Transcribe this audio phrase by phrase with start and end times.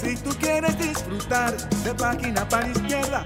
[0.00, 3.24] Si tú quieres disfrutar de página para izquierda,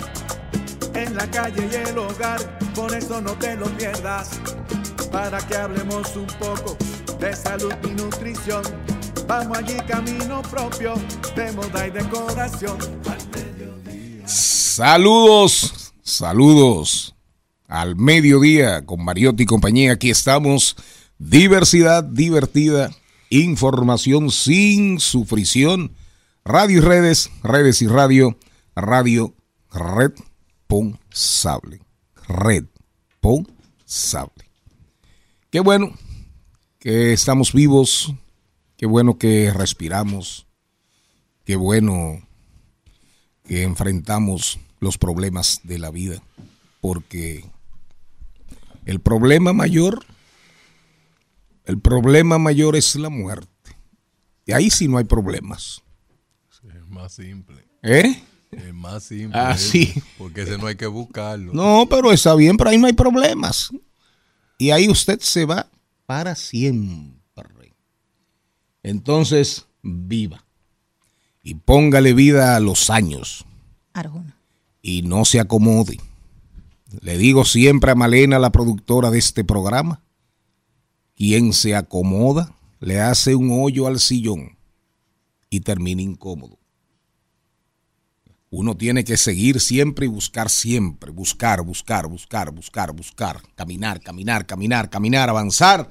[0.95, 4.31] en la calle y el hogar, por eso no te lo pierdas.
[5.11, 6.77] Para que hablemos un poco
[7.19, 8.63] de salud y nutrición.
[9.27, 10.95] Vamos allí camino propio
[11.37, 12.79] de moda y decoración.
[14.25, 17.15] Saludos, saludos
[17.69, 19.93] al mediodía con Mariotti y compañía.
[19.93, 20.77] Aquí estamos.
[21.19, 22.91] Diversidad divertida,
[23.41, 25.93] información sin sufrición.
[26.45, 28.37] Radio y redes, redes y radio,
[28.75, 29.35] radio
[29.73, 31.81] responsable.
[32.29, 33.51] Responsable.
[35.51, 35.93] Qué bueno
[36.79, 38.15] que estamos vivos,
[38.77, 40.47] qué bueno que respiramos,
[41.45, 42.27] qué bueno
[43.45, 46.23] que enfrentamos los problemas de la vida,
[46.81, 47.45] porque
[48.85, 50.05] el problema mayor,
[51.65, 53.49] el problema mayor es la muerte.
[54.47, 55.83] Y ahí sí no hay problemas.
[56.63, 57.67] Es más simple.
[57.83, 58.23] ¿Eh?
[58.51, 59.39] Es más simple.
[59.39, 59.95] Ah, eso, sí.
[60.19, 61.53] Porque ese no hay que buscarlo.
[61.53, 63.71] No, pero está bien, pero ahí no hay problemas.
[64.59, 65.69] Y ahí usted se va
[66.07, 67.13] para siempre.
[68.83, 70.45] Entonces, viva.
[71.43, 73.45] Y póngale vida a los años.
[73.93, 74.37] Arjona.
[74.81, 75.99] Y no se acomode.
[77.01, 80.03] Le digo siempre a Malena, la productora de este programa,
[81.15, 84.59] quien se acomoda le hace un hoyo al sillón
[85.51, 86.59] y termina incómodo.
[88.51, 94.47] Uno tiene que seguir siempre y buscar siempre, buscar, buscar, buscar, buscar, buscar, caminar, caminar,
[94.47, 95.89] caminar, caminar, avanzar.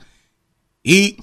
[0.84, 1.18] Y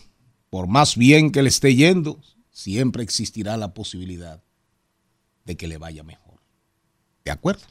[0.51, 2.21] por más bien que le esté yendo,
[2.51, 4.43] siempre existirá la posibilidad
[5.45, 6.41] de que le vaya mejor.
[7.25, 7.65] ¿De acuerdo?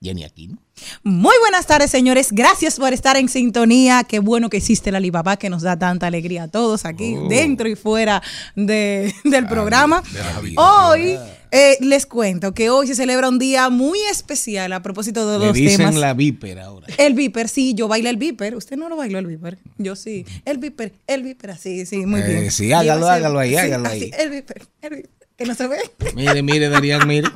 [0.00, 0.58] Jenny Aquino.
[1.02, 2.28] Muy buenas tardes, señores.
[2.30, 4.04] Gracias por estar en sintonía.
[4.08, 7.28] Qué bueno que existe la Alibaba que nos da tanta alegría a todos aquí, Oh.
[7.28, 8.22] dentro y fuera
[8.54, 10.02] de- del programa.
[10.02, 10.54] de.
[10.56, 11.18] Hoy
[11.50, 15.46] eh, les cuento que hoy se celebra un día muy especial a propósito de Le
[15.46, 15.94] dos dicen temas.
[15.96, 16.86] la vípera ahora.
[16.96, 18.54] El viper, sí, yo bailo el viper.
[18.54, 19.58] Usted no lo bailó el viper.
[19.78, 20.24] Yo sí.
[20.44, 22.50] El viper, el viper, así, sí, muy Eh, bien.
[22.52, 24.10] sí, hágalo, hágalo ahí, sí, hágalo así, ahí.
[24.16, 25.78] El viper, el viper, que no se ve.
[26.14, 27.28] Mire, mire, Darían, mire.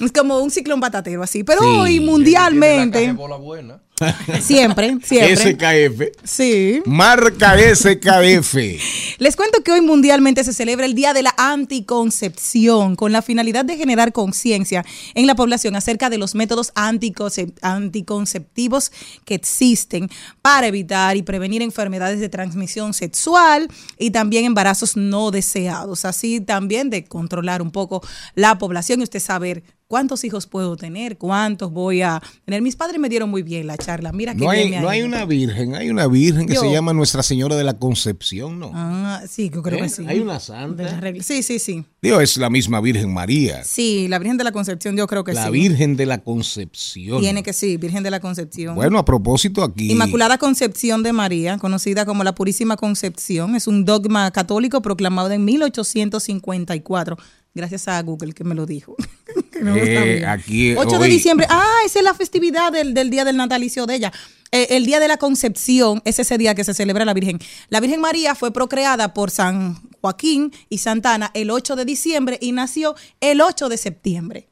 [0.00, 1.42] Es como un ciclón patatero así.
[1.44, 1.66] Pero Sí.
[1.66, 3.80] hoy la mundialmente, bola buena.
[4.40, 5.36] siempre, siempre.
[5.36, 6.02] SKF.
[6.24, 6.82] Sí.
[6.84, 8.54] Marca SKF.
[9.18, 13.64] Les cuento que hoy mundialmente se celebra el Día de la Anticoncepción con la finalidad
[13.64, 14.84] de generar conciencia
[15.14, 18.90] en la población acerca de los métodos anticoncep- anticonceptivos
[19.24, 20.10] que existen
[20.42, 23.68] para evitar y prevenir enfermedades de transmisión sexual
[23.98, 26.04] y también embarazos no deseados.
[26.04, 28.02] Así también de controlar un poco
[28.34, 32.62] la población y usted saber cuántos hijos puedo tener, cuántos voy a tener.
[32.62, 34.12] Mis padres me dieron muy bien la charla.
[34.12, 36.54] Mira que No hay, bien me ha no hay una virgen, hay una virgen que
[36.54, 36.60] Yo.
[36.60, 38.70] se llama Nuestra Señora de la Concepción, ¿no?
[38.74, 39.82] Ah, sí, yo creo ¿Eh?
[39.82, 40.04] que sí.
[40.06, 41.00] Hay una santa.
[41.22, 41.84] Sí, sí, sí.
[42.02, 43.64] Dios, es la misma Virgen María.
[43.64, 45.50] Sí, la Virgen de la Concepción, yo creo que la sí.
[45.50, 47.20] Virgen de la Concepción.
[47.20, 48.74] Tiene que sí, Virgen de la Concepción.
[48.74, 49.92] Bueno, a propósito aquí.
[49.92, 55.44] Inmaculada Concepción de María, conocida como la Purísima Concepción, es un dogma católico proclamado en
[55.44, 57.16] 1854.
[57.54, 58.96] Gracias a Google que me lo dijo.
[59.54, 60.32] Que no Eh, sabía.
[60.32, 61.46] aquí, 8 de diciembre.
[61.48, 64.12] Ah, esa es la festividad del, del día del natalicio de ella.
[64.52, 67.38] Eh, el día de la Concepción es ese día que se celebra la Virgen.
[67.70, 72.52] La Virgen María fue procreada por San Joaquín y Santana el 8 de diciembre y
[72.52, 74.48] nació el 8 de septiembre.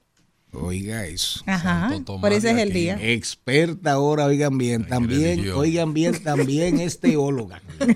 [0.55, 1.43] Oiga eso.
[1.47, 1.91] Ajá.
[2.05, 2.99] Por ese es el día.
[3.01, 7.61] Experta ahora, oigan bien, también, oigan bien, también es teóloga.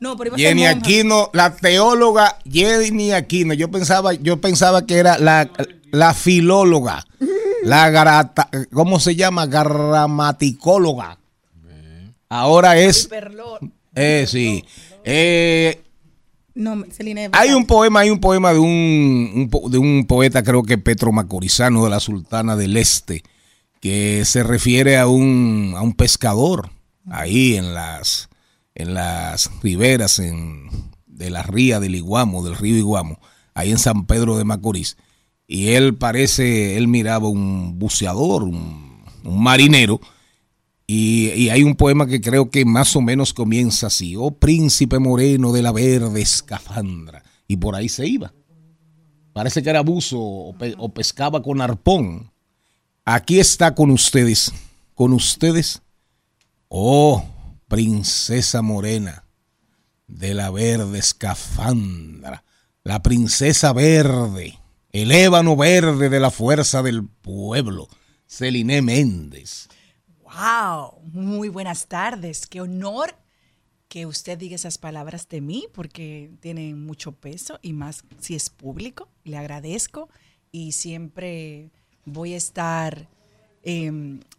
[0.00, 0.78] No, pero iba a ser Jenny monja.
[0.78, 3.54] Aquino, la teóloga Jenny Aquino.
[3.54, 5.48] Yo pensaba, yo pensaba que era la,
[5.92, 7.04] la filóloga,
[7.62, 9.46] la grata, ¿cómo se llama?
[9.46, 11.18] Gramaticóloga.
[12.28, 13.08] Ahora es,
[13.94, 14.64] eh, sí,
[15.04, 15.82] eh,
[16.54, 20.62] No, Celine, hay un poema, hay un poema de un, un de un poeta, creo
[20.62, 23.24] que Petro Macorizano de la Sultana del Este,
[23.80, 26.70] que se refiere a un, a un pescador
[27.10, 28.28] ahí en las,
[28.74, 30.70] en las riberas en,
[31.06, 33.18] de la ría del Iguamo, del río Iguamo,
[33.54, 34.96] ahí en San Pedro de Macorís.
[35.52, 40.00] Y él parece, él miraba un buceador, un, marinero,
[40.86, 45.50] y, hay un poema que creo que más o menos comienza así, oh príncipe moreno
[45.50, 48.32] de la verde escafandra, y por ahí se iba.
[49.32, 52.30] Parece que era buzo o, o pescaba con arpón.
[53.04, 54.52] Aquí está con ustedes,
[54.94, 55.82] con ustedes,
[56.68, 57.24] oh
[57.66, 59.24] princesa morena
[60.06, 62.44] de la verde escafandra,
[62.84, 64.59] la princesa verde,
[64.92, 67.88] el ébano verde de la fuerza del pueblo,
[68.26, 69.68] Celine Méndez.
[70.22, 72.46] Wow, muy buenas tardes.
[72.46, 73.14] Qué honor
[73.88, 78.50] que usted diga esas palabras de mí porque tienen mucho peso y más si es
[78.50, 79.08] público.
[79.24, 80.08] Le agradezco
[80.52, 81.70] y siempre
[82.04, 83.08] voy a estar
[83.62, 83.90] eh,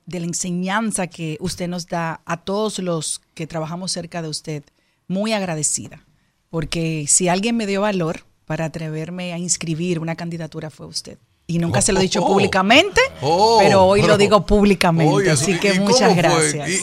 [0.06, 4.64] de la enseñanza que usted nos da a todos los que trabajamos cerca de usted,
[5.08, 6.06] muy agradecida.
[6.50, 11.18] Porque si alguien me dio valor para atreverme a inscribir una candidatura fue usted.
[11.48, 12.34] Y nunca se lo he dicho Oh, oh.
[12.34, 15.14] públicamente, Oh, pero hoy pero- lo digo públicamente.
[15.14, 16.68] Oye, así ¿y- que y muchas gracias.
[16.70, 16.82] Y-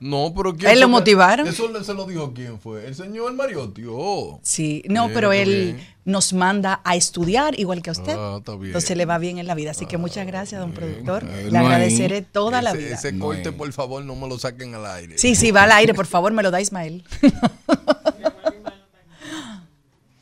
[0.00, 1.46] no, pero ¿quién ¿Él lo motivaron?
[1.48, 2.86] Eso le- se lo dijo quién fue.
[2.86, 3.84] El señor Mariotti.
[3.88, 4.38] Oh.
[4.42, 5.88] Sí, no, Bien, pero él bien.
[6.04, 8.14] nos manda a estudiar igual que a usted.
[8.18, 8.66] Ah, está bien.
[8.66, 9.70] Entonces le va bien en la vida.
[9.70, 11.24] Así que muchas gracias, don productor.
[11.24, 12.96] Eh, Le no hay- agradeceré toda la vida.
[12.96, 15.16] ese corte, por favor, no me lo saquen al aire.
[15.16, 17.02] Sí, sí, va al aire, por favor, me lo da Ismael.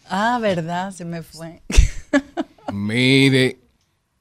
[0.09, 1.63] ah, verdad, se me fue.
[2.73, 3.59] Mire,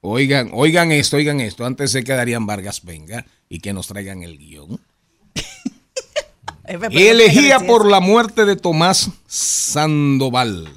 [0.01, 4.23] oigan, oigan esto, oigan esto, antes de que Darían Vargas venga y que nos traigan
[4.23, 4.79] el guion.
[6.63, 10.67] Elegía por la muerte de Tomás Sandoval.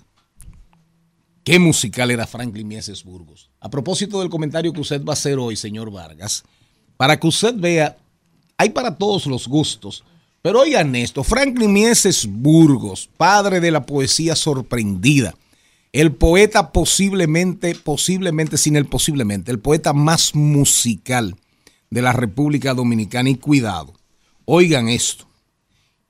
[1.43, 3.51] Qué musical era Franklin Mieses Burgos.
[3.61, 6.45] A propósito del comentario que usted va a hacer hoy, señor Vargas,
[6.97, 7.97] para que usted vea,
[8.57, 10.05] hay para todos los gustos,
[10.43, 15.35] pero oigan esto, Franklin Mieses Burgos, padre de la poesía sorprendida,
[15.93, 21.37] el poeta posiblemente, posiblemente, sin el posiblemente, el poeta más musical
[21.91, 23.29] de la República Dominicana.
[23.29, 23.93] Y cuidado,
[24.45, 25.27] oigan esto.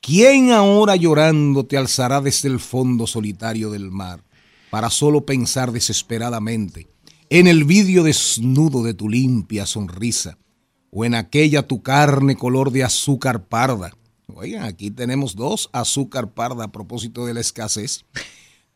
[0.00, 4.22] ¿Quién ahora llorando te alzará desde el fondo solitario del mar
[4.70, 6.88] para solo pensar desesperadamente
[7.28, 10.38] en el vidrio desnudo de tu limpia sonrisa
[10.90, 13.92] o en aquella tu carne color de azúcar parda?
[14.36, 18.04] Oigan, aquí tenemos dos azúcar parda a propósito de la escasez.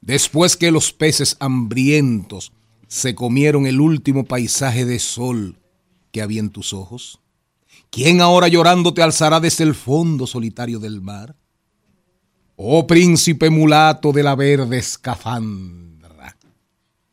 [0.00, 2.52] Después que los peces hambrientos
[2.88, 5.58] se comieron el último paisaje de sol
[6.12, 7.20] que había en tus ojos.
[7.90, 11.36] ¿Quién ahora llorando te alzará desde el fondo solitario del mar?
[12.56, 16.36] Oh príncipe mulato de la verde escafandra.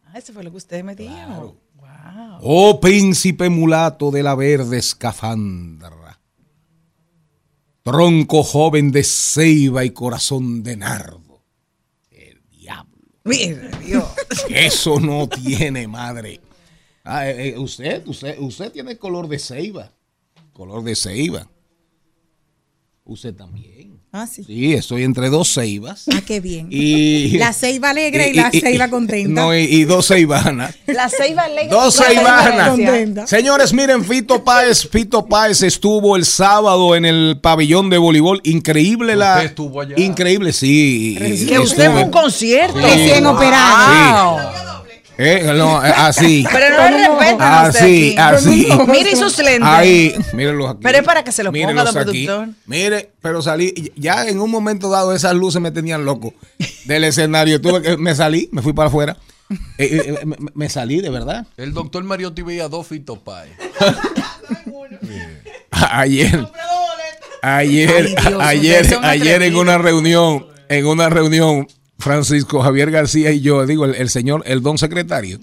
[0.06, 1.56] Ah, eso fue lo que usted me dijo.
[1.76, 2.40] Wow.
[2.42, 6.01] Oh príncipe mulato de la verde escafandra.
[7.84, 11.44] Tronco joven de ceiba y corazón de nardo.
[12.12, 12.98] El diablo.
[13.24, 14.06] Mire, Dios.
[14.50, 16.40] Eso no tiene madre.
[17.04, 19.92] Ah, eh, eh, usted, usted, usted tiene color de ceiba.
[20.54, 21.50] Color de ceiba.
[23.04, 23.91] Usted también.
[24.14, 24.44] Ah, sí.
[24.44, 26.04] Sí, estoy entre dos ceibas.
[26.14, 26.68] Ah, qué bien.
[26.70, 29.42] Y, La ceiba alegre y la ceiba contenta.
[29.42, 30.76] No, y, y dos ceibanas.
[30.86, 31.70] La ceiba alegre.
[31.70, 33.30] Dos ¿cuál es la ceibanas.
[33.30, 38.42] Señores, miren, Fito Páez, Fito Páez estuvo el sábado en el pabellón de voleibol.
[38.44, 39.36] Increíble la.
[39.36, 39.96] ¿Usted estuvo allá?
[39.98, 41.16] Increíble, sí.
[41.48, 42.80] Que usted fue a un concierto.
[42.80, 44.34] Recién operado.
[44.34, 44.81] Wow.
[45.24, 46.44] Eh, no, eh, así.
[46.52, 48.68] Pero no le respetan Así, así.
[48.88, 49.62] Mire sus lentes.
[49.64, 50.80] Ahí, mírenlos aquí.
[50.82, 52.26] Pero es para que se lo ponga, Mírenlos don aquí.
[52.26, 52.56] productor.
[52.66, 56.34] Mire, pero salí, ya en un momento dado esas luces me tenían loco
[56.86, 57.62] del escenario.
[57.62, 59.18] Tuve que, me salí, me fui para afuera.
[59.78, 61.46] Eh, me, me salí, de verdad.
[61.58, 63.52] El doctor Mariotti veía dos Fito Páez.
[65.72, 66.48] Ayer,
[67.42, 71.68] ayer, Ay, Dios, ayer, ayer en una reunión, en una reunión,
[72.02, 75.40] Francisco Javier García y yo, digo, el, el señor, el don secretario,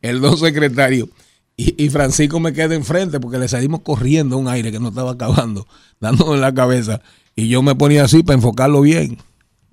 [0.00, 1.08] el don secretario,
[1.56, 5.12] y, y Francisco me queda enfrente porque le salimos corriendo un aire que no estaba
[5.12, 5.66] acabando,
[6.00, 7.00] dándole en la cabeza,
[7.36, 9.18] y yo me ponía así para enfocarlo bien,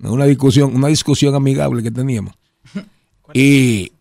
[0.02, 2.34] en una discusión, una discusión amigable que teníamos.
[3.32, 3.92] Y,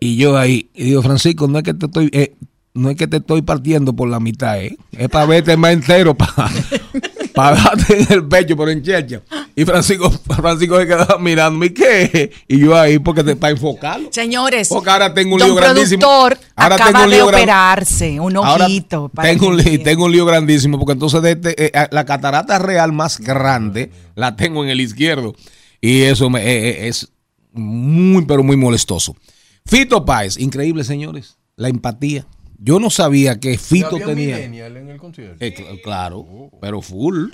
[0.00, 2.34] y yo ahí, y digo, Francisco, no es que te estoy, eh,
[2.74, 4.76] no es que te estoy partiendo por la mitad, ¿eh?
[4.92, 6.32] es para verte más entero, pa.
[6.34, 6.50] para
[7.36, 9.22] darte en el pecho, pero en checha.
[9.54, 12.30] Y Francisco, Francisco se quedaba mirando, ¿y qué?
[12.48, 14.08] Y yo ahí, porque te, para enfocarlo.
[14.12, 16.00] Señores, Porque ahora tengo un lío grandísimo.
[16.00, 19.08] productor Ahora acaba tengo un de gran- operarse, un ojito.
[19.14, 22.58] para tengo, un lío, tengo un lío grandísimo porque entonces de este, eh, la catarata
[22.58, 25.34] real más grande la tengo en el izquierdo
[25.80, 27.10] y eso me, eh, eh, es
[27.52, 29.16] muy pero muy molestoso.
[29.64, 32.26] Fito Páez, increíble señores, la empatía.
[32.58, 34.42] Yo no sabía que Fito tenía...
[34.44, 34.54] en
[34.88, 35.44] el concierto.
[35.44, 37.30] Eh, cl- claro, pero full.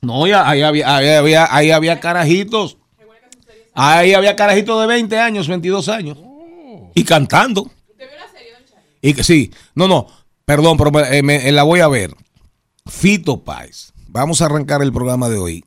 [0.00, 2.76] No, ya, ahí, había, ahí, había, ahí había carajitos.
[3.74, 6.18] Ahí había carajitos de 20 años, 22 años.
[6.94, 7.70] Y cantando.
[9.00, 10.06] Y que sí, no, no,
[10.44, 12.14] perdón, pero me- eh, me- eh, la voy a ver.
[12.86, 13.92] Fito Páez.
[14.08, 15.64] Vamos a arrancar el programa de hoy.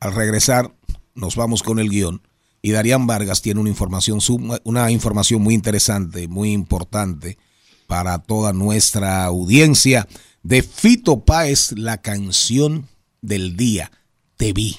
[0.00, 0.72] Al regresar,
[1.14, 2.22] nos vamos con el guion.
[2.62, 4.18] Y Darían Vargas tiene una información,
[4.64, 7.38] una información muy interesante, muy importante
[7.90, 10.06] para toda nuestra audiencia.
[10.44, 12.86] De Fito Páez, la canción
[13.20, 13.90] del día.
[14.36, 14.78] Te vi.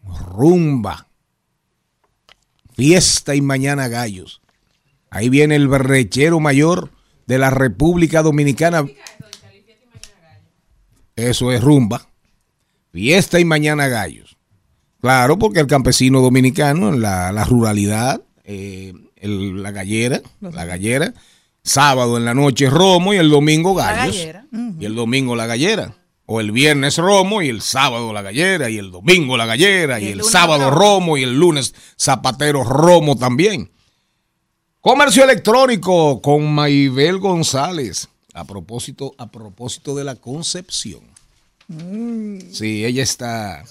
[0.05, 1.09] Rumba.
[2.75, 4.41] Fiesta y mañana gallos.
[5.11, 6.93] Ahí viene el berrechero mayor
[7.27, 8.85] de la República Dominicana.
[11.17, 12.07] Eso es rumba.
[12.93, 14.37] Fiesta y mañana gallos.
[15.01, 21.13] Claro, porque el campesino dominicano, en la, la ruralidad, eh, el- la gallera, la gallera,
[21.65, 24.17] sábado en la noche romo y el domingo gallos.
[24.17, 24.47] gallera.
[24.79, 25.97] Y el domingo la gallera.
[26.27, 28.71] O el viernes romo y el sábado la gallera.
[28.71, 30.01] Y el domingo la gallera.
[30.01, 30.81] Y, Y el sábado romo.
[30.81, 33.71] romo y el lunes zapatero romo también.
[34.81, 38.09] Comercio electrónico con Maibel González.
[38.35, 41.01] A propósito, a propósito de la concepción.
[42.53, 43.65] Sí, ella está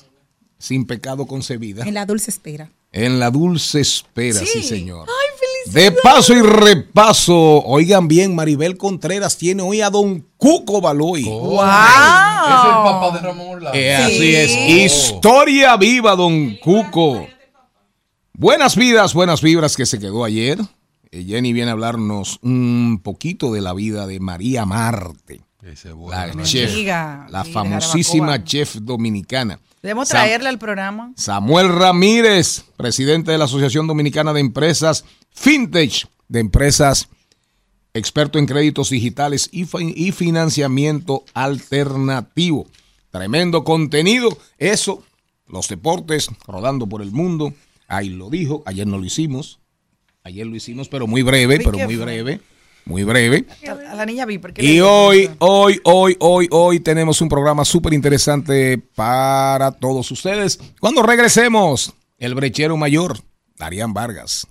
[0.58, 1.84] sin pecado concebida.
[1.86, 2.70] En la dulce espera.
[2.92, 4.64] En la dulce espera, sí, Sí.
[4.64, 5.08] señor.
[5.68, 11.24] De paso y repaso, oigan bien, Maribel Contreras tiene hoy a don Cuco Baloy.
[11.24, 11.54] ¡Wow!
[11.54, 13.78] Es el papá de Ramón Orlando.
[13.80, 14.14] Eh, Sí.
[14.16, 14.52] Así es.
[15.08, 17.28] Historia viva, don Cuco.
[18.34, 20.58] Buenas vidas, buenas vibras que se quedó ayer.
[21.12, 25.94] Eh, Jenny viene a hablarnos un poquito de la vida de María Marte, Ese la
[25.96, 26.44] bueno.
[26.44, 29.60] chef, diga, la sí, famosísima chef dominicana.
[29.82, 31.12] Debemos Sam- traerle al programa.
[31.18, 37.10] Samuel Ramírez, presidente de la Asociación Dominicana de Empresas Fintech, de empresas
[37.94, 42.68] experto en créditos digitales y, fi- y financiamiento alternativo.
[43.10, 44.38] Tremendo contenido.
[44.58, 45.04] Eso,
[45.48, 47.54] los deportes rodando por el mundo.
[47.90, 48.64] Ahí lo dijo.
[48.66, 49.60] Ayer no lo hicimos.
[50.24, 52.40] Ayer lo hicimos, pero muy breve, ¿Y pero muy breve.
[52.86, 53.46] muy breve.
[53.68, 57.66] A, a la niña vi porque Y hoy, hoy, hoy, hoy, hoy tenemos un programa
[57.66, 60.60] súper interesante para todos ustedes.
[60.80, 63.18] Cuando regresemos, el brechero mayor,
[63.58, 64.48] Darían Vargas.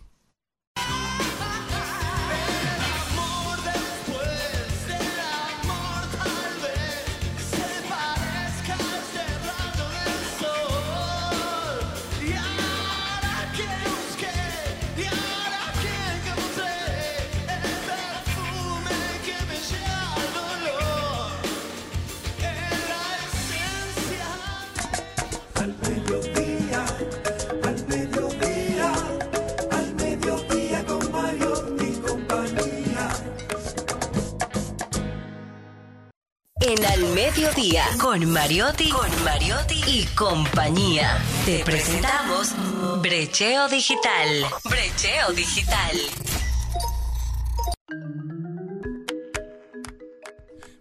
[36.72, 41.18] En Al Mediodía, con Mariotti, con Mariotti y compañía.
[41.44, 42.54] Te presentamos
[43.02, 44.44] Brecheo Digital.
[44.64, 45.96] Brecheo Digital.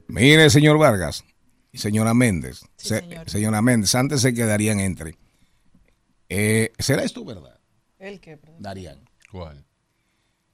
[0.07, 1.23] Mire, señor Vargas
[1.71, 2.59] y señora Méndez.
[2.77, 3.29] Sí, Se- señor.
[3.29, 5.15] señora Méndez, antes se quedarían entre.
[6.29, 7.59] Eh, ¿Será esto verdad,
[7.97, 8.37] ¿El qué?
[8.37, 8.61] perdón?
[8.61, 8.99] Darían?
[9.31, 9.65] ¿Cuál?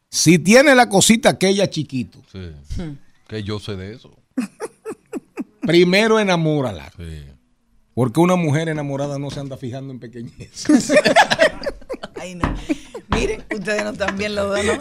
[0.10, 2.51] Si tiene la cosita aquella chiquito, Sí.
[3.27, 4.18] Que yo sé de eso.
[5.66, 6.92] primero enamórala.
[6.98, 7.24] Sí.
[7.94, 10.66] Porque una mujer enamorada no se anda fijando en pequeñez.
[12.20, 12.54] Ay, no.
[13.10, 14.74] Miren, ustedes no están bien los dos, ¿no?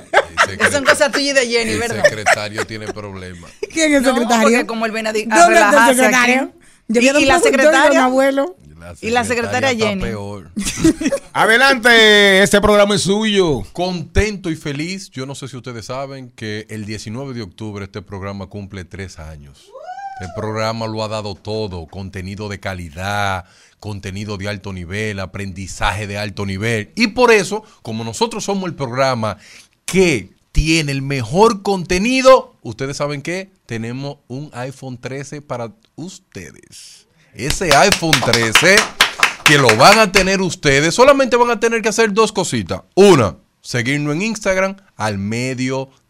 [0.51, 2.05] El Que son cosas tuyas y de Jenny, el ¿verdad?
[2.05, 3.51] secretario tiene problemas.
[3.73, 4.43] ¿Quién es No, secretario?
[4.43, 6.53] porque como di- a ¿Dónde está el secretario?
[6.89, 8.57] Yo Y, y la productor y don secretaria, abuelo.
[9.01, 10.03] Y la secretaria está Jenny.
[10.03, 10.51] peor.
[11.33, 13.63] Adelante, este programa es suyo.
[13.73, 15.11] Contento y feliz.
[15.11, 19.19] Yo no sé si ustedes saben que el 19 de octubre este programa cumple tres
[19.19, 19.71] años.
[20.21, 23.47] El programa lo ha dado todo, contenido de calidad,
[23.81, 26.93] contenido de alto nivel, aprendizaje de alto nivel.
[26.95, 29.39] Y por eso, como nosotros somos el programa
[29.85, 37.09] que tiene el mejor contenido, ustedes saben que tenemos un iPhone 13 para ustedes.
[37.35, 38.77] Ese iPhone 13
[39.45, 42.83] que lo van a tener ustedes, solamente van a tener que hacer dos cositas.
[42.95, 45.19] Una, seguirnos en Instagram al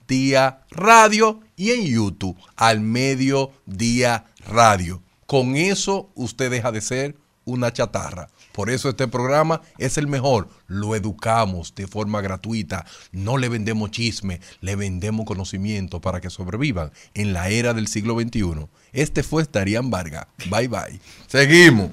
[0.07, 5.03] mediodía radio y en YouTube al mediodía radio.
[5.27, 8.29] Con eso usted deja de ser una chatarra.
[8.53, 10.49] Por eso este programa es el mejor.
[10.67, 12.87] Lo educamos de forma gratuita.
[13.11, 18.19] No le vendemos chisme, le vendemos conocimiento para que sobrevivan en la era del siglo
[18.19, 18.67] XXI.
[18.93, 20.27] Este fue Darían Vargas.
[20.51, 21.01] Bye bye.
[21.27, 21.91] Seguimos.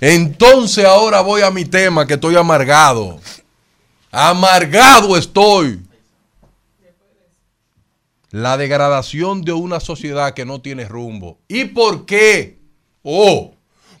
[0.00, 3.20] Entonces ahora voy a mi tema que estoy amargado.
[4.10, 5.89] Amargado estoy.
[8.30, 11.38] La degradación de una sociedad que no tiene rumbo.
[11.48, 12.60] ¿Y por qué?
[13.02, 13.54] Oh,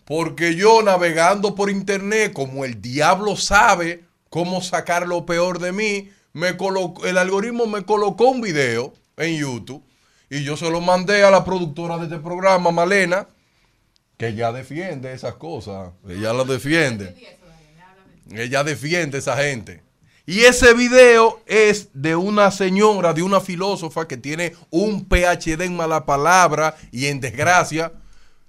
[0.04, 6.10] porque yo navegando por internet, como el diablo sabe cómo sacar lo peor de mí,
[6.32, 9.84] me colocó, el algoritmo me colocó un video en YouTube
[10.28, 13.26] y yo se lo mandé a la productora de este programa, Malena,
[14.16, 15.90] que ella defiende esas cosas.
[16.08, 17.16] Ella las defiende.
[18.32, 19.82] Ella defiende a esa gente.
[20.30, 25.74] Y ese video es de una señora, de una filósofa que tiene un PhD en
[25.74, 27.92] mala palabra y en desgracia,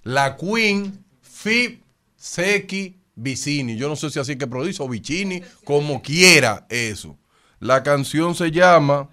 [0.04, 1.82] la Queen Fib
[2.16, 3.78] Seki Vicini.
[3.78, 7.18] Yo no sé si así que produce o Vicini, como quiera eso.
[7.60, 9.10] La canción se llama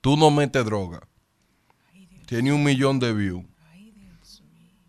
[0.00, 1.00] Tú no metes droga.
[2.26, 3.44] Tiene un millón de views.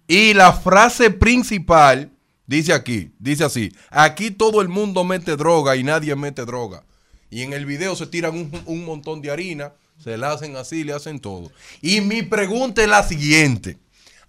[0.07, 2.12] Y la frase principal
[2.45, 6.83] dice aquí, dice así, aquí todo el mundo mete droga y nadie mete droga.
[7.29, 10.83] Y en el video se tiran un, un montón de harina, se la hacen así,
[10.83, 11.51] le hacen todo.
[11.81, 13.77] Y mi pregunta es la siguiente.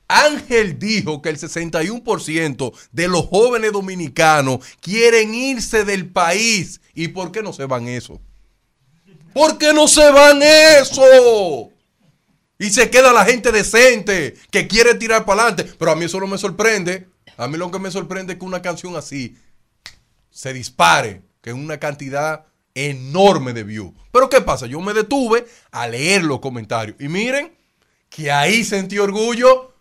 [0.08, 6.80] Ángel dijo que el 61% de los jóvenes dominicanos quieren irse del país.
[6.94, 8.20] ¿Y por qué no se van eso?
[9.32, 11.70] ¿Por qué no se van eso?
[12.58, 15.74] Y se queda la gente decente que quiere tirar para adelante.
[15.78, 17.08] Pero a mí eso no me sorprende.
[17.36, 19.36] A mí lo que me sorprende es que una canción así
[20.30, 23.92] se dispare, que es una cantidad enorme de views.
[24.12, 24.66] Pero ¿qué pasa?
[24.66, 26.96] Yo me detuve a leer los comentarios.
[27.00, 27.56] Y miren
[28.08, 29.74] que ahí sentí orgullo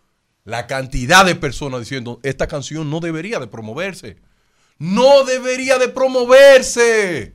[0.44, 4.18] la cantidad de personas diciendo, esta canción no debería de promoverse.
[4.78, 7.34] No debería de promoverse.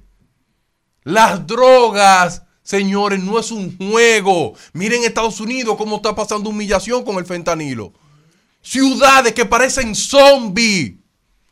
[1.04, 4.54] Las drogas, señores, no es un juego.
[4.74, 7.94] Miren Estados Unidos cómo está pasando humillación con el fentanilo.
[8.62, 10.94] Ciudades que parecen zombies.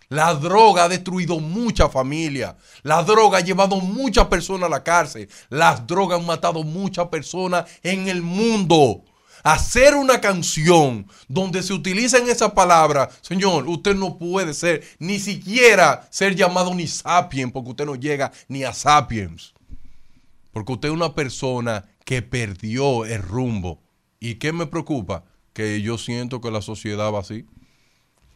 [0.10, 2.56] La droga ha destruido muchas familias.
[2.84, 5.28] La droga ha llevado muchas personas a la cárcel.
[5.50, 9.04] Las drogas han matado muchas personas en el mundo.
[9.44, 16.08] Hacer una canción donde se utilicen esas palabras, señor, usted no puede ser, ni siquiera
[16.10, 19.54] ser llamado ni sapiens, porque usted no llega ni a sapiens.
[20.52, 23.84] Porque usted es una persona que perdió el rumbo.
[24.20, 25.24] ¿Y qué me preocupa?
[25.58, 27.48] Que yo siento que la sociedad va así.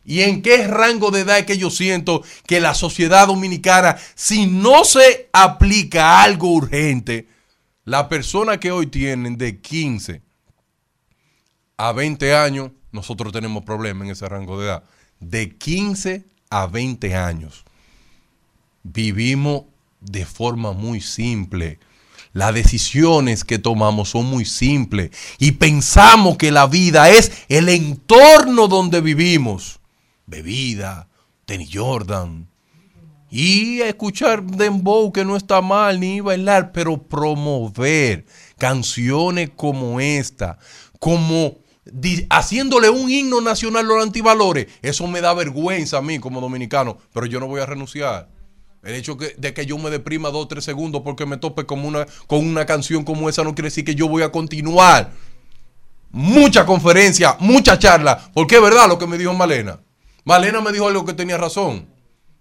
[0.04, 4.48] ¿Y en qué rango de edad es que yo siento que la sociedad dominicana, si
[4.48, 7.28] no se aplica algo urgente,
[7.86, 10.24] la persona que hoy tienen de 15
[11.78, 14.84] a 20 años, nosotros tenemos problemas en ese rango de edad.
[15.20, 17.66] De 15 a 20 años.
[18.82, 19.66] Vivimos
[20.00, 21.78] de forma muy simple.
[22.34, 28.68] Las decisiones que tomamos son muy simples y pensamos que la vida es el entorno
[28.68, 29.80] donde vivimos.
[30.26, 31.10] Bebida,
[31.46, 32.48] tenis Jordan,
[33.30, 38.26] y escuchar dembow que no está mal ni bailar, pero promover
[38.58, 40.60] canciones como esta,
[41.00, 41.58] como
[42.30, 46.98] haciéndole un himno nacional a los antivalores, eso me da vergüenza a mí como dominicano,
[47.14, 48.30] pero yo no voy a renunciar.
[48.84, 51.86] El hecho de que yo me deprima dos o tres segundos porque me tope con
[51.86, 55.12] una, con una canción como esa no quiere decir que yo voy a continuar.
[56.10, 59.80] Mucha conferencia, mucha charla, porque es verdad lo que me dijo Malena.
[60.24, 61.88] Malena me dijo algo que tenía razón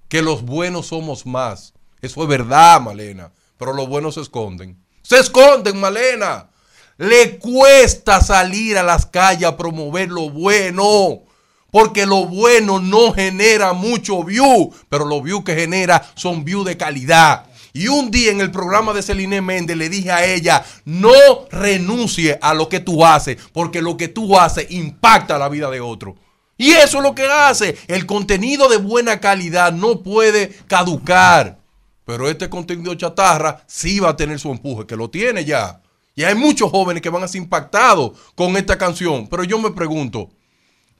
[0.08, 1.72] que los buenos somos más.
[2.02, 3.32] Eso es verdad, Malena.
[3.56, 4.82] Pero los buenos se esconden.
[5.02, 6.50] Se esconden, Malena.
[6.98, 11.22] Le cuesta salir a las calles a promover lo bueno.
[11.70, 14.72] Porque lo bueno no genera mucho view.
[14.88, 17.46] Pero los views que genera son views de calidad.
[17.72, 21.12] Y un día en el programa de Celine Méndez le dije a ella, no
[21.50, 25.80] renuncie a lo que tú haces, porque lo que tú haces impacta la vida de
[25.80, 26.16] otro.
[26.56, 27.78] Y eso es lo que hace.
[27.86, 31.58] El contenido de buena calidad no puede caducar.
[32.04, 35.80] Pero este contenido chatarra sí va a tener su empuje, que lo tiene ya.
[36.14, 39.28] Y hay muchos jóvenes que van a ser impactados con esta canción.
[39.28, 40.28] Pero yo me pregunto,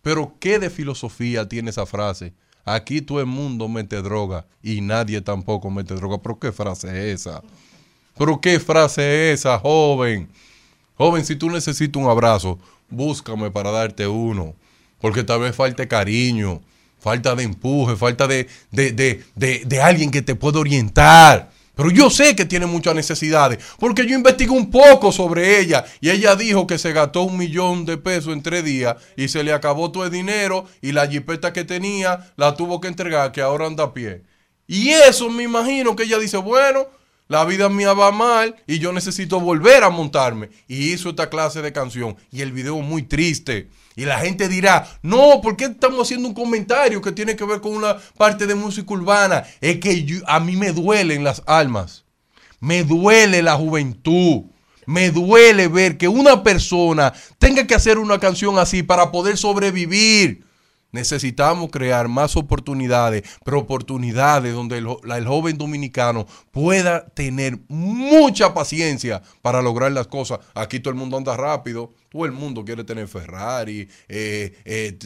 [0.03, 2.33] ¿pero qué de filosofía tiene esa frase?
[2.65, 6.19] Aquí todo el mundo mete droga y nadie tampoco mete droga.
[6.23, 7.43] ¿Pero qué frase es esa?
[8.17, 10.29] ¿Pero qué frase es esa, joven?
[10.97, 12.59] Joven, si tú necesitas un abrazo,
[12.91, 14.55] búscame para darte uno.
[15.01, 16.61] Porque tal vez falte cariño,
[16.99, 21.51] falta de empuje, falta de, de, de, de, de alguien que te pueda orientar.
[21.81, 26.11] Pero yo sé que tiene muchas necesidades, porque yo investigué un poco sobre ella y
[26.11, 29.55] ella dijo que se gastó un millón de pesos en tres días y se le
[29.55, 33.64] acabó todo el dinero y la jipeta que tenía la tuvo que entregar, que ahora
[33.64, 34.25] anda a pie.
[34.66, 36.87] Y eso me imagino que ella dice, bueno,
[37.29, 40.51] la vida mía va mal y yo necesito volver a montarme.
[40.69, 42.14] Y hizo esta clase de canción.
[42.31, 43.71] Y el video muy triste.
[44.01, 47.61] Y la gente dirá, no, ¿por qué estamos haciendo un comentario que tiene que ver
[47.61, 49.45] con una parte de música urbana?
[49.61, 52.07] Es que a mí me duelen las almas.
[52.61, 54.45] Me duele la juventud.
[54.87, 60.47] Me duele ver que una persona tenga que hacer una canción así para poder sobrevivir.
[60.92, 69.62] Necesitamos crear más oportunidades, pero oportunidades donde el, joven dominicano pueda tener mucha paciencia para
[69.62, 70.40] lograr las cosas.
[70.55, 74.98] Aquí todo el mundo anda rápido, todo el mundo quiere tener Ferrari, eh, eh,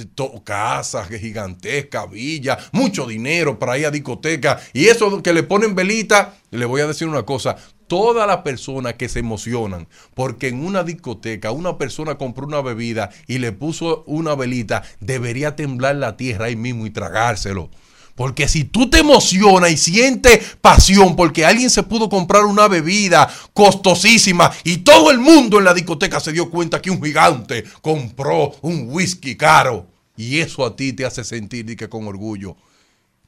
[0.42, 4.60] casas gigantescas, villas, mucho dinero para ir a discoteca.
[4.72, 8.94] Y eso que le ponen velita, le voy a decir una cosa, todas las personas
[8.94, 14.04] que se emocionan porque en una discoteca una persona compró una bebida y le puso
[14.06, 17.70] una velita, debería temblar la tierra ahí mismo y tragárselo.
[18.14, 23.28] Porque si tú te emocionas y sientes pasión porque alguien se pudo comprar una bebida
[23.52, 28.54] costosísima y todo el mundo en la discoteca se dio cuenta que un gigante compró
[28.62, 32.56] un whisky caro y eso a ti te hace sentir que con orgullo,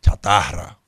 [0.01, 0.79] chatarra,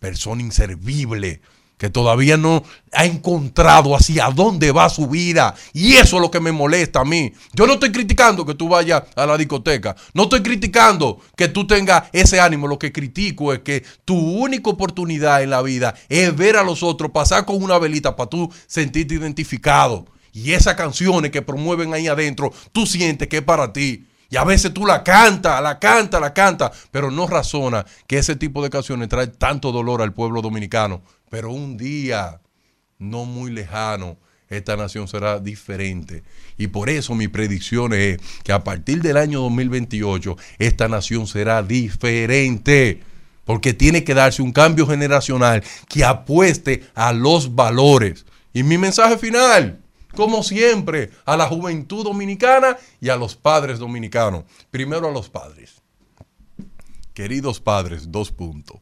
[0.00, 1.40] persona inservible,
[1.80, 2.62] que todavía no
[2.92, 5.54] ha encontrado hacia dónde va su vida.
[5.72, 7.32] Y eso es lo que me molesta a mí.
[7.54, 9.96] Yo no estoy criticando que tú vayas a la discoteca.
[10.12, 12.68] No estoy criticando que tú tengas ese ánimo.
[12.68, 16.82] Lo que critico es que tu única oportunidad en la vida es ver a los
[16.82, 20.04] otros pasar con una velita para tú sentirte identificado.
[20.34, 24.06] Y esas canciones que promueven ahí adentro, tú sientes que es para ti.
[24.30, 28.36] Y a veces tú la cantas, la cantas, la cantas, pero no razona que ese
[28.36, 31.02] tipo de canciones trae tanto dolor al pueblo dominicano.
[31.28, 32.40] Pero un día,
[32.98, 34.16] no muy lejano,
[34.48, 36.22] esta nación será diferente.
[36.56, 41.64] Y por eso mi predicción es que a partir del año 2028, esta nación será
[41.64, 43.00] diferente.
[43.44, 48.26] Porque tiene que darse un cambio generacional que apueste a los valores.
[48.52, 49.79] Y mi mensaje final,
[50.14, 54.44] como siempre, a la juventud dominicana y a los padres dominicanos.
[54.70, 55.82] Primero a los padres.
[57.14, 58.80] Queridos padres, dos puntos.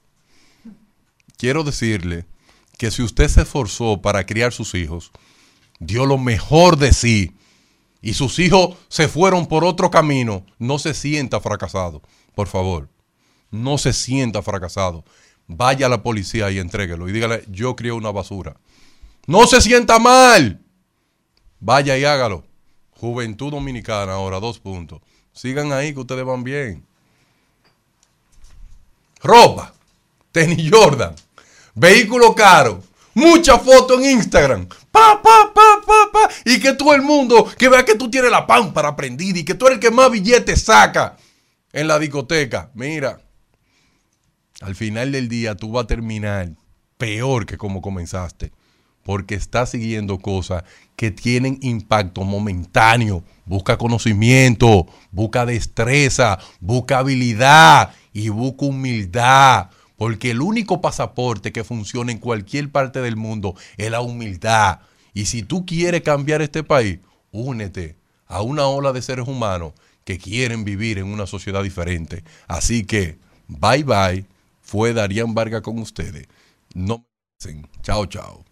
[1.37, 2.27] Quiero decirle
[2.77, 5.11] que si usted se esforzó para criar sus hijos,
[5.79, 7.35] dio lo mejor de sí
[8.01, 12.03] y sus hijos se fueron por otro camino, no se sienta fracasado.
[12.35, 12.88] Por favor,
[13.51, 15.05] no se sienta fracasado.
[15.47, 18.57] Vaya a la policía y entréguelo y dígale, yo crié una basura.
[19.27, 20.61] No se sienta mal.
[21.61, 22.44] Vaya y hágalo.
[22.90, 25.01] Juventud Dominicana ahora, dos puntos.
[25.33, 26.85] Sigan ahí que ustedes van bien.
[29.23, 29.73] Ropa,
[30.33, 31.14] tenis Jordan,
[31.75, 32.83] vehículo caro,
[33.14, 34.68] mucha foto en Instagram.
[34.92, 36.31] Pa, pa, pa, pa, pa.
[36.44, 39.55] Y que todo el mundo que vea que tú tienes la pámpara prendida y que
[39.55, 41.16] tú eres el que más billetes saca
[41.73, 42.71] en la discoteca.
[42.75, 43.21] Mira,
[44.61, 46.51] al final del día tú vas a terminar
[46.97, 48.53] peor que como comenzaste.
[49.09, 53.25] Porque estás siguiendo cosas que tienen impacto momentáneo.
[53.47, 59.71] Busca conocimiento, busca destreza, busca habilidad y busca humildad.
[59.97, 64.81] Porque el único pasaporte que funciona en cualquier parte del mundo es la humildad.
[65.14, 66.99] Y si tú quieres cambiar este país,
[67.33, 69.73] únete a una ola de seres humanos
[70.05, 72.25] que quieren vivir en una sociedad diferente.
[72.47, 73.16] Así que,
[73.47, 74.27] bye bye.
[74.61, 76.29] Fue Darían Vargas con ustedes.
[76.75, 77.07] No
[77.47, 77.62] me.
[77.83, 78.47] Chao, chao.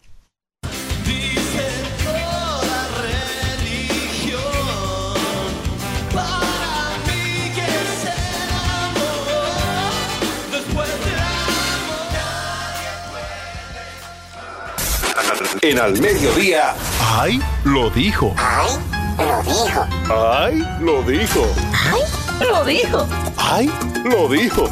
[15.69, 16.77] En al mediodía.
[17.01, 17.41] ¡Ay!
[17.65, 18.33] Lo dijo.
[18.39, 18.71] ¡Ay!
[19.19, 19.85] Lo dijo.
[20.09, 20.65] ¡Ay!
[20.81, 21.45] Lo dijo.
[21.73, 22.07] ¡Ay!
[22.41, 23.09] Lo dijo.
[23.37, 23.71] ¡Ay!
[24.05, 24.69] Lo dijo.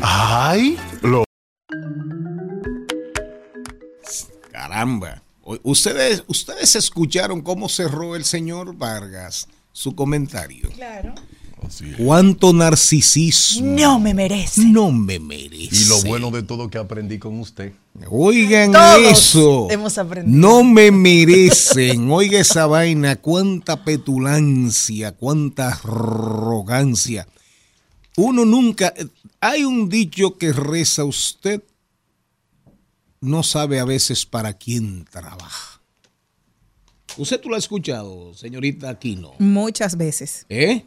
[0.00, 0.78] ¡Ay!
[1.02, 1.24] Lo
[4.50, 5.22] Caramba.
[5.62, 10.70] Ustedes, ustedes escucharon cómo cerró el señor Vargas su comentario.
[10.70, 11.14] Claro.
[11.66, 11.96] Así es.
[11.96, 13.66] Cuánto narcisismo.
[13.76, 14.64] No me merece.
[14.64, 15.76] No me merece.
[15.76, 17.72] Y lo bueno de todo que aprendí con usted.
[18.08, 19.68] Oigan Todos eso.
[19.70, 20.36] hemos aprendido.
[20.36, 22.10] No me merecen.
[22.10, 23.16] Oiga esa vaina.
[23.16, 27.26] Cuánta petulancia, cuánta arrogancia.
[28.16, 28.92] Uno nunca.
[29.40, 31.62] Hay un dicho que reza usted.
[33.20, 35.73] No sabe a veces para quién trabaja.
[37.16, 39.32] ¿Usted tú lo ha escuchado, señorita Aquino?
[39.38, 40.46] Muchas veces.
[40.48, 40.84] ¿Eh?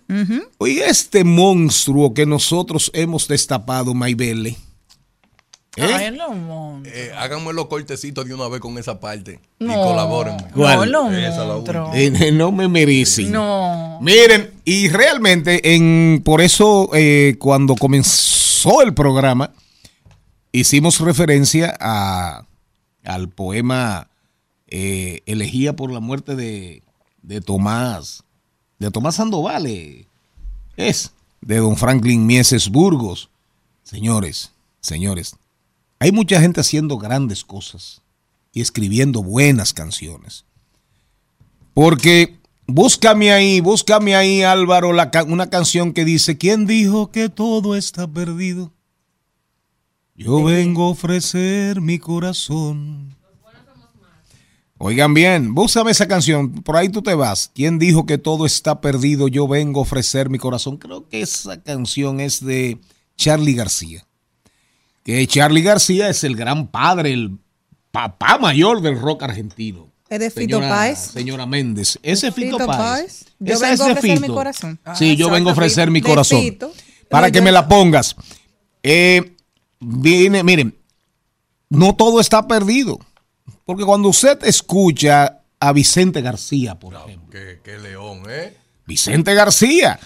[0.57, 4.57] Oye, este monstruo que nosotros hemos destapado, Maybele.
[5.77, 5.83] ¿Eh?
[5.93, 9.39] Ay, mon- Eh, háganme los cortecitos de una vez con esa parte.
[9.59, 9.73] Y no.
[9.75, 10.41] colabórenme.
[10.49, 10.91] No, ¿Cuál?
[10.91, 11.91] no, Esa es la monstruo.
[11.93, 13.31] Eh, no me merecen.
[13.31, 13.99] No.
[14.01, 19.53] Miren, y realmente, en, por eso, eh, cuando comenzó el programa,
[20.51, 22.43] hicimos referencia a,
[23.05, 24.09] al poema
[24.67, 26.83] eh, Elegía por la muerte de,
[27.21, 28.23] de Tomás,
[28.79, 30.07] de Tomás Sandoval, eh,
[30.75, 33.29] es, de don Franklin Mieses Burgos.
[33.83, 34.51] Señores,
[34.81, 35.35] señores,
[35.99, 38.01] hay mucha gente haciendo grandes cosas
[38.53, 40.45] y escribiendo buenas canciones.
[41.73, 47.75] Porque búscame ahí, búscame ahí, Álvaro, la una canción que dice, ¿quién dijo que todo
[47.75, 48.71] está perdido?
[50.15, 53.16] Yo vengo a ofrecer mi corazón.
[54.79, 57.49] Oigan bien, búscame esa canción, por ahí tú te vas.
[57.55, 59.27] ¿Quién dijo que todo está perdido?
[59.27, 60.77] Yo vengo a ofrecer mi corazón.
[60.77, 62.77] Creo que esa canción es de
[63.15, 64.05] Charlie García.
[65.03, 67.37] Que Charlie García es el gran padre, el
[67.91, 69.87] papá mayor del rock argentino.
[70.09, 70.99] Es de Fito Señora- Páez.
[70.99, 71.97] Señora Méndez.
[72.03, 73.25] Ese es Fito, Fito Páez.
[73.39, 74.79] Yo Esa vengo a ofrecer mi corazón.
[74.95, 76.39] Sí, yo vengo a ofrecer mi corazón.
[76.41, 76.71] Fito.
[77.09, 78.15] Para que yo- me la pongas.
[78.83, 79.33] Eh,
[79.79, 80.77] viene, miren,
[81.69, 82.99] no todo está perdido.
[83.67, 87.29] Porque cuando usted escucha a Vicente García, por ejemplo.
[87.29, 88.55] Qué, qué león, ¿eh?
[88.87, 89.99] Vicente García.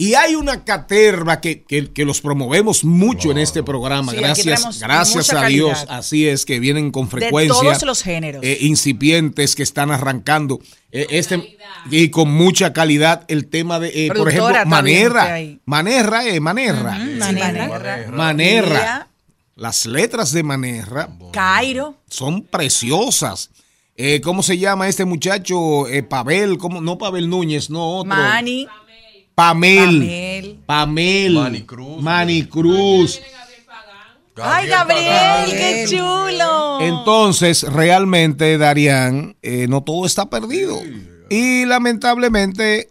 [0.00, 4.12] Y hay una caterva que, que- que los promovemos mucho en este programa.
[4.12, 5.70] Sí, gracias gracias a Dios.
[5.78, 5.98] calidad.
[5.98, 7.52] Así es, que vienen con De frecuencia.
[7.60, 8.44] todos los géneros.
[8.44, 10.60] eh, incipientes que están arrancando.
[10.92, 11.58] Eh, este,
[11.90, 14.64] y con mucha calidad el tema de, eh, por ejemplo, hay.
[15.64, 16.96] Manerra, eh, Manerra.
[17.18, 18.10] Manerra.
[18.12, 19.08] Manerra.
[19.58, 21.96] Las letras de Manerra Cairo.
[22.08, 23.50] son preciosas.
[23.96, 25.88] Eh, ¿Cómo se llama este muchacho?
[25.88, 26.80] Eh, Pavel, ¿cómo?
[26.80, 28.14] no Pavel Núñez, no otro.
[28.14, 28.68] Mani.
[29.34, 29.98] Pamel.
[29.98, 30.58] Pamel.
[30.66, 31.32] Pamel.
[31.34, 32.02] Manny Cruz.
[32.02, 33.20] Manny Cruz.
[34.40, 36.80] Ay, Gabriel, qué chulo.
[36.80, 40.80] Entonces, realmente, Darían, eh, no todo está perdido.
[41.28, 42.90] Y lamentablemente,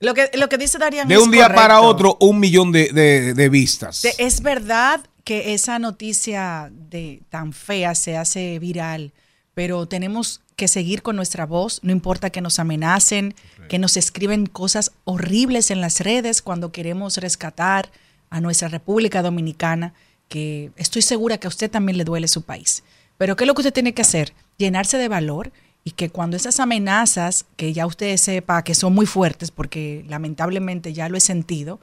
[0.00, 2.88] Lo que, lo que dice Darían de es un día para otro, un millón de,
[2.92, 4.06] de- de vistas.
[4.18, 9.12] Es verdad que esa noticia de tan fea se hace viral,
[9.52, 13.34] pero tenemos que seguir con nuestra voz, no importa que nos amenacen,
[13.68, 17.90] que nos escriben cosas horribles en las redes cuando queremos rescatar
[18.30, 19.92] a nuestra República Dominicana,
[20.28, 22.82] que estoy segura que a usted también le duele su país.
[23.18, 24.32] Pero ¿qué es lo que usted tiene que hacer?
[24.56, 25.52] Llenarse de valor
[25.84, 30.94] y que cuando esas amenazas, que ya usted sepa que son muy fuertes, porque lamentablemente
[30.94, 31.80] ya lo he sentido,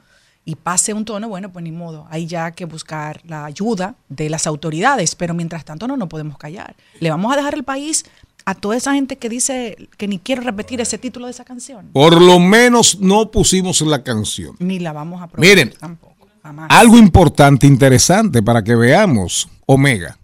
[0.48, 4.30] y pase un tono, bueno, pues ni modo, hay ya que buscar la ayuda de
[4.30, 6.76] las autoridades, pero mientras tanto no nos podemos callar.
[7.00, 8.04] Le vamos a dejar el país
[8.44, 11.90] a toda esa gente que dice que ni quiero repetir ese título de esa canción.
[11.92, 14.54] Por lo menos no pusimos la canción.
[14.60, 16.28] Ni la vamos a probar Miren, tampoco.
[16.44, 16.68] Jamás.
[16.70, 19.48] Algo importante, interesante para que veamos.
[19.66, 20.16] Omega.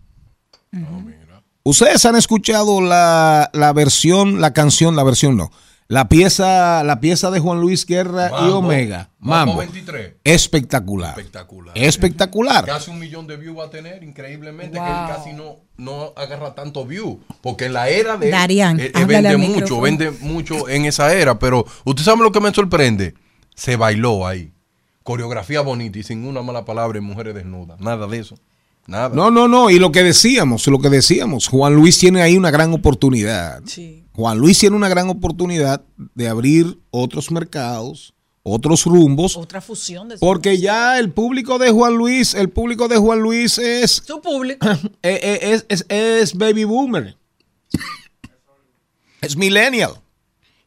[1.64, 5.50] Ustedes han escuchado la, la versión, la canción, la versión no.
[5.92, 8.48] La pieza, la pieza de Juan Luis Guerra y.
[8.48, 9.10] Omega.
[9.18, 9.60] Mambo Mambo.
[9.60, 10.14] 23.
[10.24, 11.10] Espectacular.
[11.10, 11.76] Espectacular.
[11.76, 12.64] Espectacular.
[12.64, 14.86] Casi un millón de views va a tener, increíblemente, Wow.
[14.86, 17.20] que él casi no, no agarra tanto view.
[17.42, 18.30] Porque en la era de.
[18.30, 19.80] Darían, eh, eh, vende mucho, micrófono.
[19.82, 21.38] vende mucho en esa era.
[21.38, 23.12] Pero, ¿usted sabe lo que me sorprende?
[23.54, 24.50] Se bailó ahí.
[25.02, 27.78] Coreografía bonita y sin una mala palabra en mujeres desnudas.
[27.80, 28.36] Nada de eso.
[28.86, 29.10] Nada.
[29.14, 29.68] No, no, no.
[29.68, 33.60] Y lo que decíamos, lo que decíamos, Juan Luis tiene ahí una gran oportunidad.
[33.66, 34.01] Sí.
[34.14, 35.82] Juan Luis tiene una gran oportunidad
[36.14, 41.94] de abrir otros mercados, otros rumbos, Otra fusión de porque ya el público de Juan
[41.94, 44.66] Luis, el público de Juan Luis es su público.
[44.70, 47.16] eh, eh, es, es- es baby boomer.
[49.20, 49.92] Es millennial.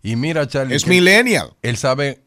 [0.02, 0.76] Y mira, Charlie.
[0.76, 1.54] Es millennial.
[1.62, 2.24] Él sabe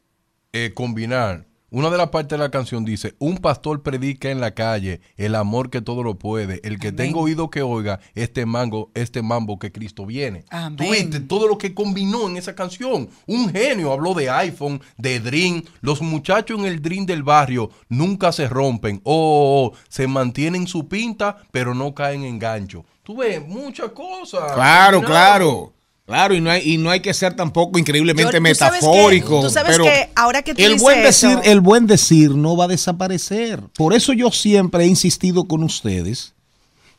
[0.53, 1.48] eh, combinar.
[1.71, 5.35] Una de las partes de la canción dice, un pastor predica en la calle el
[5.35, 6.63] amor que todo lo puede.
[6.65, 10.47] El que tenga oído que oiga este mango, este mambo que Cristo viene.
[10.49, 10.77] Amén.
[10.79, 13.11] Tú viste todo lo que combinó en esa canción.
[13.27, 15.63] Un genio habló de iPhone, de Dream.
[15.83, 19.03] Los muchachos en el Dream del barrio nunca se rompen.
[19.05, 22.87] Oh, oh, oh, se mantienen su pinta, pero no caen en gancho.
[23.03, 24.53] Tú ves muchas cosas.
[24.53, 25.75] Claro, claro.
[26.09, 28.87] Claro, y no hay, y no hay que ser tampoco increíblemente Yo- tú sabes que-
[28.89, 29.41] metafórico.
[29.43, 32.31] tú sabes pero que ahora que tú el dices buen decir, eso- el buen decir
[32.35, 33.63] no va a desaparecer.
[33.77, 36.33] Por eso yo siempre he insistido con ustedes,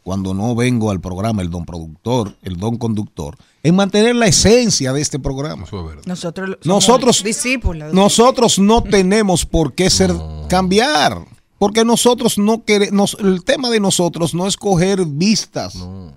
[0.03, 4.93] cuando no vengo al programa, el don productor, el don conductor, en mantener la esencia
[4.93, 5.63] de este programa.
[5.65, 6.03] Eso es verdad.
[6.05, 7.91] Nosotros, somos Nosotros, discípulos.
[7.93, 10.11] nosotros no tenemos por qué ser
[10.47, 11.25] cambiar,
[11.57, 16.13] porque nosotros no queremos, el tema de nosotros no es coger vistas, no,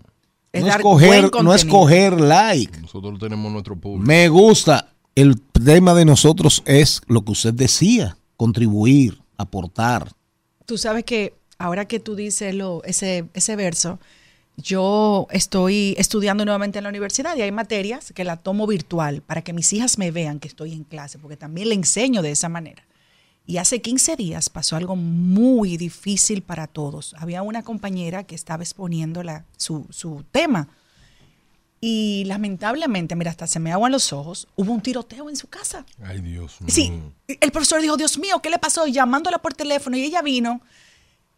[0.53, 1.69] Es dar no es contenido.
[1.69, 2.81] coger like.
[2.81, 4.07] Nosotros tenemos nuestro público.
[4.07, 4.89] Me gusta.
[5.15, 10.13] El tema de nosotros es lo que usted decía, contribuir, aportar.
[10.67, 13.99] Tú sabes que ahora que tú dices lo, ese, ese verso,
[14.57, 19.43] yo estoy estudiando nuevamente en la universidad y hay materias que la tomo virtual para
[19.43, 22.49] que mis hijas me vean que estoy en clase, porque también le enseño de esa
[22.49, 22.85] manera.
[23.47, 27.15] Y hace 15 días pasó algo muy difícil para todos.
[27.19, 30.69] Había una compañera que estaba exponiendo la- su, su tema.
[31.81, 35.85] Y lamentablemente, mira, hasta se me aguan los ojos, hubo un tiroteo en su casa.
[36.05, 36.71] Ay, Dios mío.
[36.73, 36.93] Sí,
[37.41, 38.87] el profesor dijo, Dios mío, ¿qué le pasó?
[38.87, 40.61] Llamándola por teléfono y ella vino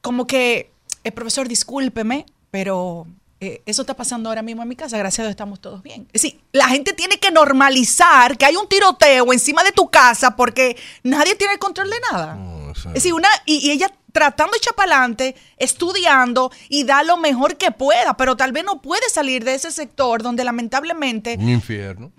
[0.02, 0.70] como que,
[1.02, 3.06] el profesor, discúlpeme, pero
[3.40, 6.06] eh, eso está pasando ahora mismo en mi casa, gracias a Dios estamos todos bien.
[6.12, 10.36] Es decir, la gente tiene que normalizar que hay un tiroteo encima de tu casa
[10.36, 12.34] porque nadie tiene el control de nada.
[12.36, 16.52] No, o sea, Es decir, una, y, y ella tratando de echar para adelante, estudiando
[16.68, 20.22] y da lo mejor que pueda, pero tal vez no puede salir de ese sector
[20.22, 22.12] donde lamentablemente un infierno.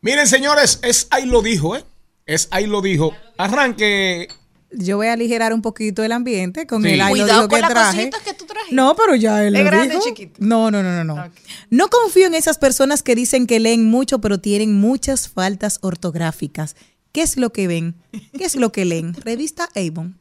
[0.00, 1.84] Miren, señores, es ahí lo dijo, ¿eh?
[2.26, 3.12] Es ahí lo dijo.
[3.36, 4.28] Arranque.
[4.70, 6.90] Yo voy a aligerar un poquito el ambiente con Sí.
[6.90, 7.96] el ay lo Cuidado dijo con que las traje.
[8.10, 10.08] cositas que tú No, pero ya él ¿Es lo grande o dijo.
[10.08, 10.34] chiquito?
[10.38, 11.30] No, no, no, no, no.
[11.70, 16.76] No confío en esas personas que dicen que leen mucho, pero tienen muchas faltas ortográficas.
[17.12, 17.94] ¿Qué es lo que ven?
[18.36, 19.14] ¿Qué es lo que leen?
[19.14, 20.18] Revista Avon.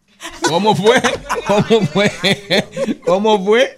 [0.47, 1.01] ¿Cómo fue?
[1.47, 2.11] ¿Cómo fue?
[3.05, 3.77] ¿Cómo fue?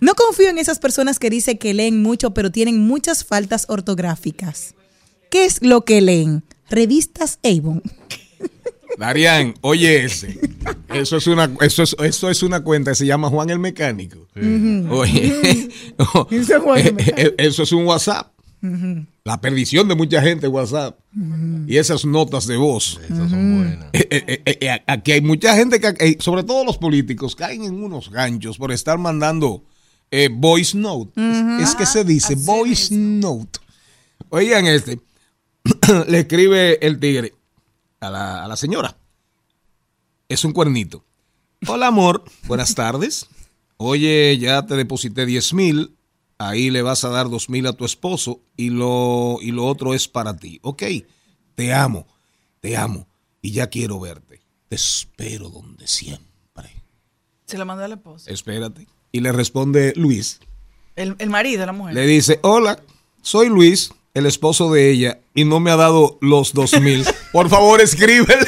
[0.00, 4.74] No confío en esas personas que dicen que leen mucho, pero tienen muchas faltas ortográficas.
[5.30, 6.42] ¿Qué es lo que leen?
[6.68, 7.82] Revistas Avon.
[8.98, 10.38] Darían, oye ese.
[10.92, 14.26] Eso es una, eso es, eso es una cuenta que se llama Juan el Mecánico.
[14.90, 15.40] Oye,
[16.30, 18.32] el eh, eh, eso es un WhatsApp.
[19.24, 20.98] La perdición de mucha gente WhatsApp.
[21.66, 23.00] Y esas notas de voz.
[23.04, 23.86] Esas son buenas.
[23.92, 27.64] Eh, eh, eh, eh, aquí hay mucha gente que, eh, sobre todo los políticos, caen
[27.64, 29.64] en unos ganchos por estar mandando
[30.10, 31.12] eh, voice note.
[31.16, 33.60] Es, es que se dice voice note.
[34.28, 35.00] Oigan este,
[36.08, 37.32] le escribe el tigre
[38.00, 38.96] a la, a la señora.
[40.28, 41.04] Es un cuernito.
[41.66, 43.26] Hola amor, buenas tardes.
[43.76, 45.96] Oye, ya te deposité 10 mil.
[46.38, 49.92] Ahí le vas a dar dos mil a tu esposo y lo, y lo otro
[49.92, 50.58] es para ti.
[50.62, 50.82] Ok,
[51.54, 52.06] te amo,
[52.60, 53.06] te amo
[53.42, 54.40] y ya quiero verte.
[54.68, 56.70] Te espero donde siempre.
[57.44, 58.30] se lo mandó a la esposa.
[58.30, 58.86] Espérate.
[59.12, 60.40] Y le responde Luis.
[60.96, 61.94] El, el marido de la mujer.
[61.94, 62.80] Le dice, hola,
[63.20, 67.06] soy Luis, el esposo de ella, y no me ha dado los dos mil.
[67.32, 68.46] Por favor, escríbele.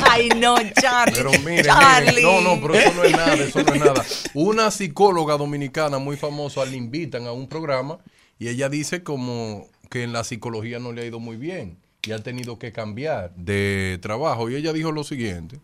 [0.00, 1.16] Ay, no, Charlie.
[1.16, 2.22] Pero miren, Charlie.
[2.22, 4.04] no, no, pero eso no es nada, eso no es nada.
[4.34, 7.98] Una psicóloga dominicana muy famosa le invitan a un programa
[8.38, 12.12] y ella dice como que en la psicología no le ha ido muy bien y
[12.12, 14.48] ha tenido que cambiar de trabajo.
[14.48, 15.58] Y ella dijo lo siguiente.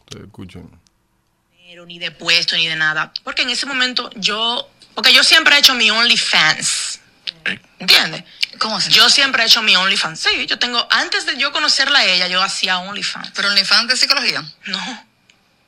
[0.00, 0.68] Ustedes escuchen.
[1.86, 3.12] ni de puesto, ni de nada.
[3.24, 6.91] Porque en ese momento yo, porque yo siempre he hecho mi OnlyFans.
[7.78, 8.24] ¿Entiendes?
[8.58, 8.90] ¿Cómo así?
[8.90, 10.20] Yo siempre he hecho mi OnlyFans.
[10.20, 13.32] Sí, yo tengo, antes de yo conocerla a ella, yo hacía OnlyFans.
[13.34, 14.44] ¿Pero OnlyFans de psicología?
[14.66, 15.04] No,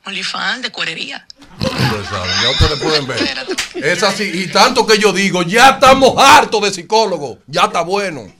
[0.05, 1.25] OnlyFans de cuerería.
[1.59, 3.47] Ustedes saben, ya ustedes pueden ver.
[3.75, 4.23] Es así.
[4.23, 7.39] Y tanto que yo digo, ya estamos hartos de psicólogos.
[7.47, 8.31] Ya está bueno.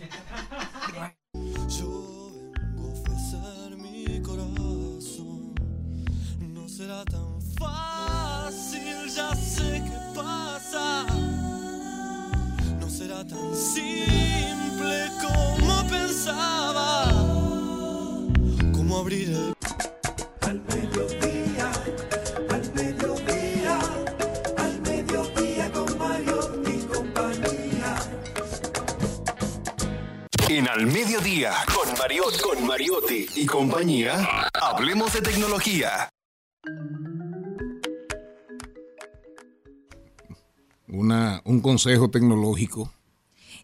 [13.56, 17.12] Simple como pensaba.
[18.74, 19.56] Como abrir el
[20.42, 21.72] Al mediodía,
[22.50, 23.80] al mediodía,
[24.58, 27.96] al mediodía con Mario y compañía.
[30.50, 36.10] En Al Mediodía, con Mariotti, con Mariotti y compañía, hablemos de tecnología.
[40.88, 42.95] Una, un consejo tecnológico.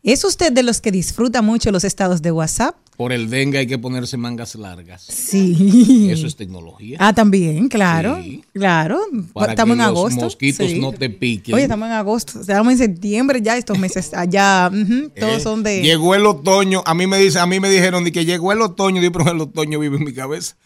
[0.04, 2.76] ¿Es usted de los que disfruta mucho los estados de WhatsApp?
[2.98, 5.04] Por el dengue hay que ponerse mangas largas.
[5.04, 6.10] Sí.
[6.12, 6.98] Eso es tecnología.
[7.00, 8.20] Ah, también, claro.
[8.24, 8.44] Sí.
[8.54, 9.00] Claro.
[9.34, 10.22] Para estamos que en los agosto.
[10.22, 10.80] mosquitos sí.
[10.80, 11.54] no te piquen.
[11.54, 12.42] Oye, estamos en agosto.
[12.42, 14.72] Estamos en septiembre ya, estos meses allá.
[15.20, 15.82] todos Eh, son de.
[15.84, 16.82] Llegó el otoño.
[16.86, 19.02] A mí me dice, a mí me dijeron que llegó el otoño.
[19.02, 20.56] Digo, pero el otoño vive en mi cabeza.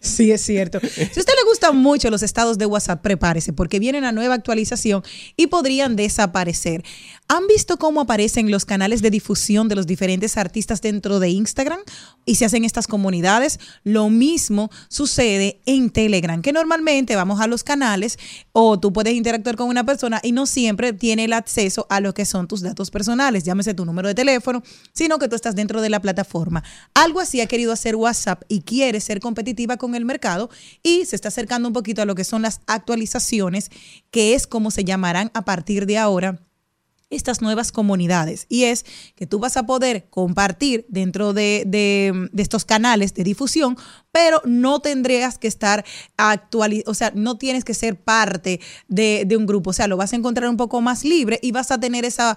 [0.00, 0.80] Sí, es cierto.
[0.80, 4.34] Si a usted le gustan mucho los estados de WhatsApp, prepárese porque viene una nueva
[4.34, 5.02] actualización
[5.36, 6.82] y podrían desaparecer.
[7.28, 11.78] ¿Han visto cómo aparecen los canales de difusión de los diferentes artistas dentro de Instagram
[12.24, 13.60] y se hacen estas comunidades?
[13.84, 18.18] Lo mismo sucede en Telegram, que normalmente vamos a los canales
[18.52, 22.14] o tú puedes interactuar con una persona y no siempre tiene el acceso a lo
[22.14, 24.62] que son tus datos personales, llámese tu número de teléfono,
[24.92, 26.64] sino que tú estás dentro de la plataforma.
[26.94, 30.50] Algo así ha querido hacer WhatsApp y quiere ser competitiva con el mercado
[30.82, 33.70] y se está acercando un poquito a lo que son las actualizaciones,
[34.10, 36.40] que es como se llamarán a partir de ahora
[37.10, 38.46] estas nuevas comunidades.
[38.48, 38.84] Y es
[39.16, 43.76] que tú vas a poder compartir dentro de, de- estos canales de difusión,
[44.12, 45.84] pero no tendrías que estar
[46.16, 49.70] actual, o sea, no tienes que ser parte de, un grupo.
[49.70, 52.36] O sea, lo vas a encontrar un poco más libre y vas a tener esa,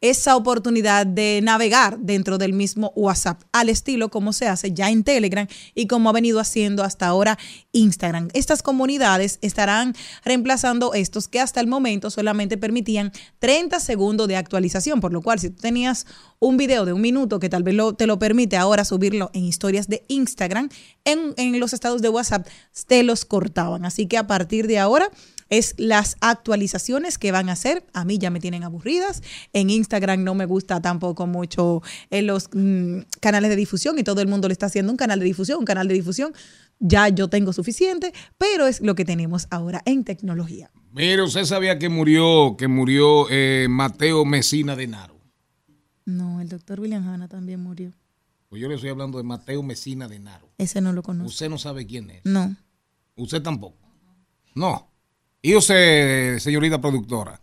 [0.00, 5.04] esa oportunidad de navegar dentro del mismo WhatsApp, al estilo como se hace ya en
[5.04, 7.38] Telegram y como ha venido haciendo hasta ahora
[7.72, 8.28] Instagram.
[8.34, 9.94] Estas comunidades estarán
[10.24, 15.38] reemplazando estos que hasta el momento solamente permitían 30 segundos de actualización, por lo cual
[15.38, 16.06] si tú tenías
[16.38, 19.88] un video de un minuto que tal vez te lo permite ahora subirlo en historias
[19.88, 20.68] de Instagram,
[21.04, 22.46] en, en los estados de WhatsApp
[22.86, 23.84] te los cortaban.
[23.84, 25.10] Así que a partir de ahora
[25.50, 27.84] es las actualizaciones que van a hacer.
[27.92, 29.22] A mí ya me tienen aburridas.
[29.52, 34.20] En Instagram no me gusta tampoco mucho en los mm, canales de difusión y todo
[34.20, 36.32] el mundo le está haciendo un canal de difusión, un canal de difusión.
[36.80, 40.70] Ya yo tengo suficiente, pero es lo que tenemos ahora en tecnología.
[40.92, 45.14] Mire, usted sabía que murió, que murió eh, Mateo Mesina de Naro.
[46.04, 47.92] No, el doctor William Hanna también murió.
[48.54, 50.48] Pues yo le estoy hablando de Mateo Mesina de Naro.
[50.58, 51.26] Ese no lo conozco.
[51.28, 52.20] Usted no sabe quién es.
[52.22, 52.54] No.
[53.16, 53.76] Usted tampoco.
[54.54, 54.92] No.
[55.42, 57.40] Y usted, señorita productora,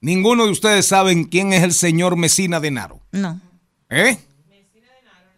[0.00, 3.00] ninguno de ustedes saben quién es el señor Mesina de Naro.
[3.12, 3.40] No.
[3.90, 4.18] ¿Eh?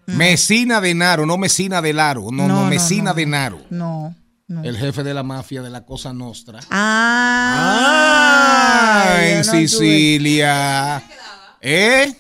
[0.06, 2.22] Mesina de Naro, no Mesina de Laro.
[2.32, 3.14] No, no, No, no, Mesina no.
[3.14, 3.60] de Naro.
[3.68, 4.16] No.
[4.48, 4.64] no.
[4.64, 6.60] El jefe de la mafia de la Cosa Nostra.
[6.70, 7.82] Ah,
[9.14, 11.02] Ah, en no Sicilia.
[11.60, 12.16] ¿Eh?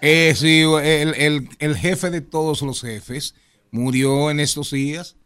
[0.00, 3.34] Eh, sí, el, el- el jefe de todos los jefes
[3.70, 5.16] murió en estos días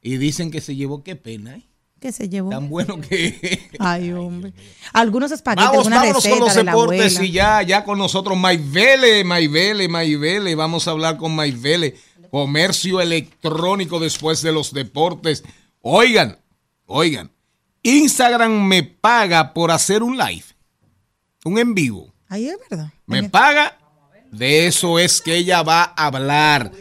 [0.00, 1.68] y dicen que se llevó, qué pena, ¿eh?
[2.00, 2.50] ¿Qué se llevó?
[2.50, 3.70] Tan bueno que...
[3.78, 4.52] Ay, hombre.
[4.92, 8.36] Algunos espaguetis, Vamos, alguna vámonos receta con los de deportes y ya, ya con nosotros
[8.36, 10.54] Maivele, Maivele, Maivele.
[10.56, 11.94] Vamos a hablar con Maivele,
[12.32, 15.44] comercio electrónico después de los deportes.
[15.80, 16.38] Oigan,
[16.86, 17.30] oigan,
[17.84, 20.44] Instagram me paga por hacer un live,
[21.44, 22.12] un en vivo.
[22.28, 22.92] Ay, es verdad.
[23.06, 23.78] Me paga,
[24.32, 26.72] de eso es que ella va a hablar.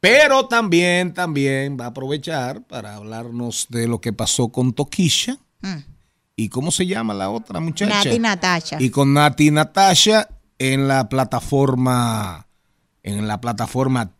[0.00, 5.38] Pero también, también va a aprovechar para hablarnos de lo que pasó con Toquisha.
[5.60, 5.78] Mm.
[6.36, 8.04] ¿Y cómo se llama la otra muchacha?
[8.04, 8.76] Nati Natasha.
[8.80, 10.28] Y con Nati Natasha
[10.58, 12.46] en la plataforma,
[13.02, 14.12] en la plataforma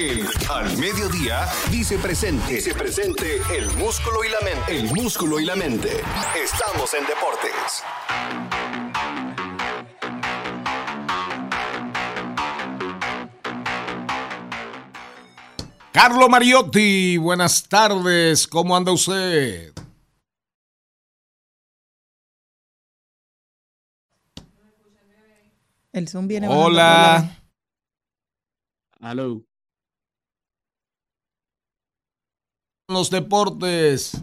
[0.00, 2.54] Al Mediodía dice presente.
[2.54, 4.78] Dice presente el músculo y la mente.
[4.78, 5.90] El músculo y la mente.
[6.42, 7.84] Estamos en deportes.
[15.92, 18.46] Carlo Mariotti, buenas tardes.
[18.46, 19.74] ¿Cómo anda usted?
[25.92, 26.48] El Zoom viene.
[26.48, 27.36] Hola.
[28.98, 29.49] Hello.
[32.90, 34.20] Los deportes.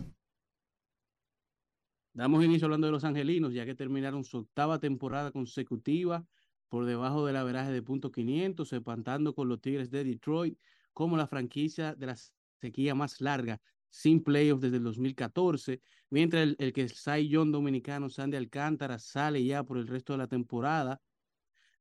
[2.13, 6.27] Damos inicio hablando de los angelinos, ya que terminaron su octava temporada consecutiva
[6.67, 10.59] por debajo del averaje de punto 500, empatando con los Tigres de Detroit
[10.91, 12.17] como la franquicia de la
[12.59, 18.09] sequía más larga sin playoffs desde el 2014, mientras el, el que Cy Young dominicano
[18.09, 21.01] Sandy Alcántara sale ya por el resto de la temporada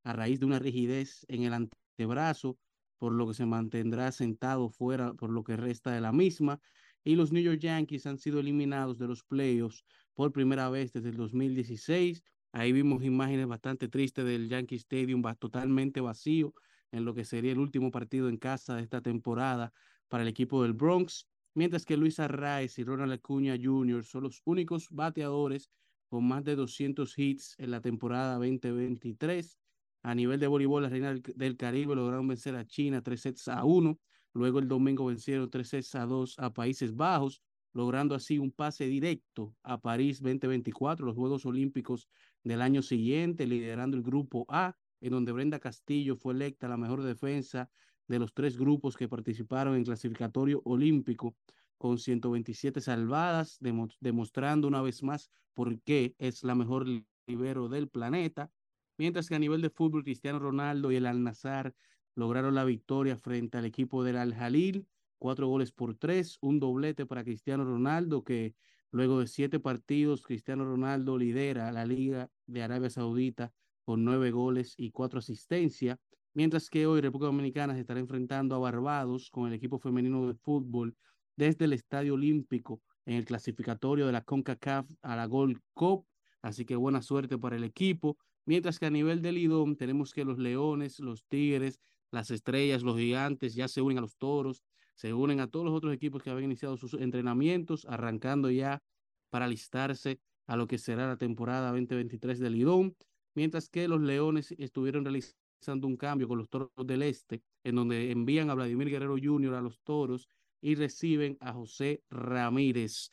[0.05, 2.61] a raíz de una rigidez en el antebrazo,
[2.99, 6.61] por lo que se mantendrá sentado fuera por lo que resta de la misma.
[7.05, 9.85] Y los New York Yankees han sido eliminados de los playoffs
[10.15, 12.23] por primera vez desde el 2016.
[12.53, 16.55] Ahí vimos imágenes bastante tristes del Yankee Stadium totalmente vacío
[16.91, 19.73] en lo que sería el último partido en casa de esta temporada
[20.09, 24.05] para el equipo del Bronx, mientras que Luis Arraez y Ronald Acuña Jr.
[24.05, 25.71] son los únicos bateadores
[26.09, 29.59] con más de 200 hits en la temporada 2023.
[30.07, 33.65] A nivel de voleibol, la Reina del, Caribe lograron vencer a China tres sets a
[33.65, 33.99] uno.
[34.35, 37.43] Luego el domingo vencieron tres sets a dos a Países Bajos,
[37.73, 42.09] logrando así un pase directo a París 2024, los Juegos Olímpicos
[42.45, 47.03] del año siguiente, liderando el grupo A, en donde Brenda Castillo fue electa la mejor
[47.03, 47.69] defensa
[48.07, 51.35] de los tres grupos que participaron en clasificatorio olímpico
[51.79, 56.87] con 127 salvadas, demo demostrando una vez más por qué es la mejor
[57.27, 58.53] libero del planeta.
[58.99, 61.75] Mientras que a nivel de fútbol, Cristiano Ronaldo y el Al-Nazar
[62.15, 64.87] lograron la victoria frente al equipo del Al-Jalil,
[65.19, 68.55] cuatro goles por tres, un doblete para Cristiano Ronaldo, que
[68.91, 73.53] luego de siete partidos, Cristiano Ronaldo lidera la Liga de Arabia Saudita
[73.85, 75.99] con nueve goles y cuatro asistencias,
[76.33, 80.35] mientras que hoy República Dominicana se estará enfrentando a Barbados con el equipo femenino de
[80.35, 80.97] fútbol
[81.37, 86.07] desde el Estadio Olímpico en el clasificatorio de la CONCACAF a la Gold Cup,
[86.43, 88.17] así que buena suerte para el equipo.
[88.47, 91.81] Mientras que a nivel del IDOM tenemos que los Leones, los Tigres,
[92.13, 94.63] las Estrellas, los Gigantes ya se unen a los Toros,
[94.95, 98.83] se unen a todos los otros equipos que habían iniciado sus entrenamientos, arrancando ya
[99.31, 102.93] para alistarse a lo que será la temporada 2023 del IDOM,
[103.35, 108.13] mientras que los Leones estuvieron realizando un cambio con los Toros del Este, en donde
[108.13, 109.55] envían a Vladimir Guerrero Jr.
[109.55, 110.29] a los Toros
[110.61, 113.11] y reciben a José Ramírez.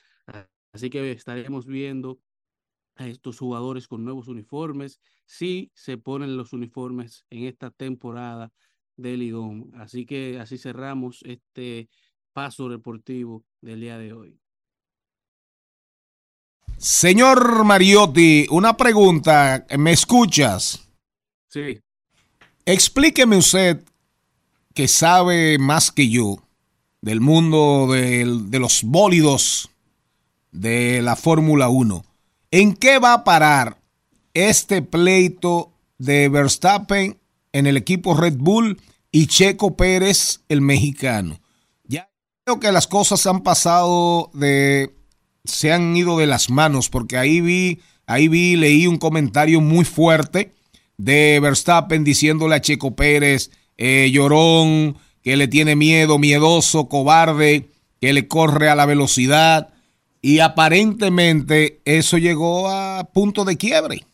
[0.71, 2.19] Así que estaremos viendo
[2.95, 8.51] a estos jugadores con nuevos uniformes, si se ponen los uniformes en esta temporada
[8.97, 9.71] de Lidón.
[9.75, 11.89] Así que así cerramos este
[12.33, 14.39] paso deportivo del día de hoy.
[16.77, 19.65] Señor Mariotti, una pregunta.
[19.77, 20.87] ¿Me escuchas?
[21.47, 21.79] Sí.
[22.65, 23.83] Explíqueme usted
[24.73, 26.37] que sabe más que yo
[27.01, 29.69] del mundo del- de los bólidos
[30.51, 32.03] de la Fórmula 1.
[32.55, 33.81] ¿En qué va a parar
[34.35, 37.17] este pleito de Verstappen
[37.51, 38.79] en el equipo Red Bull
[39.11, 41.41] y Checo Pérez, el mexicano?
[41.83, 42.11] Ya
[42.43, 44.93] creo que las cosas han pasado de
[45.43, 49.83] se han ido de las manos porque ahí vi, ahí vi, leí un comentario muy
[49.83, 50.53] fuerte
[50.97, 58.13] de Verstappen diciéndole a Checo Pérez, eh, llorón, que le tiene miedo, miedoso, cobarde, que
[58.13, 59.72] le corre a la velocidad
[60.23, 64.07] y aparentemente eso llegó a punto de quiebre.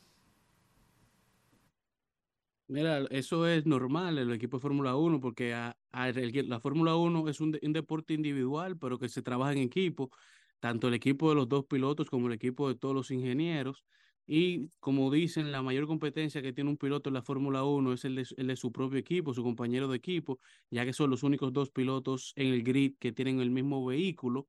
[2.67, 7.41] Mira, eso es normal en el equipo de Fórmula 1 porque la Fórmula 1 es
[7.41, 10.11] un, de- un deporte individual, pero que se trabaja en equipo,
[10.59, 13.83] tanto el equipo de los dos pilotos como el equipo de todos los ingenieros.
[14.27, 18.05] Y como dicen, la mayor competencia que tiene un piloto en la Fórmula 1 es
[18.05, 20.39] el de su propio equipo, su compañero de equipo,
[20.69, 24.47] ya que son los únicos dos pilotos en el grid que tienen el mismo vehículo.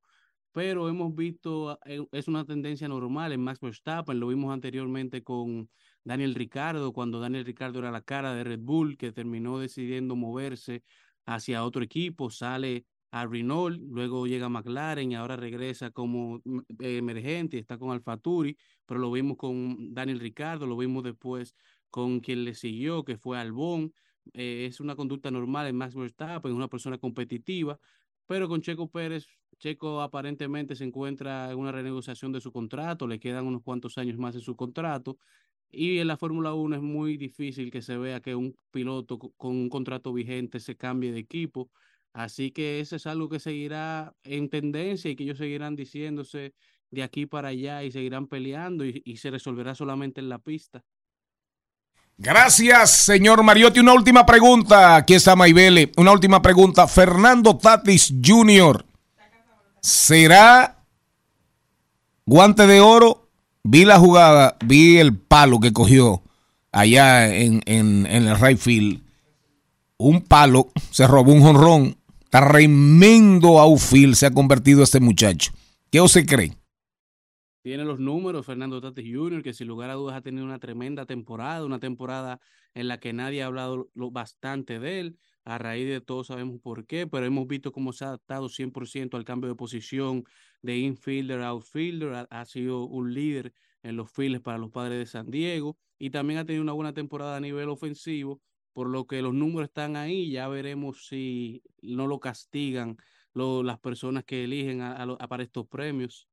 [0.53, 5.69] Pero hemos visto, eh, es una tendencia normal en Max Verstappen, lo vimos anteriormente con
[6.03, 10.83] Daniel Ricardo, cuando Daniel Ricardo era la cara de Red Bull, que terminó decidiendo moverse
[11.25, 16.59] hacia otro equipo, sale a Renault, luego llega a McLaren y ahora regresa como mm,
[16.79, 21.55] eh, emergente, está con AlphaTauri, pero lo vimos con Daniel Ricardo, lo vimos después
[21.89, 23.93] con quien le siguió, que fue Albón.
[24.33, 27.79] Eh, es una conducta normal en Max Verstappen, es una persona competitiva,
[28.27, 29.27] pero con Checo Pérez,
[29.59, 34.17] Checo aparentemente se encuentra en una renegociación de su contrato, le quedan unos cuantos años
[34.17, 35.17] más en su contrato.
[35.71, 39.31] Y en la Fórmula 1 es muy difícil que se vea que un piloto co-
[39.37, 41.69] con un contrato vigente se cambie de equipo.
[42.13, 46.53] Así que eso es algo que seguirá en tendencia y que ellos seguirán diciéndose
[46.89, 50.83] de aquí para allá y seguirán peleando y, se resolverá solamente en la pista.
[52.17, 53.79] Gracias, señor Mariotti.
[53.79, 54.97] Una última pregunta.
[54.97, 55.91] Aquí está Maybele.
[55.97, 56.85] Una última pregunta.
[56.87, 58.85] Fernando Tatis Jr.
[59.81, 60.85] ¿Será
[62.25, 63.27] guante de oro?
[63.63, 66.21] Vi la jugada, vi el palo que cogió
[66.71, 69.01] allá en, en, en el right field.
[69.97, 71.97] Un palo, se robó un jonrón.
[72.29, 75.51] Tremendo outfield se ha convertido este muchacho.
[75.91, 76.55] ¿Qué usted cree?
[77.61, 81.05] Tiene los números, Fernando Tatis Jr., que sin lugar a dudas ha tenido una tremenda
[81.05, 82.39] temporada, una temporada
[82.73, 85.19] en la que nadie ha hablado lo bastante de él.
[85.43, 89.17] A raíz de todo sabemos por qué, pero hemos visto cómo se ha adaptado 100%
[89.17, 90.23] al cambio de posición
[90.61, 92.27] de infielder a outfielder.
[92.29, 93.53] Ha, sido un líder
[93.83, 96.93] en los files para los padres de San Diego y también ha tenido una buena
[96.93, 98.41] temporada a nivel ofensivo,
[98.73, 100.31] por lo que los números están ahí.
[100.31, 102.97] Ya veremos si no lo castigan
[103.33, 106.30] las personas que eligen a- a para estos premios.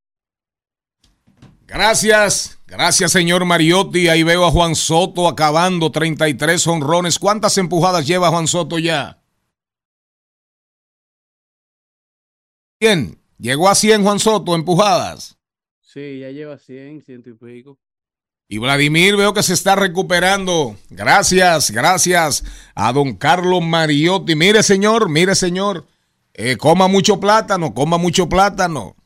[1.68, 4.08] Gracias, gracias señor Mariotti.
[4.08, 7.18] Ahí veo a Juan Soto acabando 33 honrones.
[7.18, 9.22] ¿Cuántas empujadas lleva Juan Soto ya?
[12.80, 15.36] Bien, llegó a 100 Juan Soto empujadas.
[15.82, 17.78] Sí, ya lleva 100, ciento y pico.
[18.48, 20.74] Y Vladimir veo que se está recuperando.
[20.88, 22.44] Gracias, gracias
[22.74, 24.34] a don Carlos Mariotti.
[24.34, 25.86] Mire señor, mire señor,
[26.32, 28.96] eh, coma mucho plátano, coma mucho plátano.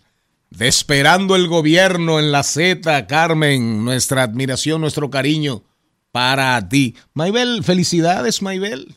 [0.51, 5.63] De Esperando el Gobierno en la Z, Carmen, nuestra admiración, nuestro cariño
[6.11, 6.97] para ti.
[7.15, 8.97] Maybel, felicidades, Maybel.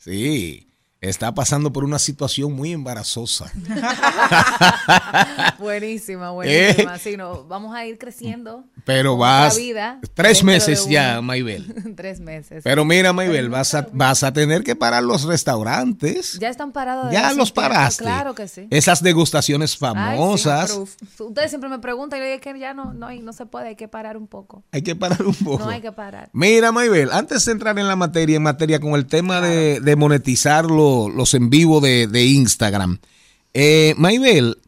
[0.00, 0.65] Sí,
[1.00, 3.50] está pasando por una situación muy embarazosa.
[5.58, 6.32] buenísima, ¿Eh?
[6.32, 6.98] buenísima.
[6.98, 8.64] Sí, no, vamos a ir creciendo.
[8.84, 11.94] Pero vas vida tres meses ya, Maybel.
[11.96, 12.62] tres meses.
[12.64, 16.38] Pero mira, Maybel, vas a, vas a tener que parar los restaurantes.
[16.38, 17.12] ya están parados.
[17.12, 18.04] Ya los paraste.
[18.04, 18.66] Claro que sí.
[18.70, 20.78] Esas degustaciones Ay, sí, famosas.
[21.18, 23.76] ustedes siempre me preguntan y yo digo que ya no, no, no se puede, hay
[23.76, 24.64] que parar un poco.
[24.72, 25.64] Hay que parar un poco.
[25.64, 26.30] No hay que parar.
[26.32, 29.96] Mira, Maybel, antes de entrar en la materia, en materia con el tema de, de
[29.96, 32.98] monetizar lo- los en vivo de, de Instagram.
[33.54, 34.58] Eh, Maybel,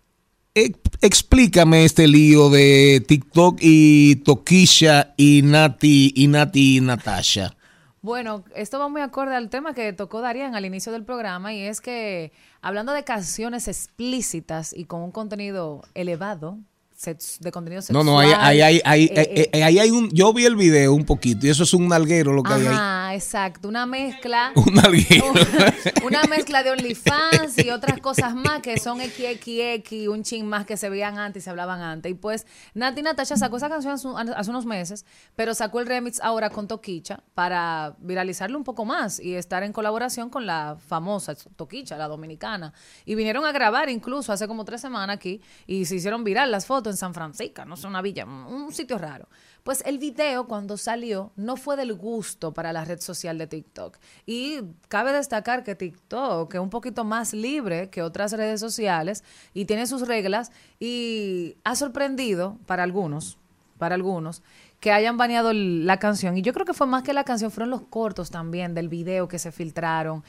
[0.55, 7.55] e- explícame este lío de TikTok y Toquisha y Nati y Nati y Natasha.
[8.01, 11.61] Bueno, esto va muy acorde al tema que tocó Darían al inicio del programa y
[11.63, 16.59] es que hablando de canciones explícitas y con un contenido elevado,
[16.99, 18.05] sex- de contenido No, sexual.
[18.07, 20.93] no, ahí, ahí, ahí, ahí, eh, eh, eh, ahí hay un, yo vi el video
[20.95, 22.67] un poquito y eso es un nalguero lo que hay ahí.
[22.67, 24.53] Ajá, exacto, una mezcla.
[24.57, 25.33] Un nalguero.
[26.05, 30.77] una mezcla de OnlyFans y otras cosas más que son XXX, un ching más que
[30.77, 32.11] se veían antes y se hablaban antes.
[32.11, 35.05] Y pues Nati Natasha sacó esa canción hace unos meses,
[35.37, 39.73] pero sacó el remix ahora con Toquicha para viralizarlo un poco más y estar en
[39.73, 42.73] colaboración con la famosa Toquicha, la dominicana.
[43.05, 46.67] Y vinieron a grabar incluso hace como tres semanas aquí y se hicieron viral las
[46.67, 49.29] fotos en San Francisco, no sé, una villa, un sitio raro.
[49.63, 53.99] Pues el video cuando salió no fue del gusto para la red social de TikTok.
[54.25, 59.67] Y cabe destacar que TikTok es un poquito más libre que otras redes sociales y
[59.67, 63.39] tiene sus reglas y ha sorprendido para algunos,
[63.79, 64.43] para algunos,
[64.81, 66.37] que hayan baneado la canción.
[66.37, 69.29] Y yo creo que fue más que la canción, fueron los cortos también del video
[69.29, 70.25] que se filtraron.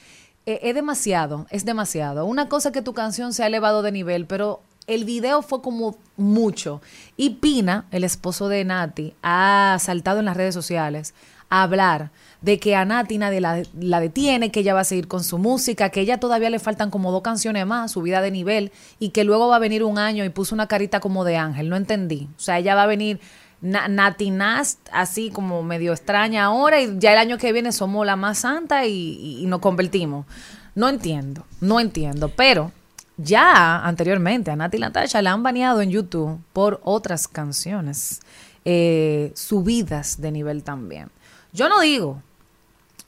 [0.45, 2.25] Eh, es demasiado, es demasiado.
[2.25, 5.97] Una cosa que tu canción se ha elevado de nivel, pero el video fue como
[6.17, 6.81] mucho.
[7.15, 11.13] Y Pina, el esposo de Nati, ha saltado en las redes sociales
[11.49, 12.11] a hablar
[12.41, 15.37] de que a Nati nadie la, la detiene, que ella va a seguir con su
[15.37, 19.09] música, que ella todavía le faltan como dos canciones más, su vida de nivel, y
[19.09, 21.69] que luego va a venir un año y puso una carita como de ángel.
[21.69, 22.27] No entendí.
[22.37, 23.19] O sea, ella va a venir
[23.61, 28.05] na- Nati Nast, así como medio extraña ahora, y ya el año que viene somos
[28.05, 30.25] la más santa y nos convertimos.
[30.75, 32.71] No entiendo, no entiendo, pero
[33.21, 38.21] ya anteriormente a Nati Natasha la han baneado en YouTube por otras canciones,
[38.65, 41.09] eh, subidas de nivel también.
[41.51, 42.21] Yo no digo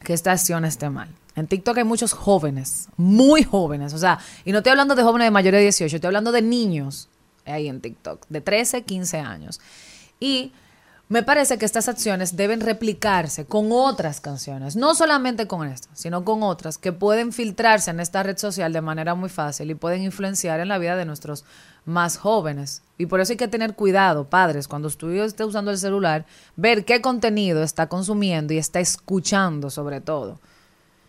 [0.03, 1.09] que esta acción esté mal.
[1.35, 5.27] En TikTok hay muchos jóvenes, muy jóvenes, o sea, y no estoy hablando de jóvenes
[5.27, 7.07] de mayores de 18, estoy hablando de niños
[7.45, 9.61] ahí en TikTok, de 13, 15 años.
[10.19, 10.51] Y
[11.11, 16.23] me parece que estas acciones deben replicarse con otras canciones, no solamente con esta, sino
[16.23, 20.03] con otras que pueden filtrarse en esta red social de manera muy fácil y pueden
[20.03, 21.43] influenciar en la vida de nuestros
[21.83, 22.81] más jóvenes.
[22.97, 26.85] Y por eso hay que tener cuidado, padres, cuando tú estés usando el celular, ver
[26.85, 30.39] qué contenido está consumiendo y está escuchando sobre todo.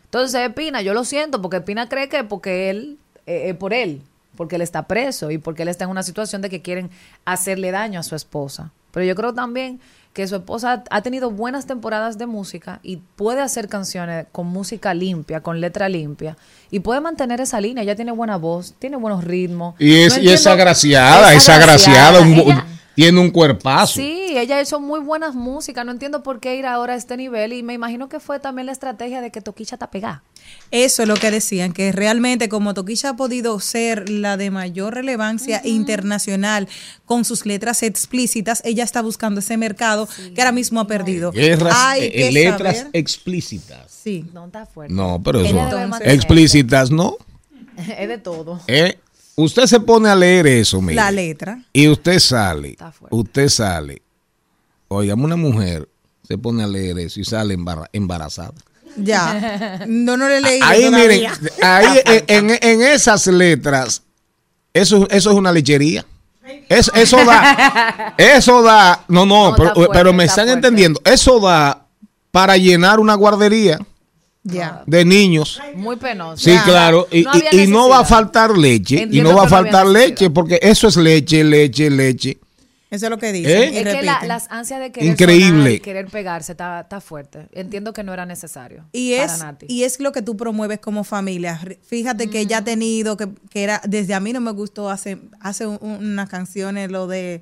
[0.06, 4.02] Entonces, Pina, yo lo siento, porque Pina cree que porque él, eh, eh, por él,
[4.36, 6.90] porque él está preso y porque él está en una situación de que quieren
[7.24, 8.72] hacerle daño a su esposa.
[8.92, 9.80] Pero yo creo también
[10.12, 14.92] que su esposa ha tenido buenas temporadas de música y puede hacer canciones con música
[14.92, 16.36] limpia, con letra limpia,
[16.70, 17.82] y puede mantener esa línea.
[17.82, 19.74] Ella tiene buena voz, tiene buenos ritmos.
[19.78, 23.94] Y es, No y es entiendo- agraciada, es agraciada, un- Ella- tiene un cuerpazo.
[23.94, 25.84] Sí, ella hizo muy buenas músicas.
[25.84, 27.52] No entiendo por qué ir ahora a este nivel.
[27.52, 30.22] Y me imagino que fue también la estrategia de que Toquicha está pegada.
[30.70, 34.94] Eso es lo que decían, que realmente como Toquilla ha podido ser la de mayor
[34.94, 36.68] relevancia internacional
[37.04, 41.30] con sus letras explícitas, ella está buscando ese mercado que ahora mismo ha perdido.
[41.32, 43.90] Guerras, Hay eh, que letras saber- explícitas.
[43.90, 44.24] Sí.
[44.32, 44.92] No está fuerte.
[44.92, 45.56] No, pero eso.
[46.02, 47.16] Explícitas, ¿no?
[47.98, 48.60] es de todo.
[48.66, 48.98] Eh,
[49.36, 50.94] Usted se pone a leer eso, mire.
[50.96, 51.58] La letra.
[51.72, 52.76] Y usted sale.
[53.10, 54.02] Usted sale.
[54.88, 55.88] Oigamos, una mujer
[56.26, 57.56] se pone a leer eso y sale
[57.92, 58.52] embarazada.
[58.96, 59.80] Ya.
[59.86, 60.60] No, no le leí.
[60.62, 61.26] Ahí, miren,
[61.62, 64.02] ahí en, en- en esas letras,
[64.74, 66.04] eso, eso es una lechería.
[66.68, 70.66] Es- eso da, eso da, no, no, No, pero, fuerte, pero me está están fuerte.
[70.68, 71.00] entendiendo.
[71.04, 71.86] Eso da
[72.30, 73.78] para llenar una guardería
[74.42, 75.60] De niños.
[75.76, 76.36] Muy penoso.
[76.42, 79.44] Sí, claro, y, No y- y no va a faltar leche, y no va a
[79.44, 82.38] no faltar leche, porque eso es leche, leche, leche.
[82.90, 83.50] Eso es lo que dicen.
[83.72, 83.80] ¿Eh?
[83.80, 85.48] Es que la- las ansias de querer Increíble.
[85.60, 87.46] sonar y querer pegarse está, está fuerte.
[87.52, 88.84] Entiendo que no era necesario.
[88.92, 89.66] Y para es, Nati.
[89.68, 91.58] y es lo que tú promueves como familia.
[91.86, 95.16] Fíjate que ella ha tenido, que, que era, desde a mí no me gustó hace,
[95.40, 97.40] hace un- unas canciones, lo de,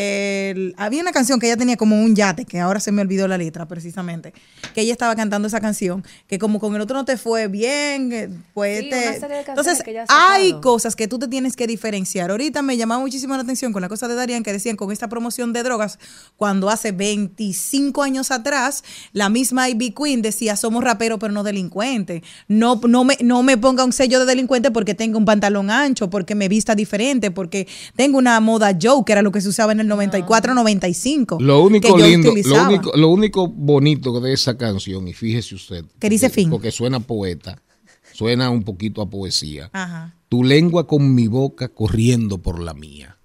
[0.00, 3.26] el- había una canción que ella tenía como un yate, que ahora se me olvidó
[3.28, 4.34] la letra precisamente,
[4.74, 8.12] que ella estaba cantando esa canción, que como con el otro no te fue bien,
[8.12, 9.16] eh, pues Sí, te-
[9.48, 12.30] entonces que hay cosas que tú te tienes que diferenciar.
[12.30, 15.08] Ahorita me llamaba muchísimo la atención con la cosa de Darían que decían con esta
[15.08, 15.98] promoción de drogas,
[16.36, 18.84] cuando hace 25 años atrás,
[19.14, 22.22] la misma Ivy Queen decía, somos raperos pero no delincuentes.
[22.48, 26.10] No, no, me, no me ponga un sello de delincuente porque tengo un pantalón ancho,
[26.10, 27.66] porque me vista diferente, porque
[27.96, 31.38] tengo una moda Joe, que era lo que se usaba en el 94, 95.
[31.40, 35.54] Lo único que yo lindo, lo único, lo único bonito de esa canción, y fíjese
[35.54, 35.84] usted.
[35.98, 36.50] Que dice porque- fin.
[36.50, 37.60] Porque suena poeta,
[38.12, 39.70] suena un poquito a poesía.
[39.72, 40.14] Ajá.
[40.28, 43.16] Tu lengua con mi boca corriendo por la mía.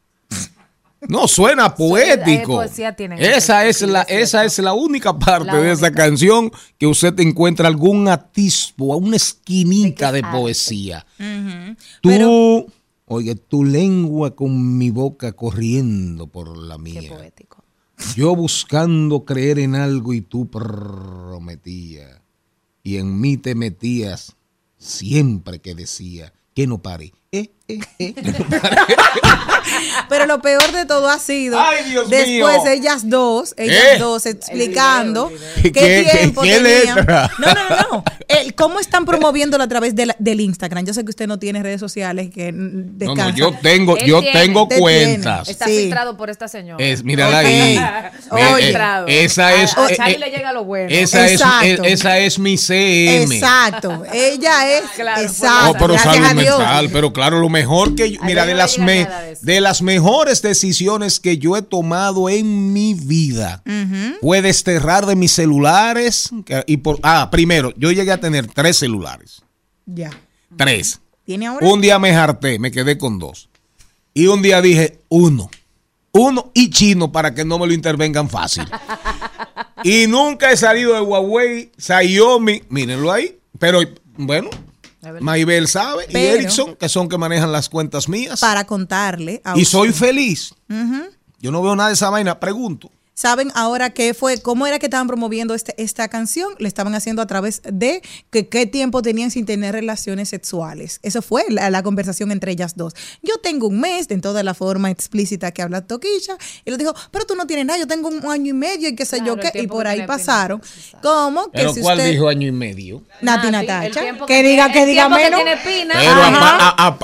[1.09, 2.57] No, suena poético.
[2.57, 6.03] poesía tienen Esa es la, esa es la única parte La de esa única.
[6.03, 11.03] canción que usted encuentra algún atisbo, una esquinita de poesía.
[12.01, 12.67] Tú,
[13.11, 17.01] oye, tu lengua con mi boca corriendo por la mía.
[17.09, 17.63] poético.
[18.15, 22.21] Yo buscando creer en algo y tú prometías.
[22.83, 24.35] Y en mí te metías
[24.77, 27.13] siempre que decía que no pare.
[27.33, 28.13] Eh, eh, eh.
[30.09, 32.27] Pero lo peor de todo ha sido Ay, Dios después
[32.63, 32.67] mío.
[32.67, 33.99] ellas dos, ellas ¿Eh?
[33.99, 35.71] dos explicando ¿Qué- qué,
[36.11, 36.95] qué- tiempo qué tenían.
[36.97, 37.31] letra?
[37.39, 38.03] No, no, no, no.
[38.27, 40.85] El, ¿Cómo están promoviéndolo a través de la- del Instagram?
[40.85, 44.05] Yo sé que usted no tiene redes sociales que mm, No, no, yo tengo, Él
[44.07, 44.37] yo tiene.
[44.41, 45.47] tengo cuentas.
[45.47, 45.77] Está Sí.
[45.83, 46.83] filtrado por esta señora.
[46.83, 47.45] Es, mírala Ok.
[47.45, 47.79] ahí.
[48.31, 48.71] Oye.
[48.71, 48.75] Eh,
[49.07, 50.89] eh, esa es, A, a le llega lo bueno.
[50.91, 51.65] esa es, Exacto.
[51.85, 53.35] eh, esa es mi CM.
[53.35, 54.03] Exacto.
[54.13, 54.83] Ella es.
[54.95, 55.67] Claro, exacto.
[55.67, 59.07] No, pero salud mental, pero claro, lo mejor que yo, mira, de las, me-
[59.41, 63.63] de las mejores decisiones que yo he tomado en mi vida
[64.21, 66.29] fue desterrar de mis celulares
[66.65, 69.41] y por, ah, primero, yo llegué a tener tres celulares,
[69.85, 70.09] Ya.
[70.57, 70.99] tres.
[71.25, 71.67] ¿Tiene ahora?
[71.67, 73.49] Un día me harté, me quedé con dos.
[74.13, 75.49] Y un día dije, uno.
[76.13, 78.63] Uno y chino para que no me lo intervengan fácil.
[79.83, 83.37] y nunca he salido de Huawei, Xiaomi, mírenlo ahí.
[83.59, 83.79] Pero
[84.17, 84.49] bueno,
[85.19, 88.39] Maybel sabe y Ericsson, que son que manejan las cuentas mías.
[88.39, 89.41] Para contarle.
[89.43, 89.71] a y usted.
[89.77, 90.53] soy feliz.
[91.39, 92.39] Yo no veo nada de esa vaina.
[92.39, 92.91] Pregunto.
[93.21, 94.41] ¿Saben ahora qué fue?
[94.41, 96.55] ¿Cómo era que estaban promoviendo este, esta canción?
[96.57, 98.01] Le estaban haciendo a través de
[98.31, 100.99] que qué tiempo tenían sin tener relaciones sexuales.
[101.03, 102.95] Eso fue la, la conversación entre ellas dos.
[103.21, 106.95] Yo tengo un mes, en toda la forma explícita que habla Toquilla, y le dijo,
[107.11, 109.35] pero tú no tienes nada, yo tengo un año y medio y qué sé Claro,
[109.35, 109.61] yo qué.
[109.61, 110.59] Y por ahí pasaron.
[111.03, 111.43] ¿Cómo?
[111.51, 112.09] Que Pero si ¿cuál usted...
[112.09, 113.03] dijo año y medio?
[113.21, 114.01] Nati Natacha.
[114.01, 115.41] Que que diga, que diga que menos.
[115.63, 115.93] tiene.
[115.93, 116.23] Pero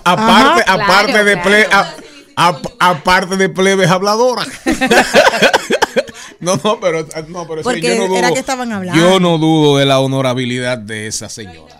[0.03, 1.89] aparte, aparte Claro, de ple- claro.
[2.37, 2.49] a-
[2.79, 4.47] a- aparte de plebes habladoras.
[6.39, 8.99] no, no, pero, no, pero Porque yo no dudo, era que estaban hablando.
[9.01, 11.77] Yo no dudo de la honorabilidad de esa señora.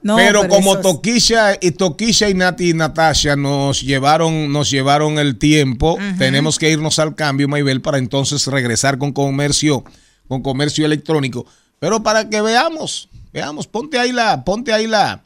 [0.00, 4.70] No, pero, como eso es- Toquisha y Toquisha y Nati y Natasha nos llevaron, nos
[4.70, 9.84] llevaron el tiempo, tenemos que irnos al cambio, Maybel, para entonces regresar con comercio,
[10.28, 11.46] con comercio electrónico.
[11.80, 15.24] Pero para que veamos, veamos, ponte ahí la, ponte ahí la,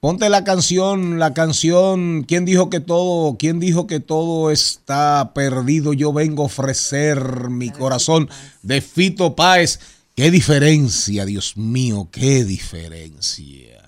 [0.00, 5.92] ponte la canción, la canción, ¿quién dijo que todo, quién dijo que todo está perdido?
[5.92, 8.28] Yo vengo a ofrecer mi corazón
[8.62, 9.78] de Fito Páez,
[10.18, 13.87] Qué diferencia, Dios mío, qué diferencia.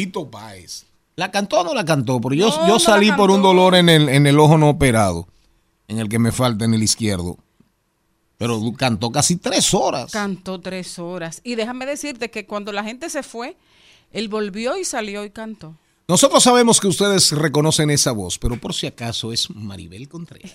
[0.00, 0.86] Fito Páez.
[1.16, 2.18] ¿La cantó o no la cantó?
[2.22, 4.70] Pero yo, No, yo no salí por un dolor en el, en el ojo no
[4.70, 5.28] operado,
[5.88, 7.36] en el que me falta en el izquierdo.
[8.38, 10.10] Pero cantó casi tres horas.
[10.10, 11.42] Cantó tres horas.
[11.44, 13.58] Y déjame decirte que cuando la gente se fue,
[14.10, 15.76] él volvió y salió y cantó.
[16.08, 20.54] Nosotros sabemos que ustedes reconocen esa voz, pero por si acaso es Maribel Contreras.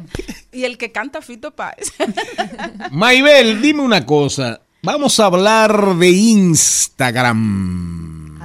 [0.52, 1.92] y el que canta Fito Páez.
[2.92, 4.60] Maribel, dime una cosa.
[4.82, 7.46] Vamos a hablar de Instagram.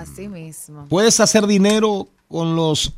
[0.02, 0.88] Así mismo.
[0.90, 2.94] ¿Puedes hacer dinero con los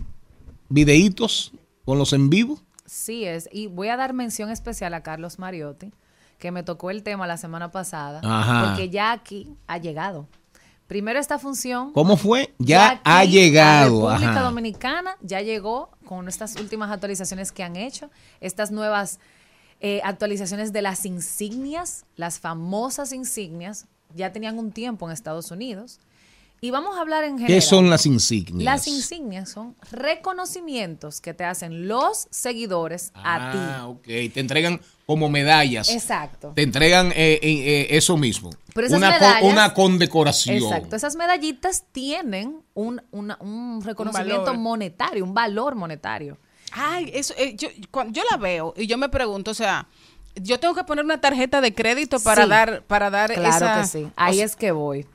[0.69, 1.51] videitos,
[1.85, 2.59] con los en vivo?
[2.85, 3.49] Sí es.
[3.51, 5.91] Y voy a dar mención especial a Carlos Mariotti,
[6.39, 8.69] que me tocó el tema la semana pasada, Ajá.
[8.69, 10.27] porque ya aquí ha llegado.
[10.87, 11.91] Primero esta función.
[11.93, 12.53] ¿Cómo fue?
[12.59, 14.09] Ya, ha llegado.
[14.09, 14.41] República Ajá.
[14.43, 18.09] Dominicana ya llegó con estas últimas actualizaciones que han hecho,
[18.41, 19.19] estas nuevas
[19.79, 25.99] eh, actualizaciones de las insignias, las famosas insignias, ya tenían un tiempo en Estados Unidos.
[26.63, 27.47] Y vamos a hablar en general.
[27.47, 28.63] ¿Qué son las insignias?
[28.63, 33.57] Las insignias son reconocimientos que te hacen los seguidores a ti.
[33.59, 34.03] Ah, ok.
[34.33, 35.89] Te entregan como medallas.
[35.89, 36.53] Exacto.
[36.55, 38.49] Te entregan eh, eh, eh, eso mismo.
[38.73, 40.55] Pero esas una, una condecoración.
[40.55, 40.95] Exacto.
[40.95, 46.37] Esas medallitas tienen un, una- un reconocimiento monetario, un valor monetario.
[46.71, 49.85] Ay, eso, eh, yo, cuando yo la veo y yo me pregunto, o sea,
[50.35, 52.49] yo tengo que poner una tarjeta de crédito para Sí.
[52.49, 53.81] dar, para dar Claro esa.
[53.81, 54.07] que sí.
[54.15, 55.05] Ahí o sea, es que voy.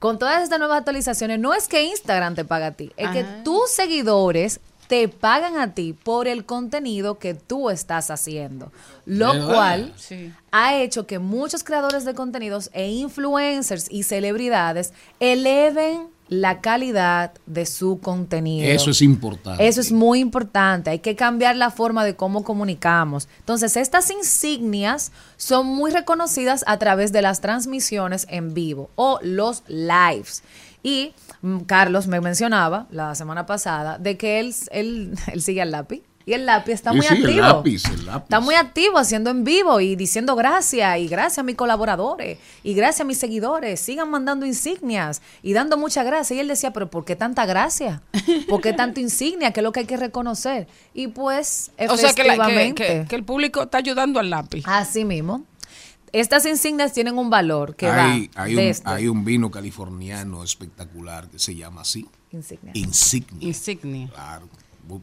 [0.00, 3.22] Con todas estas nuevas actualizaciones, no es que Instagram te paga a ti, es que
[3.44, 8.72] tus seguidores te pagan a ti por el contenido que tú estás haciendo.
[9.04, 10.32] Lo cual Sí.
[10.50, 17.66] ha hecho que muchos creadores de contenidos e influencers y celebridades eleven la calidad de
[17.66, 18.70] su contenido.
[18.70, 19.66] Eso es importante.
[19.66, 20.88] Eso es muy importante.
[20.90, 23.28] Hay que cambiar la forma de cómo comunicamos.
[23.40, 29.64] Entonces, estas insignias son muy reconocidas a través de las transmisiones en vivo o los
[29.66, 30.44] lives.
[30.84, 35.72] Y mm, Carlos me mencionaba la semana pasada de que él, él, él sigue al
[35.72, 36.02] lápiz.
[36.30, 37.40] Y el lápiz está Sí, muy sí, el activo.
[37.42, 38.22] lápiz, el lápiz.
[38.22, 42.74] Está muy activo haciendo en vivo y diciendo gracias y gracias a mis colaboradores y
[42.74, 43.80] gracias a mis seguidores.
[43.80, 46.36] Sigan mandando insignias y dando muchas gracias.
[46.36, 48.02] Y él decía, pero ¿por qué tanta gracia?
[48.48, 49.52] ¿Por qué tanta insignia?
[49.52, 50.68] Que es lo que hay que reconocer.
[50.94, 54.30] Y pues, o sea, que, la- que- efectivamente, que- que el público está ayudando al
[54.30, 54.62] lápiz.
[54.66, 55.42] Así mismo.
[56.12, 61.28] Estas insignias tienen un valor que hay, va hay, un, hay un vino californiano espectacular
[61.28, 62.06] que se llama así.
[62.32, 62.70] insignia.
[62.74, 63.48] Insignia.
[63.48, 64.08] Insignia.
[64.14, 64.48] Claro.
[64.88, 65.00] bu-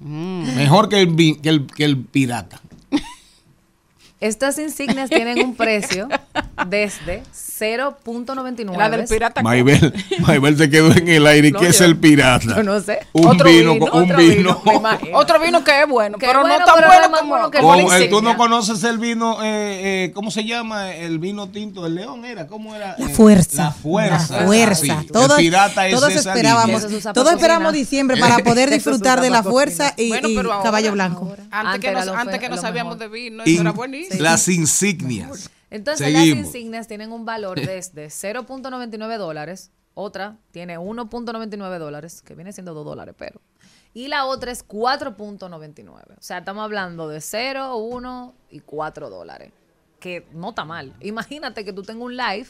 [0.00, 0.56] Vinazo.
[0.56, 2.60] Mejor que el, que el, que el pirata.
[4.20, 6.08] Estas insignias tienen un precio
[6.66, 8.76] desde 0.99.
[8.76, 9.42] La del pirata.
[9.42, 9.92] Maybel,
[10.26, 11.52] Maybel se quedó en el aire.
[11.52, 12.56] No, ¿Qué es yo- el pirata?
[12.56, 12.98] yo no sé.
[13.12, 14.62] Un Otro vino, vino, un otro vino.
[14.64, 15.18] vino.
[15.18, 17.50] Otro vino que es bueno, Que pero bueno, no tan pero bueno es como, bueno
[17.50, 20.92] que el como Como el- tú no conoces el vino, eh, eh, ¿cómo se llama?
[20.94, 22.96] El vino tinto del león era, ¿cómo era?
[22.98, 23.64] La Eh, fuerza.
[23.64, 24.40] La fuerza.
[24.40, 24.80] La fuerza.
[24.82, 29.20] Sí, el Todos, pirata es todos esa esperábamos, usa todos esperamos diciembre para poder disfrutar
[29.20, 31.34] de la fuerza y, Bueno, y caballo blanco.
[31.50, 34.07] Antes, Antes que antes que no sabíamos de vino, eso era buenísimo.
[34.18, 35.50] Las insignias.
[35.70, 36.28] Entonces Seguimos.
[36.38, 42.72] las insignias tienen un valor desde 0.99 dólares, otra tiene 1.99 dólares, que viene siendo
[42.74, 43.40] 2 dólares, pero.
[43.94, 45.90] Y la otra es 4.99.
[46.18, 49.52] O sea, estamos hablando de 0, 1 y 4 dólares,
[50.00, 50.94] que no está mal.
[51.00, 52.46] Imagínate que tú tengas un live,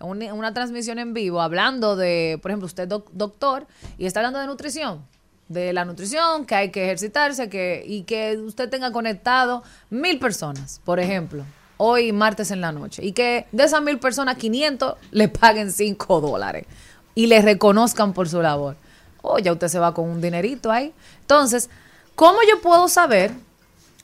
[0.00, 3.66] un- una transmisión en vivo, hablando de, por ejemplo, usted doc- doctor
[3.98, 5.04] y está hablando de nutrición
[5.48, 10.80] de la nutrición, que hay que ejercitarse, que, y que usted tenga conectado mil personas,
[10.84, 11.44] por ejemplo,
[11.76, 16.20] hoy martes en la noche, y que de esas mil personas, 500 le paguen 5
[16.20, 16.66] dólares
[17.14, 18.76] y le reconozcan por su labor.
[19.22, 20.92] O ya usted se va con un dinerito ahí.
[21.22, 21.68] Entonces,
[22.18, 23.30] ¿Cómo yo puedo saber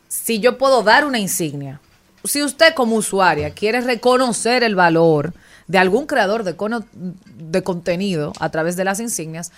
[0.07, 1.81] si yo puedo dar una insignia?
[2.23, 5.35] Si usted como usuaria quiere reconocer el valor
[5.67, 9.51] de algún creador de, de contenido a través de las insignias,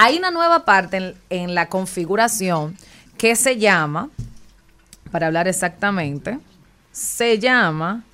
[0.00, 2.76] hay una nueva parte en, la configuración
[3.18, 4.10] que se llama,
[5.10, 6.38] para hablar exactamente,
[6.92, 8.04] se llama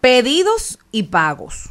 [0.00, 1.70] pedidos y pagos.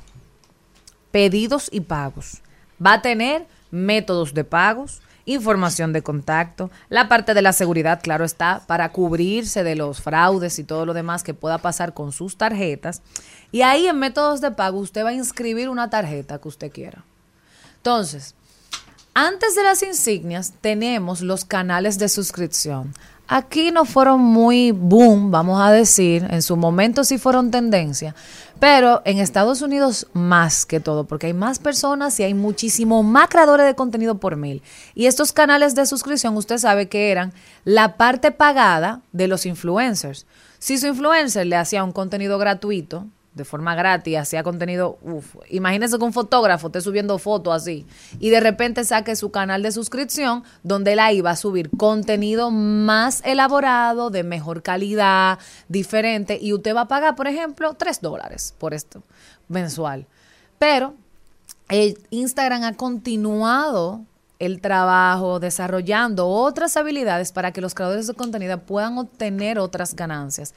[1.12, 2.42] Pedidos y pagos.
[2.86, 8.26] Va a tener métodos de pagos, información de contacto, la parte de la seguridad, claro
[8.26, 12.36] está, para cubrirse de los fraudes y todo lo demás que pueda pasar con sus
[12.36, 13.02] tarjetas.
[13.54, 17.06] Y ahí en métodos de pago usted va a inscribir una tarjeta que usted quiera.
[17.78, 18.36] Entonces,
[19.14, 22.94] antes de las insignias tenemos los canales de suscripción.
[23.32, 28.16] Aquí no fueron muy boom, vamos a decir, en su momento sí fueron tendencia,
[28.60, 33.30] pero en Estados Unidos más que todo, porque hay más personas y hay muchísimo más
[33.30, 34.64] creadores de contenido por mil.
[34.96, 37.32] Y estos canales de suscripción, usted sabe que eran
[37.66, 40.26] la parte pagada de los influencers.
[40.58, 45.98] Si su influencer le hacía un contenido gratuito, de forma gratis, hacía contenido, uf, imagínese
[45.98, 47.86] que un fotógrafo esté subiendo fotos así
[48.20, 52.52] y de repente saque su canal de suscripción donde él ahí va a subir contenido
[52.52, 58.54] más elaborado, de mejor calidad, diferente y usted va a pagar, por ejemplo, 3 dólares
[58.58, 59.04] por esto
[59.48, 60.08] mensual.
[60.58, 60.96] Pero
[61.70, 64.02] eh, Instagram ha continuado
[64.40, 70.54] el trabajo desarrollando otras habilidades para que los creadores de contenido puedan obtener otras ganancias.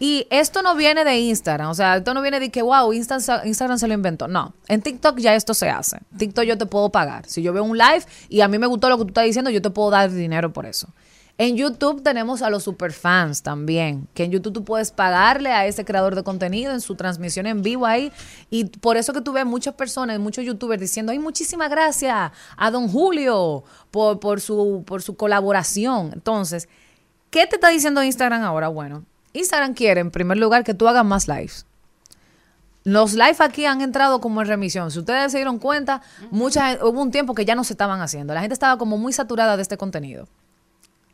[0.00, 3.42] Y esto no viene de Instagram, o sea, esto no viene de que, wow, Insta-
[3.46, 4.26] Instagram se lo inventó.
[4.26, 5.98] No, en TikTok ya esto se hace.
[6.18, 7.26] TikTok yo te puedo pagar.
[7.26, 9.50] Si yo veo un live y a mí me gustó lo que tú estás diciendo,
[9.50, 10.88] yo te puedo dar dinero por eso.
[11.36, 15.84] En YouTube tenemos a los superfans también, que en YouTube tú puedes pagarle a ese
[15.84, 18.12] creador de contenido en su transmisión en vivo ahí.
[18.50, 22.70] Y por eso que tú ves muchas personas, muchos youtubers diciendo, ay, muchísimas gracias a
[22.70, 26.10] don Julio por, por, su, por su colaboración.
[26.12, 26.68] Entonces,
[27.30, 28.68] ¿qué te está diciendo Instagram ahora?
[28.68, 29.04] Bueno,
[29.34, 31.66] Instagram quiere, en primer lugar, que tú hagas más lives.
[32.84, 34.90] Los live aquí han entrado como en remisión.
[34.90, 38.34] Si ustedes se dieron cuenta, mucha, hubo un tiempo que ya no se estaban haciendo.
[38.34, 40.28] La gente estaba como muy saturada de este contenido.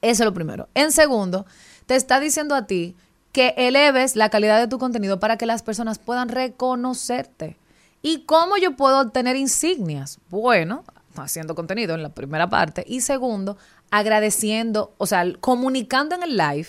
[0.03, 0.69] Eso es lo primero.
[0.75, 1.47] En segundo,
[1.87, 2.97] te está diciendo a ti
[3.33, 7.57] que eleves la calidad de tu contenido para que las personas puedan reconocerte.
[8.03, 10.19] ¿Y cómo yo puedo obtener insignias?
[10.29, 10.85] Bueno,
[11.17, 12.85] haciendo contenido en la primera parte.
[12.87, 13.57] Y segundo,
[13.91, 16.69] agradeciendo, o sea, comunicando en el live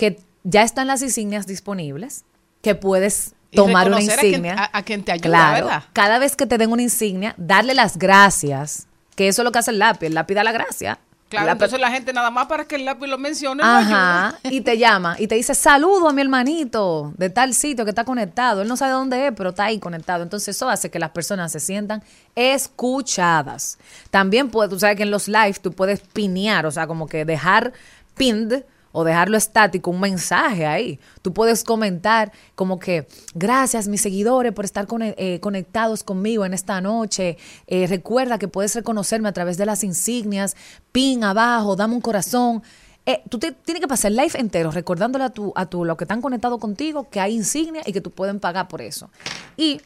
[0.00, 2.24] que ya están las insignias disponibles,
[2.62, 4.54] que puedes Y tomar una reconocer a quien- insignia.
[4.72, 5.84] a- a quien te ayuda, Claro, ¿verdad?
[5.92, 9.58] Cada vez que te den una insignia, darle las gracias, que eso es lo que
[9.58, 10.06] hace el lápiz.
[10.06, 10.98] El lápiz da la gracia.
[11.28, 13.62] Claro, La- entonces la gente nada más para que el lápiz lo mencione.
[13.62, 13.68] lo.
[13.68, 17.90] Ajá, y te llama y te dice, saludo a mi hermanito de tal sitio que
[17.90, 18.62] está conectado.
[18.62, 20.22] Él no sabe dónde es, pero está ahí conectado.
[20.24, 22.02] Entonces eso hace que las personas se sientan
[22.34, 23.78] escuchadas.
[24.10, 27.24] También puedes, tú sabes que en los live tú puedes pinear, o sea, como que
[27.24, 27.72] dejar
[28.16, 30.98] pinned o dejarlo estático, un mensaje ahí.
[31.22, 36.54] Tú puedes comentar como que, gracias mis seguidores por estar cone- eh, conectados conmigo en
[36.54, 37.36] esta noche.
[37.66, 40.56] Eh, recuerda que puedes reconocerme a través de las insignias,
[40.92, 42.62] pin abajo, dame un corazón.
[43.06, 45.96] Eh, tú te, tienes que pasar el live entero recordándole a tu, a tu, los
[45.96, 49.08] que están conectados contigo que hay insignias y que tú pueden pagar por eso.
[49.56, 49.80] Y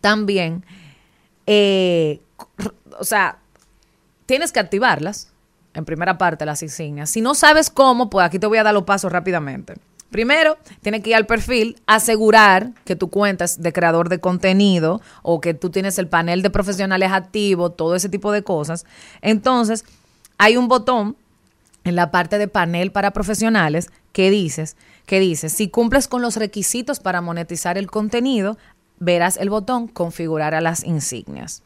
[0.00, 0.64] también,
[1.46, 2.20] eh,
[2.98, 3.38] o sea,
[4.26, 5.29] tienes que activarlas
[5.74, 7.10] en primera parte las insignias.
[7.10, 9.74] Si no sabes cómo, pues aquí te voy a dar los pasos rápidamente.
[10.10, 15.00] Primero, tienes que ir al perfil, asegurar que tu cuenta es de creador de contenido
[15.22, 18.86] o que tú tienes el panel de profesionales activo, todo ese tipo de cosas.
[19.22, 19.84] Entonces,
[20.36, 21.16] hay un botón
[21.84, 26.36] en la parte de panel para profesionales que dices, que dice, si cumples con los
[26.36, 28.58] requisitos para monetizar el contenido,
[28.98, 31.62] verás el botón configurar a las insignias.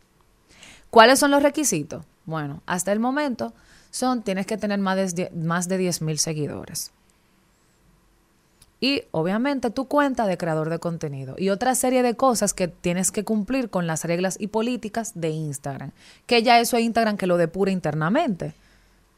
[0.91, 2.05] ¿Cuáles son los requisitos?
[2.27, 3.55] Bueno, hasta el momento
[3.95, 6.91] son, tienes que tener más de, más de 10 mil seguidores.
[8.81, 11.37] Y obviamente tu cuenta de creador de contenido.
[11.39, 15.31] Y otra serie de cosas que tienes que cumplir con las reglas y políticas de
[15.31, 15.93] Instagram.
[16.27, 18.53] Que ya eso es Instagram que lo depura internamente.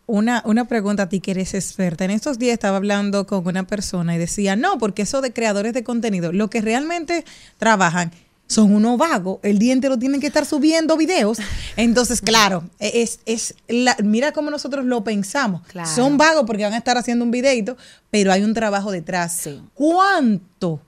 [0.05, 2.05] Una, una pregunta a ti que eres experta.
[2.05, 5.73] En estos días estaba hablando con una persona y decía, no, porque eso de creadores
[5.73, 7.25] de contenido, lo que realmente
[7.57, 8.13] trabajan
[8.49, 9.39] son unos vagos.
[9.43, 11.39] El día entero tienen que estar subiendo videos.
[11.77, 15.63] Entonces, claro, es, es la- mira cómo nosotros lo pensamos.
[15.67, 15.89] Claro.
[15.93, 17.77] Son vagos porque van a estar haciendo un videito,
[18.11, 19.49] pero hay un trabajo detrás.
[19.75, 20.81] ¿Cuánto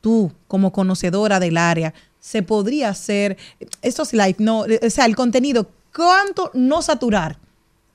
[0.00, 3.36] tú, como conocedora del área, se podría hacer
[3.82, 7.38] estos live, no, o sea, el contenido, cuánto no saturar?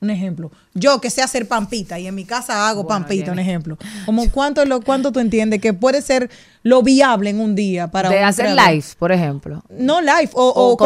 [0.02, 3.38] Un ejemplo, yo que sé hacer pampita y en mi casa hago Bueno, pampita, un
[3.38, 3.78] ejemplo.
[4.04, 6.28] Como cuánto lo cuánto tú entiendes que puede ser
[6.64, 8.72] lo viable en un día para de un hacer creador?
[8.74, 9.62] live, por ejemplo.
[9.70, 10.78] No live o, O o contenido.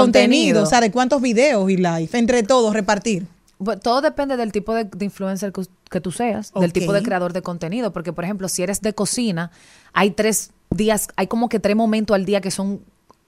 [0.60, 0.62] contenido.
[0.62, 3.26] o sea, de cuántos videos y live, entre todos repartir.
[3.58, 7.02] Bu- Todo depende del tipo de, de influencer que, que tú seas, del tipo de
[7.02, 7.94] creador de contenido.
[7.94, 9.50] Porque, por ejemplo, si eres de cocina,
[9.94, 12.82] hay tres días, hay como que tres momentos al día que son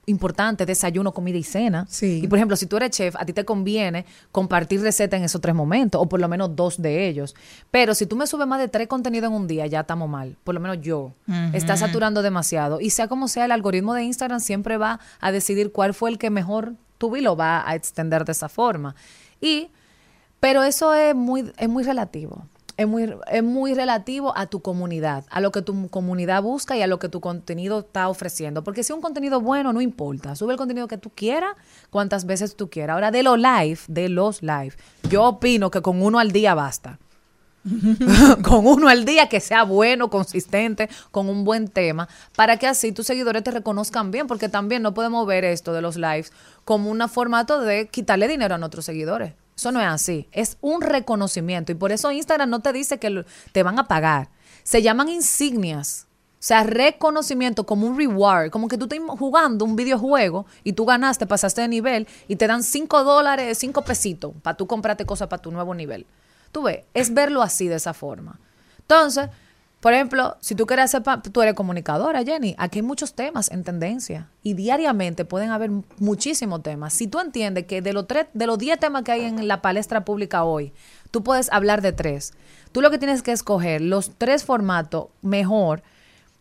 [0.08, 1.86] importantes, desayuno, comida y cena.
[1.88, 2.20] Sí.
[2.22, 5.40] Y, por ejemplo, si tú eres chef, a ti te conviene compartir recetas en esos
[5.40, 7.34] tres momentos, o por lo menos dos de ellos.
[7.70, 10.36] Pero si tú me subes más de tres contenidos en un día, ya estamos mal.
[10.44, 11.12] Por lo menos yo.
[11.52, 12.80] Está saturando demasiado.
[12.80, 16.18] Y sea como sea, el algoritmo de Instagram siempre va a decidir cuál fue el
[16.18, 18.94] que mejor tuvo y lo va a extender de esa forma.
[19.40, 19.70] Y
[20.40, 22.46] pero eso es muy, es muy relativo.
[22.78, 26.82] Es muy, es muy relativo a tu comunidad, a lo que tu comunidad busca y
[26.82, 28.62] a lo que tu contenido está ofreciendo.
[28.62, 30.36] Porque si un contenido bueno, no importa.
[30.36, 31.56] Sube el contenido que tú quieras,
[31.90, 32.94] cuantas veces tú quieras.
[32.94, 34.74] Ahora, de los live, de los live,
[35.10, 37.00] yo opino que con uno al día basta.
[38.44, 42.92] con uno al día que sea bueno, consistente, con un buen tema, para que así
[42.92, 46.32] tus seguidores te reconozcan bien, porque también no podemos ver esto de los lives
[46.64, 49.34] como un formato de quitarle dinero a nuestros seguidores.
[49.58, 53.24] Eso no es así, es un reconocimiento y por eso Instagram no te dice que
[53.50, 54.28] te van a pagar.
[54.62, 56.06] Se llaman insignias.
[56.34, 60.84] O sea, reconocimiento como un reward, como que tú estás jugando un videojuego y tú
[60.84, 65.26] ganaste, pasaste de nivel y te dan 5 dólares, 5 pesitos para tú comprarte cosas
[65.26, 66.06] para tu nuevo nivel.
[66.52, 68.38] Tú ves, es verlo así de esa forma.
[68.78, 69.28] Entonces,
[69.80, 71.02] por ejemplo, si tú quieres hacer,
[71.32, 76.64] tú eres comunicadora, Jenny, aquí hay muchos temas en tendencia y diariamente pueden haber muchísimos
[76.64, 76.92] temas.
[76.92, 79.62] Si tú entiendes que de los tres, de los 10 temas que hay en la
[79.62, 80.72] palestra pública hoy,
[81.12, 82.34] tú puedes hablar de tres.
[82.72, 85.82] Tú lo que tienes que escoger los tres formatos mejor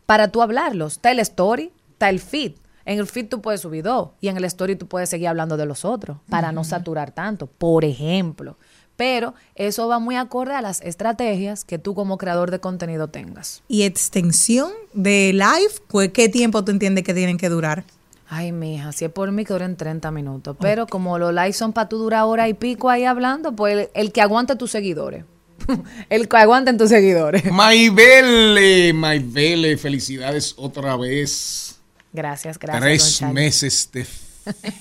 [0.08, 0.94] para tú hablarlos.
[0.94, 2.54] Está el story, está el feed.
[2.86, 5.58] En el feed tú puedes subir dos y en el story tú puedes seguir hablando
[5.58, 8.58] de los otros para no saturar tanto, por ejemplo.
[8.98, 13.64] Pero eso va muy acorde a las estrategias que tú como creador de contenido tengas.
[13.70, 17.86] Y extensión de live, pues, ¿qué tiempo tú entiendes que tienen que durar?
[18.28, 20.58] Ay, mija, si es por mí que duren 30 minutos.
[20.60, 23.89] Pero como los lives son para tú durar hora y pico ahí hablando, pues el,
[23.93, 25.24] el que aguante tus seguidores.
[26.10, 27.45] el que aguanten tus seguidores.
[27.52, 31.80] Maybelle, Maybelle, felicidades otra vez.
[32.14, 33.20] Gracias, gracias.
[33.20, 34.06] Tres meses de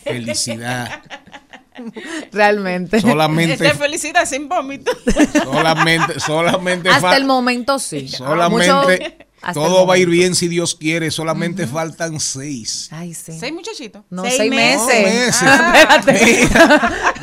[0.04, 1.02] felicidad.
[2.32, 3.00] Realmente.
[3.00, 4.92] Solamente- De felicidad sin vómito.
[5.44, 8.08] Solamente, solamente Hasta el momento sí.
[8.08, 8.88] Solamente Mucho-
[9.42, 11.10] hasta el todo va a ir bien si Dios quiere.
[11.10, 12.88] Solamente faltan seis.
[12.90, 13.38] Ay, sí.
[13.38, 14.02] Seis muchachitos.
[14.10, 14.86] No, Seis seis, meses.
[15.04, 15.36] meses.
[15.42, 15.96] Ah.
[16.00, 16.48] Espérate.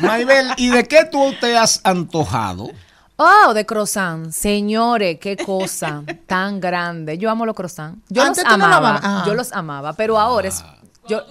[0.00, 2.70] Maybel, ¿y de qué tú te has antojado?
[3.16, 4.32] Oh, de croissant.
[4.32, 7.18] Señores, qué cosa tan grande.
[7.18, 8.00] Yo amo los croissants.
[8.08, 9.00] Yo Antes los tú no lo amaba.
[9.02, 9.24] Ah.
[9.26, 10.64] Yo los amaba, pero ahora es
[11.06, 11.22] yo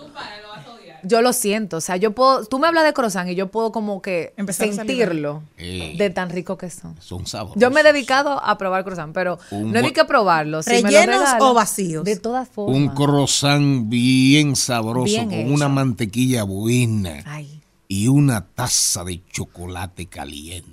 [1.03, 3.71] yo lo siento, o sea, yo puedo, tú me hablas de croissant y yo puedo
[3.71, 6.95] como que Empezar sentirlo de tan rico que son.
[6.99, 7.61] Son sabrosos.
[7.61, 10.63] Yo me he dedicado a probar croissant, pero Un no de que probarlo.
[10.63, 12.03] Si me lo ¿Rellenos o vacíos?
[12.05, 12.75] De todas formas.
[12.77, 15.53] Un croissant bien sabroso, Bien con hecho.
[15.53, 20.71] una mantequilla buena Ay, y una taza de chocolate caliente.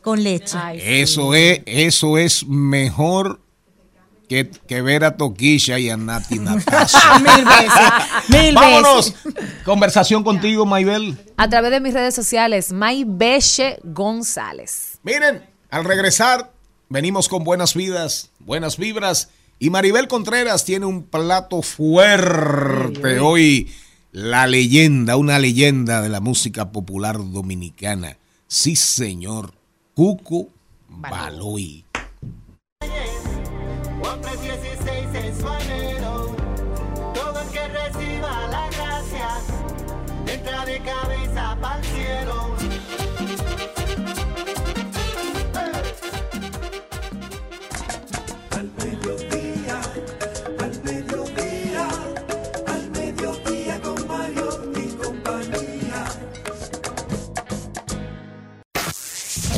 [0.00, 0.56] Con leche.
[0.60, 0.84] ay, sí.
[0.86, 3.40] Eso es, eso es mejor
[4.32, 7.18] que, que ver a Toquisha y a Nati Natasha.
[7.18, 8.28] Mil veces.
[8.28, 9.14] Mil Vámonos.
[9.24, 9.52] veces.
[9.62, 11.18] Conversación contigo, Maybel.
[11.36, 14.98] A través de mis redes sociales, Maybeche González.
[15.02, 16.50] Miren, al regresar,
[16.88, 19.28] venimos con buenas vidas, buenas vibras.
[19.58, 23.20] Y Maribel Contreras tiene un plato fuerte.
[23.20, 23.70] Hoy,
[24.12, 28.16] la leyenda, una leyenda de la música popular dominicana.
[28.48, 29.52] Sí, señor.
[29.94, 30.48] Cuco
[30.88, 31.84] Baloy.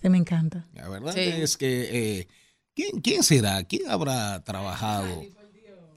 [0.00, 0.66] Se me encanta.
[0.74, 1.20] La verdad Sí.
[1.20, 1.88] es que,
[2.20, 2.28] eh,
[2.74, 3.62] ¿quién, ¿quién será?
[3.64, 5.22] ¿Quién habrá trabajado?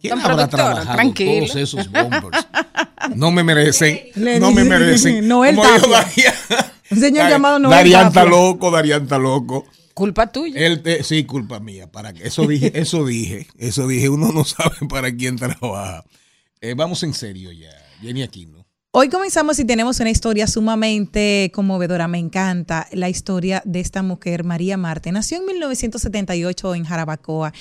[0.01, 1.45] ¿Quién Don habrá trabajado tranquilo.
[1.45, 2.45] todos esos bumpers?
[3.15, 3.99] No me merecen,
[4.41, 5.25] no me merecen.
[5.27, 6.33] Noel Tapia.
[6.91, 9.65] Un señor Dar- llamado Noel Darían está loco, Darían está loco.
[9.93, 10.59] Culpa tuya.
[10.59, 11.89] Él te- sí, culpa mía.
[11.91, 14.09] Para que, eso dije, eso dije, eso dije.
[14.09, 16.03] Uno no sabe para quién trabaja.
[16.59, 17.69] Eh, vamos en serio ya.
[18.01, 18.62] Jenny Aquino.
[18.95, 22.07] Hoy comenzamos y tenemos una historia sumamente conmovedora.
[22.07, 25.11] Me encanta la historia de esta mujer, María Marte.
[25.11, 27.53] Nació en 1978 en Jarabacoa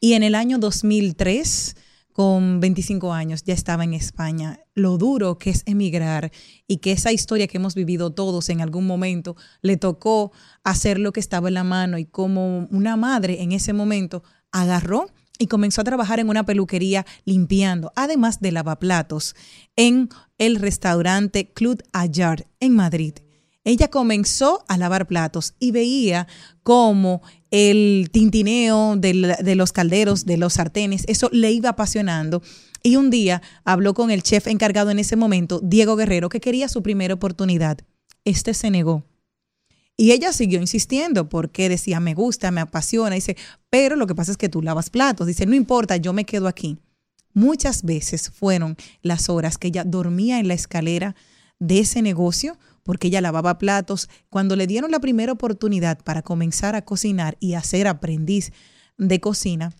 [0.00, 1.76] y en el año 2003,
[2.12, 4.58] con 25 años, ya estaba en España.
[4.74, 6.32] Lo duro que es emigrar
[6.66, 10.32] y que esa historia que hemos vivido todos en algún momento le tocó
[10.64, 15.06] hacer lo que estaba en la mano y como una madre en ese momento agarró
[15.40, 19.34] y comenzó a trabajar en una peluquería limpiando, además de lavaplatos,
[19.74, 23.14] en el restaurante Club Ayar en Madrid.
[23.64, 26.28] Ella comenzó a lavar platos y veía
[26.62, 32.42] cómo el tintineo del- de los calderos, de los sartenes, eso le iba apasionando.
[32.82, 36.68] Y un día habló con el chef encargado en ese momento, Diego Guerrero, que quería
[36.68, 37.78] su primera oportunidad.
[38.24, 39.04] Este se negó.
[40.00, 43.16] Y ella siguió insistiendo porque decía, me gusta, me apasiona.
[43.16, 43.36] Dice,
[43.68, 45.26] pero lo que pasa es que tú lavas platos.
[45.26, 46.78] Dice, no importa, yo me quedo aquí.
[47.34, 51.16] Muchas veces fueron las horas que ella dormía en la escalera
[51.58, 54.08] de ese negocio porque ella lavaba platos.
[54.30, 58.52] Cuando le dieron la primera oportunidad para comenzar a cocinar y a ser aprendiz
[58.96, 59.74] de cocina,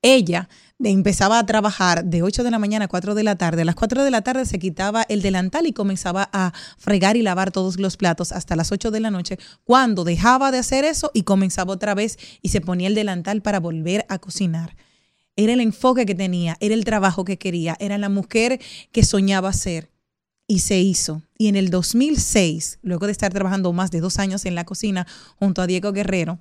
[0.00, 0.48] ella
[0.84, 3.62] empezaba a trabajar de 8 de la mañana a 4 de la tarde.
[3.62, 7.22] A las 4 de la tarde se quitaba el delantal y comenzaba a fregar y
[7.22, 11.10] lavar todos los platos hasta las 8 de la noche, cuando dejaba de hacer eso
[11.14, 14.76] y comenzaba otra vez y se ponía el delantal para volver a cocinar.
[15.36, 18.60] Era el enfoque que tenía, era el trabajo que quería, era la mujer
[18.92, 19.90] que soñaba ser
[20.46, 21.22] y se hizo.
[21.36, 25.06] Y en el 2006, luego de estar trabajando más de dos años en la cocina
[25.38, 26.38] junto a Diego Guerrero,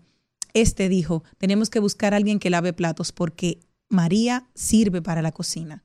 [0.53, 3.60] este dijo, tenemos que buscar a alguien que lave platos porque
[3.90, 5.84] María sirve para la cocina.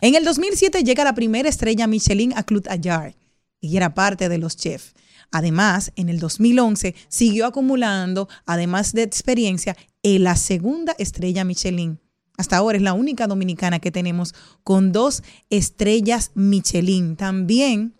[0.00, 3.14] En el 2007 llega la primera estrella Michelin a Club Ayar
[3.60, 4.94] y era parte de los chefs.
[5.30, 12.00] Además, en el 2011 siguió acumulando, además de experiencia, en la segunda estrella Michelin.
[12.36, 14.34] Hasta ahora es la única dominicana que tenemos
[14.64, 17.16] con dos estrellas Michelin.
[17.16, 17.94] También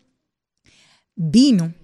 [1.14, 1.74] vino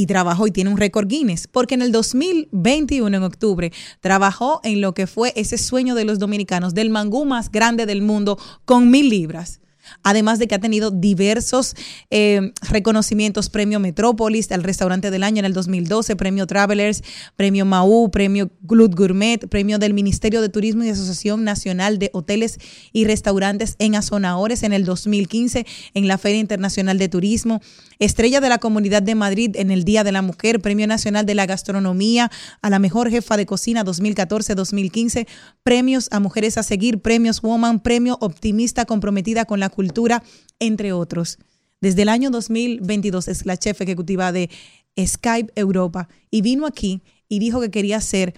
[0.00, 3.70] y trabajó y tiene un récord Guinness, porque en el 2021, en octubre,
[4.00, 8.00] trabajó en lo que fue ese sueño de los dominicanos del mangú más grande del
[8.00, 9.60] mundo con mil libras.
[10.02, 11.74] Además de que ha tenido diversos
[12.10, 17.02] eh, reconocimientos, premio Metrópolis, el restaurante del año en el 2012, premio Travelers,
[17.36, 22.58] premio Mau, premio Club Gourmet, premio del Ministerio de Turismo y Asociación Nacional de Hoteles
[22.92, 27.60] y Restaurantes en Azonadores en el 2015 en la Feria Internacional de Turismo,
[28.00, 31.34] estrella de la Comunidad de Madrid en el Día de la Mujer, premio nacional de
[31.34, 32.30] la gastronomía
[32.62, 35.28] a la mejor jefa de cocina 2014-2015,
[35.62, 40.24] premios a mujeres a seguir, premios Woman, premio optimista comprometida con la cultura,
[40.58, 41.38] entre otros.
[41.80, 44.50] Desde el año 2022 es la chef ejecutiva de
[44.98, 48.34] Skype Europa y vino aquí y dijo que quería hacer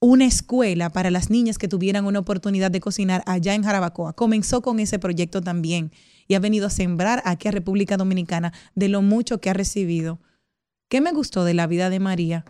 [0.00, 4.14] una escuela para las niñas que tuvieran una oportunidad de cocinar allá en Jarabacoa.
[4.14, 5.92] Comenzó con ese proyecto también
[6.34, 10.20] ha venido a sembrar aquí a República Dominicana de lo mucho que ha recibido.
[10.88, 12.44] ¿Qué me gustó de la vida de María?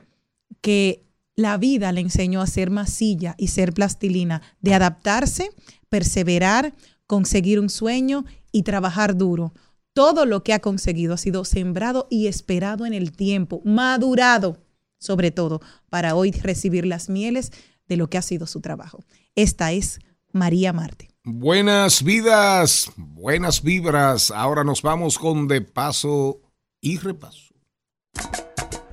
[0.60, 1.04] Que
[1.34, 5.50] la vida le enseñó a ser masilla y ser plastilina, de adaptarse,
[5.88, 6.74] perseverar,
[7.06, 9.54] conseguir un sueño y trabajar duro.
[9.92, 14.58] Todo lo que ha conseguido ha sido sembrado y esperado en el tiempo, madurado
[15.02, 15.60] sobre todo,
[15.90, 17.50] para hoy recibir las mieles
[17.88, 19.00] de lo que ha sido su trabajo.
[19.34, 19.98] Esta es
[20.30, 21.11] María Marte.
[21.24, 24.32] Buenas vidas, buenas vibras.
[24.32, 26.40] Ahora nos vamos con de paso
[26.80, 27.54] y repaso.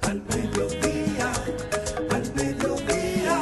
[0.03, 1.33] Al mediodía,
[2.11, 3.39] al mediodía,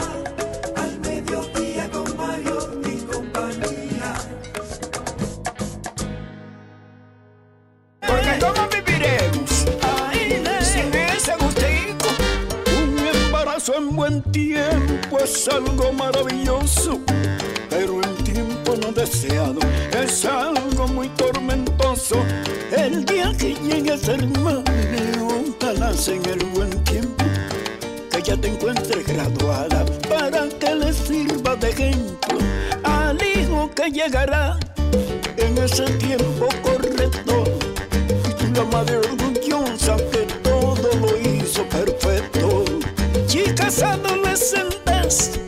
[0.77, 4.13] al mediodía con Mario y compañía.
[7.99, 9.65] Porque ¿cómo viviremos?
[10.61, 12.07] sin ese gustico.
[12.79, 17.01] Un embarazo en buen tiempo es algo maravilloso.
[17.69, 18.06] Pero el
[18.67, 19.59] tiempo no deseado
[20.03, 22.17] es algo muy tormentoso.
[22.75, 24.73] El día que llegue a ser madre,
[25.61, 27.23] ojalá en el buen tiempo.
[28.11, 32.37] Que ya te encuentres graduada para que le sirva de ejemplo
[32.83, 34.57] al hijo que llegará
[35.37, 37.43] en ese tiempo correcto.
[38.29, 42.65] Y tú la madre orgullosa que todo lo hizo perfecto.
[43.27, 45.46] Chicas adolescentes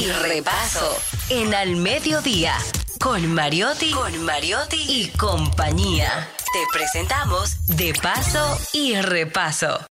[0.00, 0.96] y repaso.
[1.28, 2.54] En al mediodía.
[3.02, 6.28] Con Mariotti, con Mariotti y compañía.
[6.52, 9.84] Te presentamos De paso y repaso.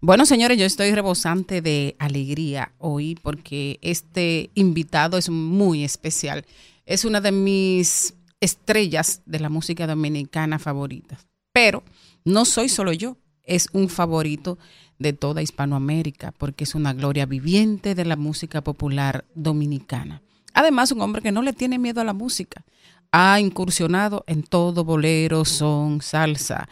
[0.00, 6.44] Bueno, señores, yo estoy rebosante de alegría hoy porque este invitado es muy especial.
[6.86, 11.26] Es una de mis estrellas de la música dominicana favoritas.
[11.52, 11.82] Pero
[12.24, 14.58] no soy solo yo, es un favorito
[14.98, 20.22] de toda Hispanoamérica, porque es una gloria viviente de la música popular dominicana.
[20.52, 22.64] Además, un hombre que no le tiene miedo a la música.
[23.12, 26.68] Ha incursionado en todo bolero, son, salsa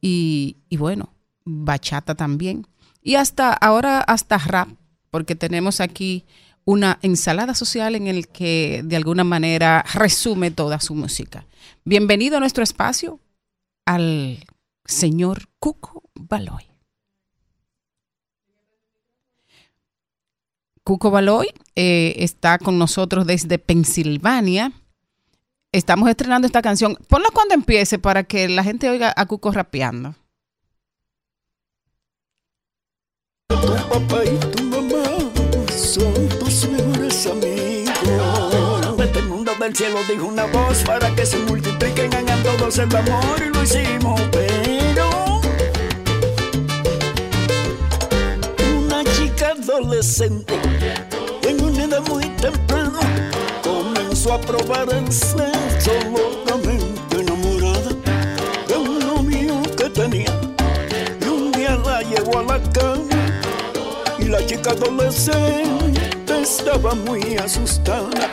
[0.00, 1.14] y, y bueno,
[1.44, 2.66] bachata también.
[3.02, 4.68] Y hasta ahora, hasta rap,
[5.10, 6.24] porque tenemos aquí
[6.64, 11.46] una ensalada social en el que de alguna manera resume toda su música.
[11.84, 13.20] Bienvenido a nuestro espacio
[13.84, 14.44] al
[14.84, 16.73] señor Cuco Baloy.
[20.84, 24.72] Cuco Baloy eh, está con nosotros desde Pensilvania.
[25.72, 26.96] Estamos estrenando esta canción.
[27.08, 30.14] Ponla cuando empiece para que la gente oiga a Cuco rapeando.
[33.48, 35.04] Tu papá y tu mamá
[35.74, 39.00] son tus mejores amigos.
[39.00, 43.42] Este mundo del cielo dijo una voz para que se multipliquen, hagan todos el amor
[43.42, 44.53] y lo hicimos, pero
[49.70, 50.54] adolescente.
[51.42, 53.00] En una edad muy temprana
[53.62, 57.90] comenzó a probar el sexo locamente enamorada
[58.68, 60.40] de un novio que tenía.
[61.20, 63.40] Y un día la llevó a la cama
[64.18, 68.28] y la chica adolescente estaba muy asustada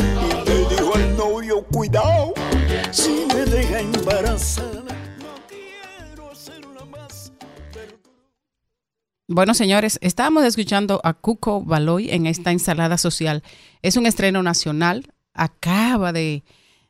[0.46, 2.34] y le dijo al novio cuidado
[2.92, 4.71] si me deja embarazada
[9.34, 13.44] Bueno, señores, estábamos escuchando a Cuco Baloy en esta ensalada social.
[13.82, 15.14] Es un estreno nacional.
[15.34, 16.44] Acaba de,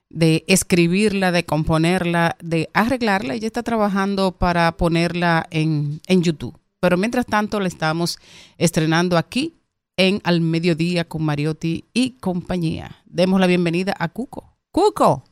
[0.09, 6.59] de escribirla, de componerla, de arreglarla y ya está trabajando para ponerla en, en YouTube.
[6.80, 8.18] Pero mientras tanto, la estamos
[8.57, 9.53] estrenando aquí
[9.95, 13.03] en Al Mediodía con Mariotti y compañía.
[13.05, 14.57] Demos la bienvenida a Cuco.
[14.72, 15.23] ¡Cuco!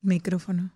[0.00, 0.75] Micrófono.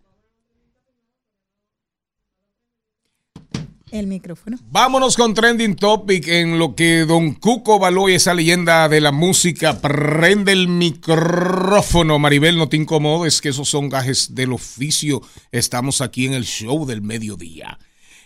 [3.90, 4.58] El micrófono.
[4.70, 9.80] Vámonos con Trending Topic en lo que Don Cuco Baloy, esa leyenda de la música,
[9.80, 12.18] prende el micrófono.
[12.18, 15.22] Maribel, no te incomodes, que esos son gajes del oficio.
[15.50, 17.78] Estamos aquí en el show del mediodía.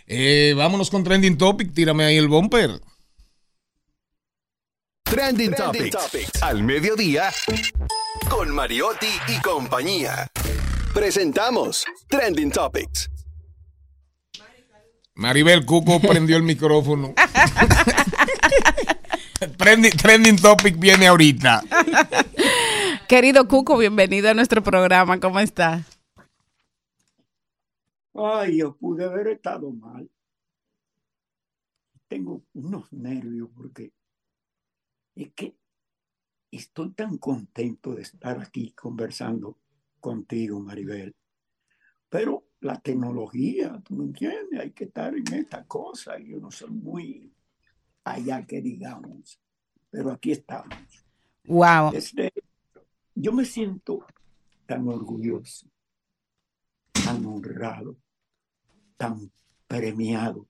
[0.07, 2.79] Eh, vámonos con Trending Topic, tírame ahí el bumper.
[5.03, 6.41] Trending, Topics.
[6.41, 7.31] Al mediodía
[8.29, 10.27] con Mariotti y compañía.
[10.93, 13.09] Presentamos Trending Topics.
[15.15, 17.13] Maribel Cuco prendió el micrófono.
[19.57, 21.61] trending, trending Topic viene ahorita.
[23.07, 25.19] Querido Cuco, bienvenido a nuestro programa.
[25.19, 25.83] ¿Cómo está?
[28.13, 30.09] Ay, yo pude haber estado mal.
[32.07, 33.93] Tengo unos nervios porque
[35.15, 35.55] es que
[36.51, 39.57] estoy tan contento de estar aquí conversando
[39.99, 41.15] contigo, Maribel.
[42.09, 46.17] Pero la tecnología, tú me entiendes, hay que estar en esta cosa.
[46.17, 47.31] Yo no soy muy
[48.03, 49.39] allá que digamos,
[49.91, 50.75] pero aquí estamos.
[51.45, 51.91] Wow.
[51.93, 52.33] Este,
[53.13, 54.03] yo me siento
[54.65, 55.67] tan orgulloso,
[56.91, 57.97] tan honrado,
[58.97, 59.31] tan
[59.67, 60.47] premiado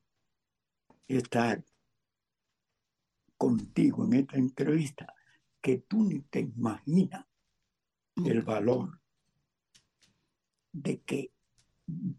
[1.09, 1.63] estar
[3.37, 5.13] contigo en esta entrevista
[5.59, 7.25] que tú ni te imaginas
[8.23, 9.01] el valor
[10.71, 11.34] de que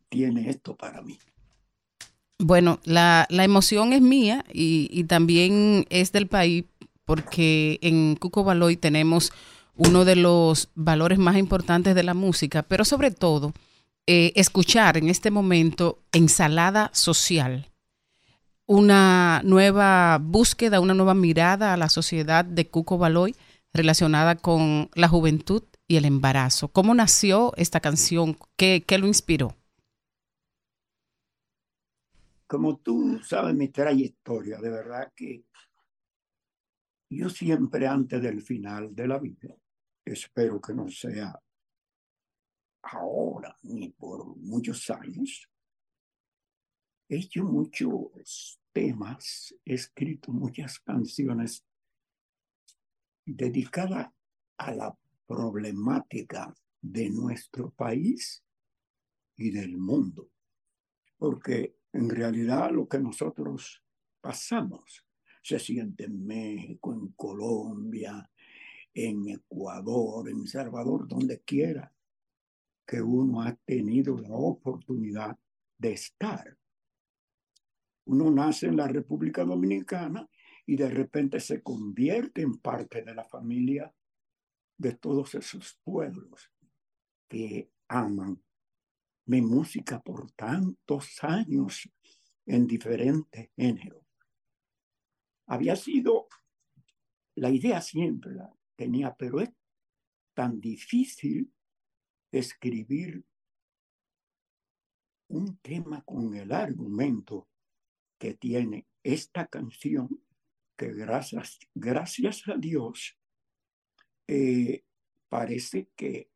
[0.09, 1.19] tiene esto para mí.
[2.39, 6.65] Bueno, la, la emoción es mía y, y también es del país
[7.05, 9.33] porque en Cuco Baloy tenemos
[9.77, 13.53] uno de los valores más importantes de la música, pero sobre todo
[14.07, 17.71] eh, escuchar en este momento ensalada social,
[18.67, 23.35] una nueva búsqueda, una nueva mirada a la sociedad de Cuco Baloy
[23.73, 26.69] relacionada con la juventud y el embarazo.
[26.69, 28.37] ¿Cómo nació esta canción?
[28.57, 29.57] ¿Qué, qué lo inspiró?
[32.47, 35.45] Como tú sabes mi trayectoria, de verdad que
[37.11, 39.55] yo siempre antes del final de la vida,
[40.05, 41.41] espero que no sea
[42.83, 45.49] ahora ni por muchos años,
[47.09, 51.65] he hecho muchos temas, he escrito muchas canciones
[53.25, 54.13] dedicadas
[54.59, 54.97] a la
[55.27, 58.45] problemática de nuestro país
[59.37, 60.31] y del mundo.
[61.17, 63.83] Porque en realidad lo que nosotros
[64.21, 65.05] pasamos
[65.43, 68.29] se siente en México, en Colombia,
[68.93, 71.93] en Ecuador, en Salvador, donde quiera
[72.87, 75.39] que uno ha tenido la oportunidad
[75.79, 76.57] de estar.
[78.07, 80.29] Uno nace en la República Dominicana
[80.65, 83.93] y de repente se convierte en parte de la familia
[84.79, 86.53] de todos esos pueblos
[87.29, 88.43] que aman
[89.27, 91.91] mi música por tantos años
[92.45, 94.05] en diferentes géneros.
[95.47, 96.29] Había sido,
[97.37, 99.51] la idea siempre la tenía, pero es
[100.35, 101.53] tan difícil
[102.31, 103.25] escribir
[105.29, 107.49] un tema con el argumento
[108.19, 110.23] que tiene esta canción,
[110.77, 113.19] que gracias, gracias a Dios
[114.29, 114.85] eh,
[115.29, 116.31] parece que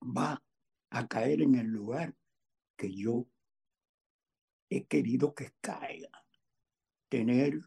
[0.00, 0.42] va
[0.90, 2.14] a caer en el lugar
[2.76, 3.26] que yo
[4.70, 6.10] he querido que caiga.
[7.08, 7.58] Tener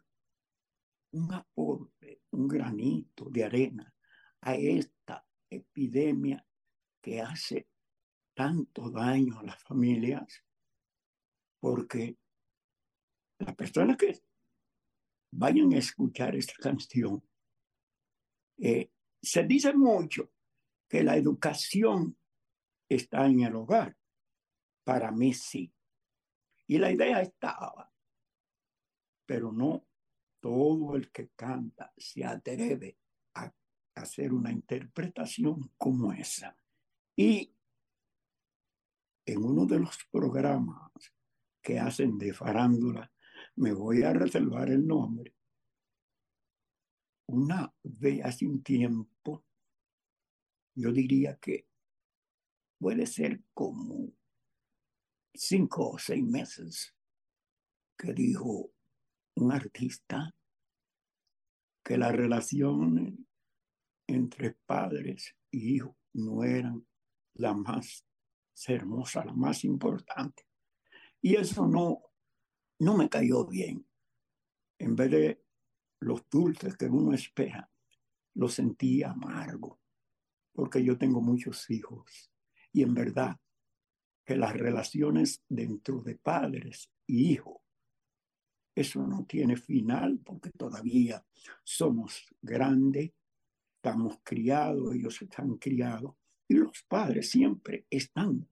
[1.12, 3.94] un aporte, un granito de arena
[4.42, 6.46] a esta epidemia
[7.02, 7.68] que hace
[8.34, 10.44] tanto daño a las familias,
[11.60, 12.18] porque
[13.40, 14.22] las personas que
[15.32, 17.24] vayan a escuchar esta canción,
[18.58, 18.90] eh,
[19.22, 20.32] se dice mucho
[20.88, 22.18] que la educación
[22.90, 23.96] está en el hogar.
[24.84, 25.74] Para mí sí.
[26.68, 27.92] Y la idea estaba,
[29.26, 29.86] pero no
[30.40, 32.98] todo el que canta se atreve
[33.36, 33.54] a
[33.96, 36.58] hacer una interpretación como esa.
[37.16, 37.54] Y
[39.26, 40.92] en uno de los programas
[41.62, 43.12] que hacen de farándula,
[43.56, 45.36] me voy a reservar el nombre.
[47.28, 49.44] Una vez hace un tiempo,
[50.76, 51.68] yo diría que
[52.80, 54.12] puede ser como
[55.34, 56.96] cinco o seis meses,
[57.98, 58.72] que dijo
[59.36, 60.36] un artista
[61.84, 63.14] que las relaciones
[64.08, 66.86] entre padres y hijos no eran
[67.36, 68.06] la más
[68.68, 70.44] hermosa, la más importante.
[71.22, 72.02] Y eso no,
[72.80, 73.88] no me cayó bien.
[74.80, 75.44] En vez de
[76.02, 77.70] los dulces que uno espera,
[78.36, 79.80] lo sentí amargo,
[80.52, 82.32] porque yo tengo muchos hijos.
[82.74, 83.38] Y en verdad
[84.26, 87.62] que las relaciones dentro de padres y hijos,
[88.74, 91.24] eso no tiene final porque todavía
[91.64, 93.12] somos grandes,
[93.76, 96.16] estamos criados, ellos están criados,
[96.48, 98.48] y los padres siempre están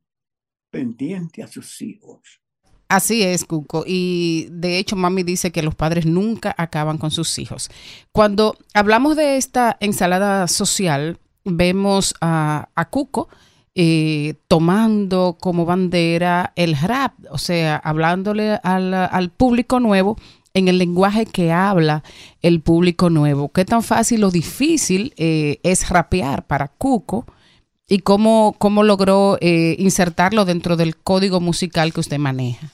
[0.69, 2.41] pendientes a sus hijos.
[2.89, 3.83] Así es, Cuco.
[3.85, 7.69] Y de hecho, mami dice que los padres nunca acaban con sus hijos.
[8.11, 13.29] Cuando hablamos de esta ensalada social, vemos a, a Cuco
[13.75, 20.17] eh, tomando como bandera el rap, o sea, hablándole al, al público nuevo
[20.55, 22.03] en el lenguaje que habla
[22.41, 23.49] el público nuevo.
[23.49, 27.27] ¿Qué tan fácil o difícil eh, es rapear para Cuco?
[27.87, 32.71] ¿Y cómo, cómo logró eh, insertarlo dentro del código musical que usted maneja?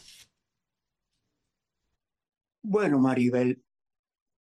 [2.67, 3.63] Bueno, Maribel,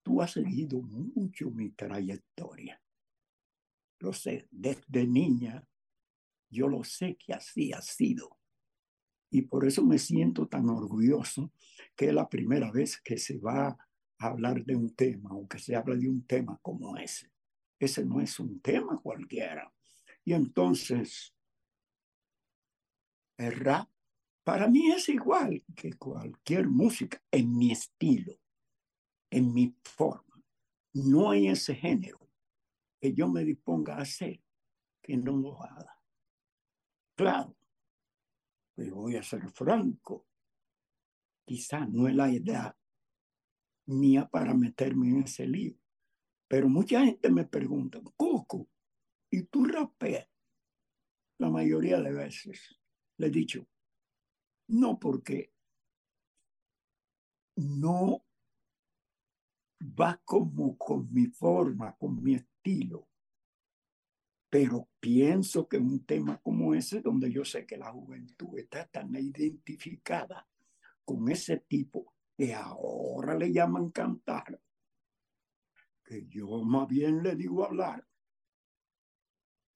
[0.01, 2.81] tú has seguido mucho mi trayectoria.
[3.99, 5.63] Lo sé, desde niña,
[6.49, 8.39] yo lo sé que así ha sido.
[9.29, 11.53] Y por eso me siento tan orgulloso
[11.95, 13.77] que es la primera vez que se va a
[14.17, 17.31] hablar de un tema o que se habla de un tema como ese.
[17.77, 19.71] Ese no es un tema cualquiera.
[20.25, 21.35] Y entonces,
[23.37, 23.51] el
[24.47, 28.31] para mí es igual que cualquier música en mi estilo,
[29.29, 30.41] en mi forma.
[30.93, 32.17] No hay ese género
[32.97, 34.41] que yo me disponga a hacer
[35.03, 36.01] que no lo haga.
[37.17, 37.57] Claro,
[38.73, 40.25] pero voy a ser franco.
[41.45, 42.73] Quizá no es la edad
[43.87, 45.75] mía para meterme en ese lío.
[46.47, 48.69] Pero mucha gente me pregunta, Coco,
[49.29, 50.29] ¿y tú rapeas?
[51.37, 52.79] La mayoría de veces
[53.17, 53.67] le he dicho,
[54.67, 55.53] no, porque
[57.55, 58.23] no
[59.81, 63.07] va como con mi forma, con mi estilo.
[64.49, 69.13] Pero pienso que un tema como ese, donde yo sé que la juventud está tan
[69.15, 70.47] identificada
[71.03, 74.61] con ese tipo que ahora le llaman cantar,
[76.03, 78.07] que yo más bien le digo hablar,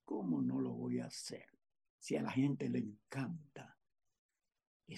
[0.04, 1.46] ¿cómo no lo voy a hacer?
[1.98, 3.76] Si a la gente le encanta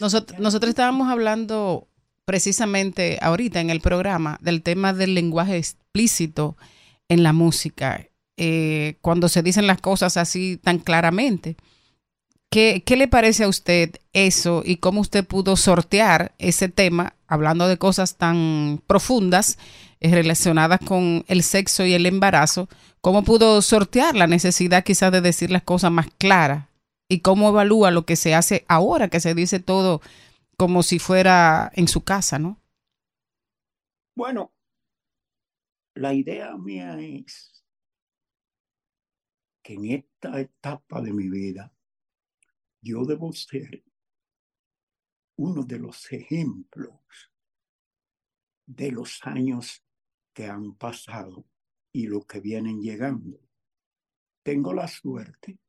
[0.00, 1.88] nosotros, nosotros estábamos hablando
[2.24, 6.56] precisamente ahorita en el programa del tema del lenguaje explícito
[7.08, 8.06] en la música,
[8.36, 11.56] eh, cuando se dicen las cosas así tan claramente.
[12.50, 17.66] ¿Qué, ¿Qué le parece a usted eso y cómo usted pudo sortear ese tema, hablando
[17.66, 19.58] de cosas tan profundas
[20.00, 22.68] eh, relacionadas con el sexo y el embarazo?
[23.00, 26.66] ¿Cómo pudo sortear la necesidad quizás de decir las cosas más claras
[27.14, 30.00] y cómo evalúa lo que se hace ahora, que se dice todo
[30.56, 32.60] como si fuera en su casa, ¿no?
[34.16, 34.52] Bueno,
[35.94, 37.64] la idea mía es
[39.62, 41.72] que en esta etapa de mi vida
[42.82, 43.84] yo debo ser
[45.36, 47.00] uno de los ejemplos
[48.66, 49.84] de los años
[50.32, 51.46] que han pasado
[51.92, 53.40] y los que vienen llegando.
[54.42, 55.60] Tengo la suerte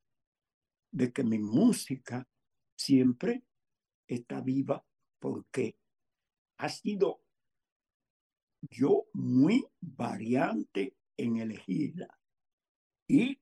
[0.96, 2.26] de que mi música
[2.78, 3.44] siempre
[4.08, 4.82] está viva
[5.20, 5.78] porque
[6.58, 7.22] ha sido
[8.62, 12.08] yo muy variante en elegirla
[13.10, 13.38] y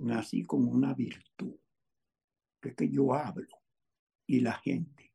[0.00, 1.58] nací con una virtud,
[2.60, 3.62] que que yo hablo
[4.26, 5.10] y la gente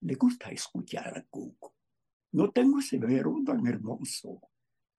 [0.00, 1.76] le gusta escuchar a Cuco.
[2.32, 4.40] No tengo ese verbo tan hermoso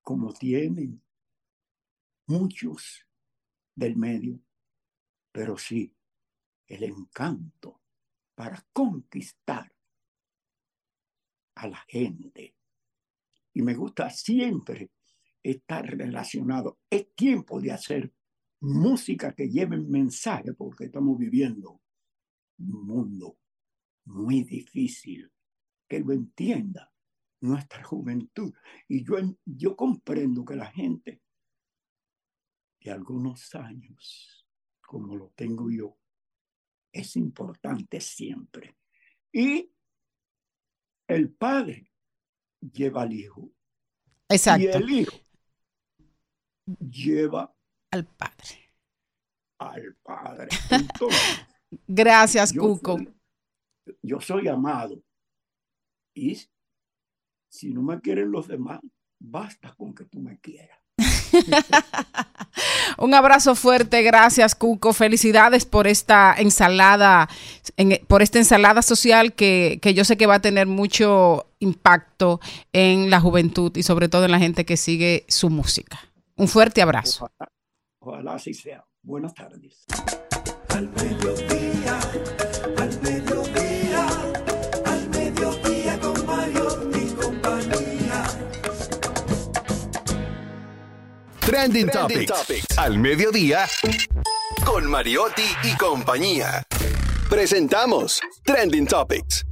[0.03, 1.03] como tienen
[2.27, 3.07] muchos
[3.75, 4.39] del medio,
[5.35, 5.93] pero sí
[6.65, 7.81] el encanto
[8.35, 9.69] para conquistar
[11.55, 12.55] a la gente.
[13.51, 14.91] Y me gusta siempre
[15.43, 16.79] estar relacionado.
[16.89, 18.13] Es tiempo de hacer
[18.61, 21.81] música que lleve mensaje porque estamos viviendo
[22.59, 23.37] un mundo
[24.05, 25.29] muy difícil.
[25.85, 26.93] Que lo entienda
[27.41, 28.53] nuestra juventud.
[28.87, 31.21] Y yo, yo comprendo que la gente
[32.79, 34.34] de algunos años,
[34.95, 35.97] como lo tengo yo,
[36.93, 38.77] es importante siempre.
[39.33, 39.69] Y
[41.09, 41.91] el padre
[42.61, 43.51] lleva al hijo.
[44.29, 44.63] Exacto.
[44.63, 45.17] Y el hijo
[46.79, 47.53] lleva
[47.91, 48.71] al padre.
[49.59, 50.47] Al padre.
[50.71, 51.45] Entonces,
[51.87, 52.97] Gracias, yo Cuco.
[52.97, 53.13] soy-
[54.01, 55.03] yo soy amado.
[56.15, 56.37] Y
[57.51, 58.79] si no me quieren los demás,
[59.19, 60.79] basta con que tú me quieras.
[62.97, 64.93] Un abrazo fuerte, gracias Cuco.
[64.93, 67.27] Felicidades por esta ensalada,
[67.77, 72.39] en- por esta ensalada social que, que yo sé que va a tener mucho impacto
[72.73, 75.99] en la juventud y sobre todo en la gente que sigue su música.
[76.37, 77.29] Un fuerte abrazo.
[77.99, 78.83] Ojalá, así sea.
[79.03, 79.85] Buenas tardes.
[91.45, 92.75] Trending, Topics.
[92.75, 93.67] Al mediodía.
[94.65, 96.63] Con Mariotti y compañía.
[97.29, 99.45] Presentamos Trending Topics.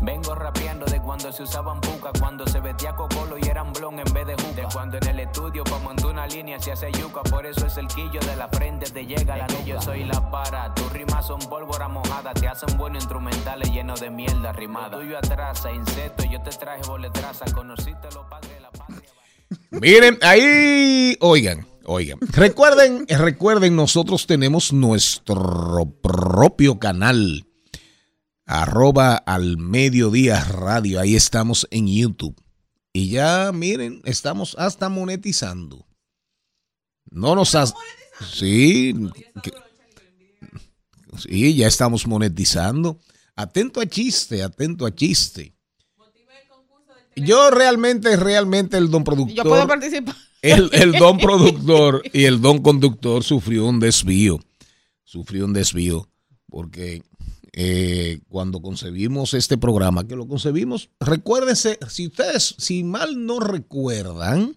[0.00, 4.10] Vengo rapeando de cuando se usaban puca, cuando se vestía cocolo y eran blon en
[4.14, 4.54] vez de juca.
[4.54, 7.76] De cuando en el estudio pa' montar una línea se hace yuca, por eso es
[7.76, 9.64] el quillo de la frente te llega la ley.
[9.66, 14.08] Yo soy la para, tus rimas son pólvora mojada, te hacen buenos instrumentales llenos de
[14.08, 14.96] mierda rimada.
[14.96, 18.70] Lo tuyo atrasa, insecto, yo te traje boletraza, conociste los padres de la.
[19.70, 22.18] Miren, ahí, oigan, oigan.
[22.20, 27.46] Recuerden, recuerden, nosotros tenemos nuestro propio canal.
[28.46, 30.98] Arroba al mediodía radio.
[31.00, 32.34] Ahí estamos en YouTube.
[32.92, 35.86] Y ya, miren, estamos hasta monetizando.
[37.10, 37.74] No nos has.
[38.32, 38.94] Sí.
[39.42, 39.52] que-
[41.18, 42.98] sí, ya estamos monetizando.
[43.36, 45.54] Atento a chiste, atento a chiste.
[47.16, 49.36] Yo realmente, realmente el don productor.
[49.36, 50.14] Yo puedo participar.
[50.42, 54.40] El, el don productor y el don conductor sufrió un desvío.
[55.04, 56.08] Sufrió un desvío
[56.48, 57.02] porque
[57.52, 64.56] eh, cuando concebimos este programa, que lo concebimos, recuérdense, si ustedes, si mal no recuerdan,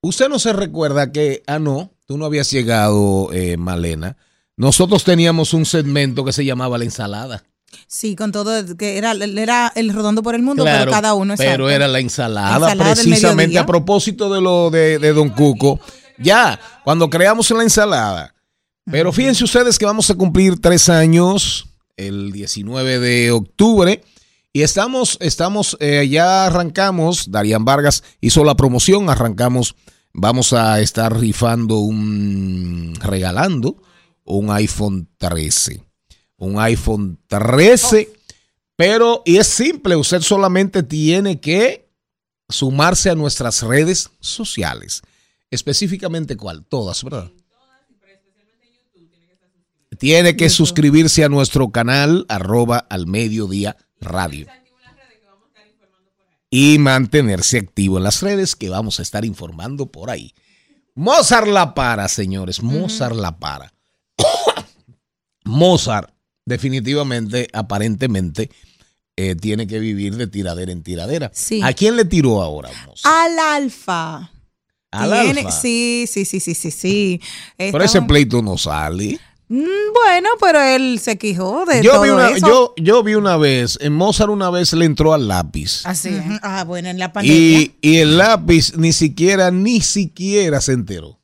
[0.00, 4.16] usted no se recuerda que, ah, no, tú no habías llegado, eh, Malena.
[4.56, 7.44] Nosotros teníamos un segmento que se llamaba la ensalada.
[7.86, 11.34] Sí, con todo, que era, era el rodando por el mundo, Claro, pero cada uno.
[11.36, 15.80] pero era la ensalada, precisamente a propósito de lo de, de Don Cuco.
[16.18, 18.34] Ya, cuando creamos la ensalada.
[18.90, 24.02] Pero fíjense ustedes que vamos a cumplir tres años el 19 de octubre.
[24.52, 29.76] Y estamos, estamos, eh, ya arrancamos, Darían Vargas hizo la promoción, arrancamos,
[30.12, 33.76] vamos a estar rifando un, regalando
[34.24, 35.82] un iPhone 13.
[36.42, 38.12] Un iPhone 13.
[38.74, 41.88] Pero, y es simple, usted solamente tiene que
[42.48, 45.02] sumarse a nuestras redes sociales.
[45.52, 46.64] Específicamente, ¿cuál?
[46.64, 47.30] Todas, ¿verdad?
[50.00, 54.48] Tiene que suscribirse a nuestro canal, arroba al mediodía radio.
[56.50, 60.34] Y mantenerse activo en las redes que vamos a estar informando por ahí.
[60.96, 62.64] Mozart la para, señores.
[62.64, 63.72] Mozart la para.
[65.44, 66.11] Mozart,
[66.46, 68.50] definitivamente, aparentemente,
[69.16, 71.30] eh, tiene que vivir de tiradera en tiradera.
[71.34, 71.60] Sí.
[71.62, 72.70] ¿A quién le tiró ahora?
[73.04, 74.30] Al alfa.
[74.90, 75.50] Al Tiene- Alfa.
[75.52, 77.20] Sí, sí, sí, sí, sí, sí.
[77.56, 79.18] Pero ese pleito no sale.
[79.48, 79.64] Mm,
[79.94, 82.46] Bueno, pero él se quejó de Yo todo vi, una, eso.
[82.46, 85.82] yo, yo vi una vez, en Mozart una vez le entró al lápiz.
[85.84, 86.10] Así.
[86.42, 87.36] Ah, bueno, en la pandemia.
[87.60, 91.20] Y, y el lápiz ni siquiera, ni siquiera se enteró.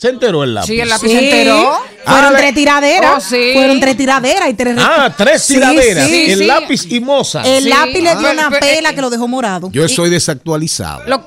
[0.00, 0.66] Se enteró el lápiz.
[0.68, 1.78] Sí, el lápiz se enteró.
[2.04, 3.14] Fueron Ah, tres tiraderas.
[3.16, 3.50] Oh, sí.
[3.52, 4.76] Fueron tres tiraderas y tres.
[4.78, 6.06] Ah, tres tiraderas.
[6.08, 6.46] sí, el sí.
[6.46, 7.46] lápiz y Mozart.
[7.46, 7.68] El Sí.
[7.68, 8.32] lápiz le dio Ah.
[8.32, 9.68] una Pero, pela eh, que lo dejó morado.
[9.70, 11.02] Yo estoy desactualizado.
[11.06, 11.24] Lo,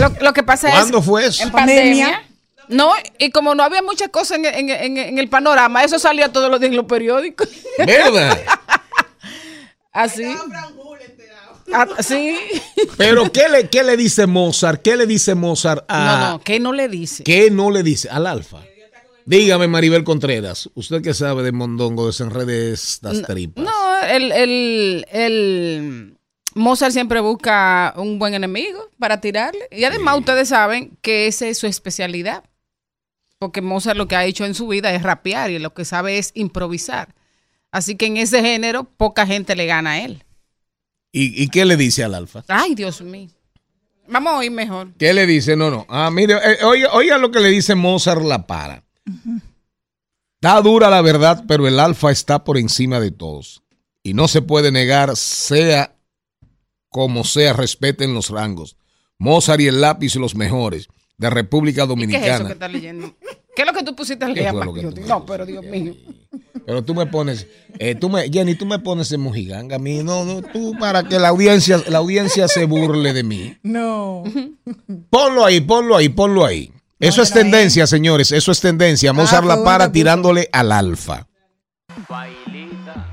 [0.00, 0.74] lo, lo que pasa es.
[0.74, 1.42] ¿Cuándo fue eso?
[1.44, 2.04] En Pandemia.
[2.06, 2.30] pandemia.
[2.66, 6.32] No, y como no había muchas cosas en, en- en- en el panorama, eso salía
[6.32, 7.46] todos los días en los periódicos.
[7.78, 8.38] ¿Verdad?
[9.92, 10.24] Así.
[11.72, 12.36] Ah, sí.
[12.96, 14.82] Pero ¿qué le, ¿qué le dice Mozart?
[14.82, 16.04] ¿Qué le dice Mozart a...
[16.04, 17.24] No, no, ¿qué no le dice?
[17.24, 18.60] ¿Qué no le dice al alfa?
[19.26, 23.64] Dígame, Maribel Contreras, usted que sabe de Mondongo, desenrede estas tripas.
[23.64, 26.18] No, el, el, el
[26.54, 29.66] Mozart siempre busca un buen enemigo para tirarle.
[29.70, 32.44] Y además ustedes saben que esa es su especialidad.
[33.38, 36.18] Porque Mozart lo que ha hecho en su vida es rapear y lo que sabe
[36.18, 37.14] es improvisar.
[37.72, 40.22] Así que en ese género poca gente le gana a él.
[41.16, 42.42] ¿Y, y qué le dice al alfa?
[42.48, 43.30] Ay, Dios mío.
[44.08, 44.92] Vamos a oír mejor.
[44.98, 45.54] ¿Qué le dice?
[45.54, 45.86] No, no.
[45.88, 48.82] Ah, mire, eh, oiga, oiga lo que le dice Mozart la para.
[50.34, 53.62] Está dura la verdad, pero el alfa está por encima de todos.
[54.02, 55.94] Y no se puede negar, sea
[56.88, 58.76] como sea, respeten los rangos.
[59.16, 62.50] Mozart y el lápiz los mejores de República ¿Y ¿Qué es eso que Dominicana.
[62.52, 63.14] estás leyendo?
[63.54, 65.94] ¿Qué es lo que tú pusiste que tú No, pero Dios mío.
[66.66, 67.46] Pero tú me pones,
[67.78, 70.02] eh, tú me, Jenny, tú me pones en mojiganga a mí.
[70.02, 73.56] No, no, tú para que la audiencia, la audiencia se burle de mí.
[73.62, 74.24] No.
[75.10, 76.72] Ponlo ahí, ponlo ahí, ponlo ahí.
[76.98, 78.32] Eso es tendencia, señores.
[78.32, 79.12] Eso es tendencia.
[79.12, 81.28] Mozart Ah, la fue para una- tirándole al alfa.
[82.08, 83.06] Bailita,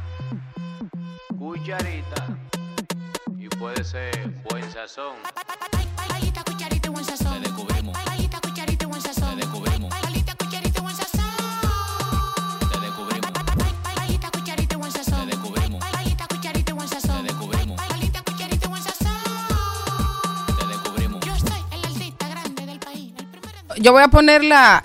[1.37, 2.37] cucharita
[3.37, 4.11] y puede ser
[4.49, 5.15] buen sazón.
[23.81, 24.83] Yo voy a poner la,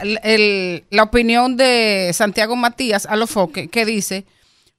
[0.91, 4.25] la opinión de Santiago Matías a los foques, que dice,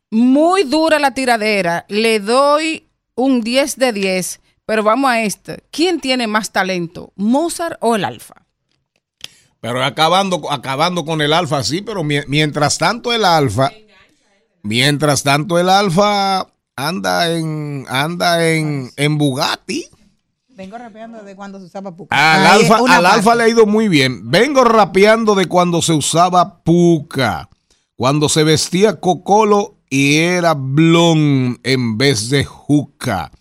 [0.09, 5.63] muy dura la tiradera, le doy un 10 de 10, pero vamos a este.
[5.71, 8.35] ¿Quién tiene más talento, Mozart o el Alfa?
[9.59, 13.71] Pero acabando, acabando con el alfa, sí, pero mie- mientras tanto el alfa,
[14.61, 19.85] mientras tanto el alfa anda en, anda en, en Bugatti.
[20.57, 22.15] Vengo rapeando de cuando se usaba puca.
[22.15, 22.67] Al Ahí
[23.03, 24.31] alfa, al le ha ido muy bien.
[24.31, 27.47] Vengo rapeando de cuando se usaba puca,
[27.95, 33.31] cuando se vestía cocolo y era blon en vez de juca.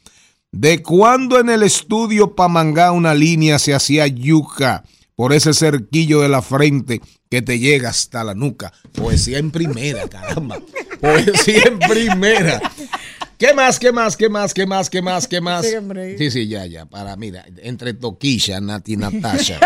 [0.52, 4.84] De cuando en el estudio pa' mangar una línea se hacía yuca
[5.14, 8.74] por ese cerquillo de la frente que te llega hasta la nuca.
[8.92, 10.60] Poesía en primera, caramba.
[11.00, 12.60] Poesía en primera.
[13.38, 15.66] ¿Qué más, qué más, qué más, qué más, qué más, qué más?
[15.66, 15.74] Sí.
[16.18, 16.86] Sí, sí, ya, ya.
[16.86, 19.58] Para, mira, entre Toquilla, Nati Natasha,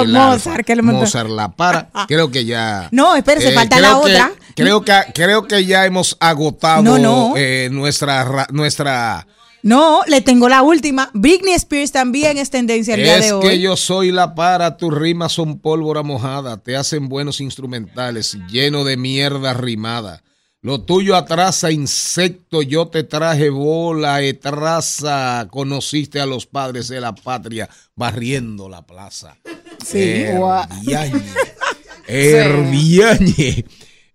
[0.00, 0.82] el Mozart, que le.
[0.82, 1.90] Mozart la para.
[2.08, 2.88] Creo que ya.
[2.92, 4.32] No, espérese, falta creo la que- otra.
[4.54, 7.34] Creo que, creo que ya hemos agotado No, no.
[7.36, 9.26] eh, nuestra, ra- nuestra.
[9.62, 11.10] No, le tengo la última.
[11.12, 13.42] Britney Spears también es tendencia el día Es de hoy.
[13.48, 18.84] que yo soy la para, tus rimas son pólvora mojada, te hacen buenos instrumentales, lleno
[18.84, 20.22] de mierda rimada.
[20.62, 25.46] Lo tuyo atrasa insecto, yo te traje bola traza.
[25.50, 29.36] Conociste a los padres de la patria barriendo la plaza.
[29.84, 29.98] Sí.
[30.24, 31.22] Herbiañe.
[32.08, 33.64] Herbiañe.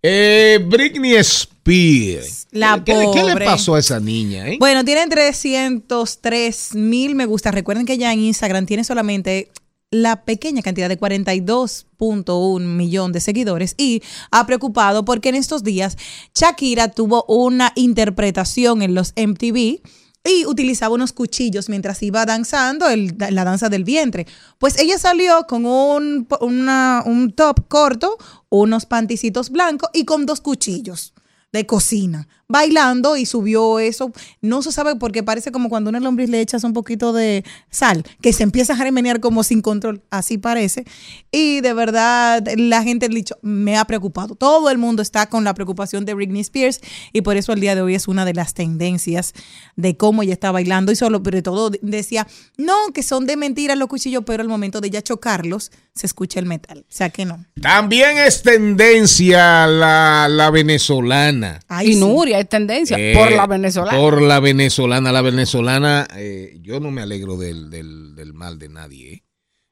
[0.03, 2.47] Eh, Britney Spears.
[2.51, 3.45] La ¿Qué, le- qué le pobre.
[3.45, 4.47] pasó a esa niña?
[4.49, 4.57] eh?
[4.59, 7.51] Bueno, tienen 303 mil me gusta.
[7.51, 9.51] Recuerden que ya en Instagram tiene solamente
[9.91, 14.01] la pequeña cantidad de 42.1 millón de seguidores y
[14.31, 15.97] ha preocupado porque en estos días
[16.34, 19.81] Shakira tuvo una interpretación en los MTV
[20.23, 24.27] y utilizaba unos cuchillos mientras iba danzando la danza del vientre.
[24.59, 28.18] Pues ella salió con un, un top corto,
[28.49, 31.13] unos panticitos blancos y con dos cuchillos
[31.51, 34.11] de cocina, bailando y subió eso.
[34.41, 38.03] No se sabe porque parece como cuando una lombriz le echas un poquito de sal,
[38.22, 40.86] que se empieza a remenear como sin control, así parece.
[41.32, 44.36] Y de verdad, la gente ha dicho, me ha preocupado.
[44.36, 46.82] Todo el mundo está con la preocupación de Britney Spears
[47.14, 49.34] y por eso el día de hoy es una de las tendencias
[49.76, 53.76] de cómo ella está bailando y solo, pero todo decía, no, que son de mentira
[53.76, 56.80] los cuchillos, pero al momento de ya chocarlos, se escucha el metal.
[56.80, 57.45] O sea que no.
[57.61, 61.60] También es tendencia la, la venezolana.
[61.84, 63.97] y Nuria es tendencia Eh, por la venezolana.
[63.97, 65.11] Por la venezolana.
[65.11, 69.13] La venezolana, eh, yo no me alegro del, del- del mal de nadie.
[69.13, 69.23] eh.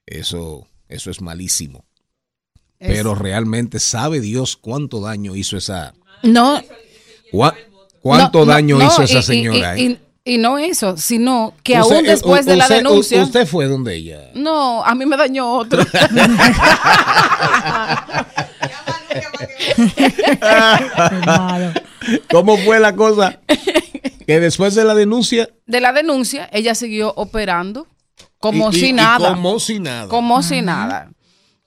[0.05, 1.85] Eso, eso es malísimo.
[2.79, 5.93] Pero realmente sabe Dios cuánto daño hizo esa.
[6.23, 6.61] No.
[8.01, 9.77] ¿Cuánto no, daño no, hizo esa y- señora?
[9.77, 9.99] Y, y-
[10.33, 13.23] y no eso, sino que Usted- aún después de la denuncia.
[13.23, 14.31] Usted fue donde ella.
[14.33, 15.83] No, a mí me dañó otro.
[22.31, 23.39] ¿Cómo fue la cosa?
[24.25, 25.49] Que después de la denuncia.
[25.65, 27.87] de la denuncia, ella siguió operando
[28.39, 29.29] como y- y- si y nada.
[29.29, 30.07] como si nada.
[30.07, 31.11] Como si nada.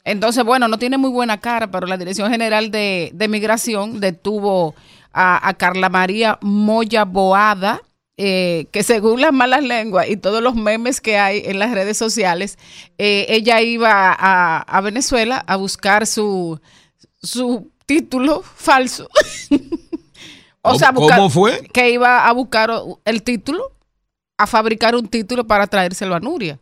[0.05, 4.75] Entonces, bueno, no tiene muy buena cara, pero la Dirección General de, de Migración detuvo
[5.13, 7.81] a, a Carla María Moya Boada,
[8.17, 11.97] eh, que según las malas lenguas y todos los memes que hay en las redes
[11.97, 12.59] sociales,
[12.99, 16.61] eh, ella iba a, a Venezuela a buscar su,
[17.23, 19.09] su título falso.
[20.63, 21.69] o sea, ¿Cómo- buscar- cómo fue?
[21.73, 22.71] Que iba a buscar
[23.05, 23.73] el título,
[24.39, 26.59] a fabricar un título para traérselo a Nuria.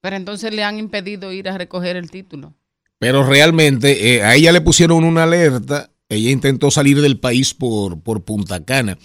[0.00, 2.54] Pero entonces le han impedido ir a recoger el título.
[2.98, 5.90] Pero realmente eh, a ella le pusieron una alerta.
[6.08, 8.98] Ella intentó salir del país por, por Punta Cana.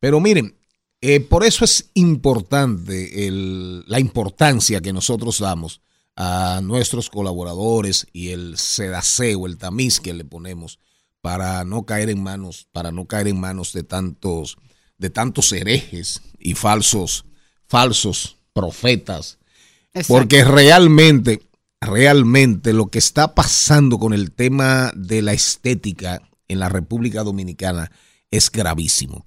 [0.00, 0.56] Pero miren,
[1.00, 5.80] eh, por eso es importante el- la importancia que nosotros damos
[6.16, 10.78] a nuestros colaboradores y el sedaceo, el tamiz que le ponemos
[11.20, 14.56] para no caer en manos, para no caer en manos de tantos,
[14.98, 17.24] de tantos herejes y falsos,
[17.66, 19.38] falsos profetas.
[20.06, 21.42] Porque realmente,
[21.80, 27.90] realmente lo que está pasando con el tema de la estética en la República Dominicana
[28.30, 29.26] es gravísimo.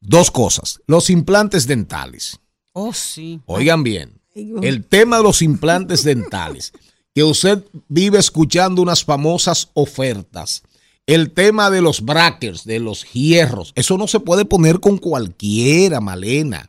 [0.00, 0.80] Dos cosas.
[0.86, 2.40] Los implantes dentales.
[2.72, 3.40] Oh, sí.
[3.46, 6.72] Oigan bien, el tema de los implantes dentales,
[7.14, 10.62] que usted vive escuchando unas famosas ofertas.
[11.06, 16.00] El tema de los brackers, de los hierros, eso no se puede poner con cualquiera,
[16.00, 16.68] Malena.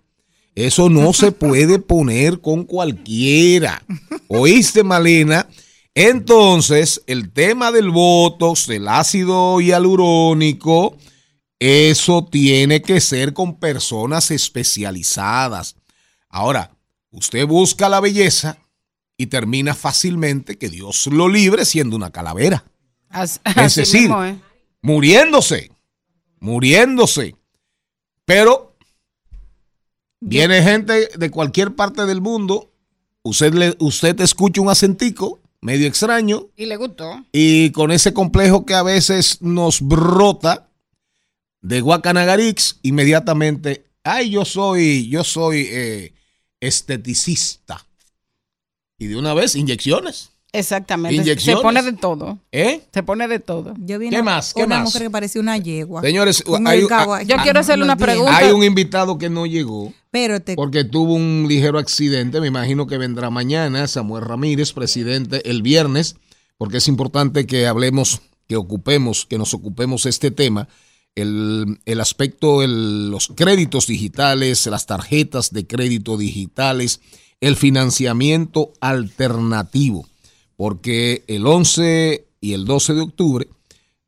[0.55, 3.83] Eso no se puede poner con cualquiera.
[4.27, 5.47] ¿Oíste, Malena?
[5.95, 10.97] Entonces, el tema del botox, del ácido hialurónico,
[11.59, 15.75] eso tiene que ser con personas especializadas.
[16.29, 16.75] Ahora,
[17.13, 18.57] usted busca la belleza
[19.17, 22.65] y termina fácilmente, que Dios lo libre, siendo una calavera.
[23.09, 24.35] As- Es así decir, mismo, ¿eh?
[24.81, 25.71] muriéndose,
[26.39, 27.35] muriéndose.
[28.25, 28.75] Pero
[30.19, 32.71] viene gente de cualquier parte del mundo,
[33.21, 37.23] usted, le, usted escucha un acentico medio extraño Y le gustó.
[37.31, 40.69] y con ese complejo que a veces nos brota
[41.61, 46.13] de Guacanagarix, inmediatamente, ay, yo soy, yo soy eh,
[46.67, 47.85] esteticista.
[48.99, 50.29] Y de una vez, inyecciones.
[50.55, 51.15] Exactamente.
[51.15, 51.59] Inyecciones.
[51.59, 52.37] Se pone de todo.
[52.51, 52.83] ¿Eh?
[52.93, 53.73] Se pone de todo.
[53.79, 54.53] Yo vi ¿Qué una- más?
[54.53, 54.85] ¿Qué una más?
[54.85, 56.01] mujer que parecía una yegua.
[56.01, 57.23] Señores, hay- ah.
[57.23, 58.37] Yo quiero hacerle una pregunta.
[58.37, 62.39] Hay un invitado que no llegó Pero te porque tuvo un ligero accidente.
[62.39, 63.87] Me imagino que vendrá mañana.
[63.87, 66.17] Samuel Ramírez, presidente, el viernes,
[66.59, 70.67] porque es importante que hablemos, que ocupemos, que nos ocupemos este tema.
[71.15, 77.01] El, el aspecto, el- los créditos digitales, las tarjetas de crédito digitales,
[77.41, 80.07] el financiamiento alternativo,
[80.55, 83.47] porque el 11 y el 12 de octubre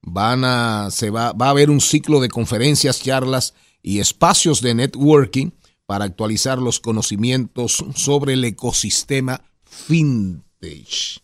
[0.02, 3.54] van a, se va, va a haber un ciclo de conferencias, charlas
[3.84, 5.52] y espacios de networking
[5.86, 9.42] para actualizar los conocimientos sobre el ecosistema
[9.88, 11.20] vintage.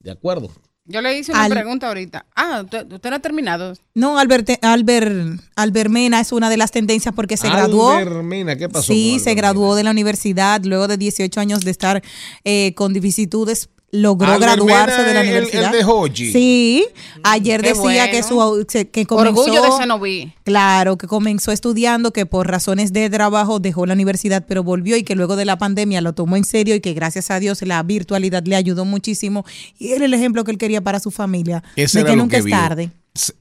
[0.00, 0.50] ¿De acuerdo?
[0.88, 2.26] Yo le hice una Al- pregunta ahorita.
[2.36, 3.74] Ah, usted, usted no ha terminado.
[3.94, 7.90] No, Albert, Albert, Albert Mena es una de las tendencias porque se graduó.
[7.90, 8.92] Albert Mena, ¿qué pasó?
[8.92, 12.02] Sí, se graduó de la universidad luego de 18 años de estar
[12.44, 13.68] eh, con vicisitudes.
[13.92, 15.72] Logró graduarse de la el- el universidad.
[15.72, 16.32] de Hoji.
[16.32, 16.86] Sí,
[17.22, 20.32] ayer Qué decía que su se- que comenzó Orgullo de Cenoví.
[20.42, 25.04] Claro, que comenzó estudiando, que por razones de trabajo dejó la universidad, pero volvió y
[25.04, 27.82] que luego de la pandemia lo tomó en serio y que gracias a Dios la
[27.84, 29.44] virtualidad le ayudó muchísimo.
[29.78, 32.22] Y era el ejemplo que él quería para su familia, ¿Qué de será que lo
[32.24, 32.56] nunca que es vio?
[32.56, 32.90] tarde.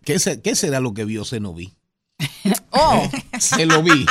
[0.05, 1.73] ¿Qué, se- qué será lo que vio Cenoví?
[2.71, 3.09] Oh,
[3.39, 4.05] Se lo vi.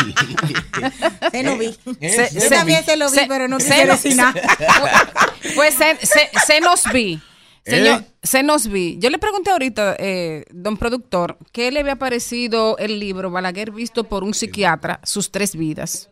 [1.30, 1.76] Se lo vi.
[2.00, 4.34] Eh, Se- Yo se- también se lo vi, se- pero no se nada.
[5.54, 7.20] Pues se, se- se nos vi.
[7.66, 8.06] Señor, ¿Eh?
[8.22, 8.98] se nos vi.
[8.98, 14.04] Yo le pregunté ahorita, eh, don productor, ¿qué le había parecido el libro Balaguer visto
[14.04, 16.10] por un psiquiatra, Sus tres vidas?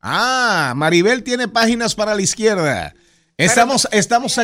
[0.00, 2.94] Ah, Maribel tiene páginas para la izquierda.
[3.36, 4.38] Estamos, estamos.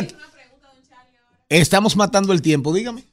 [1.49, 3.05] Estamos matando el tiempo, dígame.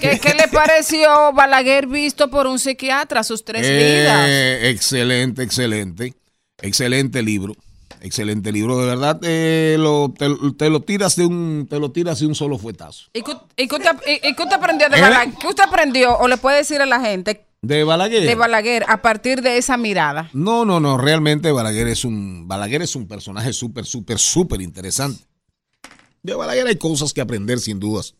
[0.00, 4.26] ¿Qué, qué le pareció Balaguer visto por un psiquiatra, Sus tres vidas?
[4.28, 6.14] Eh, excelente, excelente.
[6.60, 7.54] Excelente libro.
[8.00, 8.78] Excelente libro.
[8.78, 10.28] De verdad, eh, lo- te,
[10.58, 13.06] te lo tiras de un, te lo tiras de un solo fuetazo.
[13.14, 15.00] ¿Y qué, y qué usted, y- y qué usted aprendió de ¿Eh?
[15.00, 15.34] Balaguer?
[15.40, 18.22] ¿Qué usted aprendió o le puede decir a la gente De Balaguer.
[18.26, 20.28] de Balaguer a partir de esa mirada?
[20.34, 20.98] No, no, no.
[20.98, 25.24] Realmente Balaguer es un, Balaguer es un personaje súper, súper, súper interesante.
[26.22, 28.14] De Balaguer hay cosas que aprender sin dudas.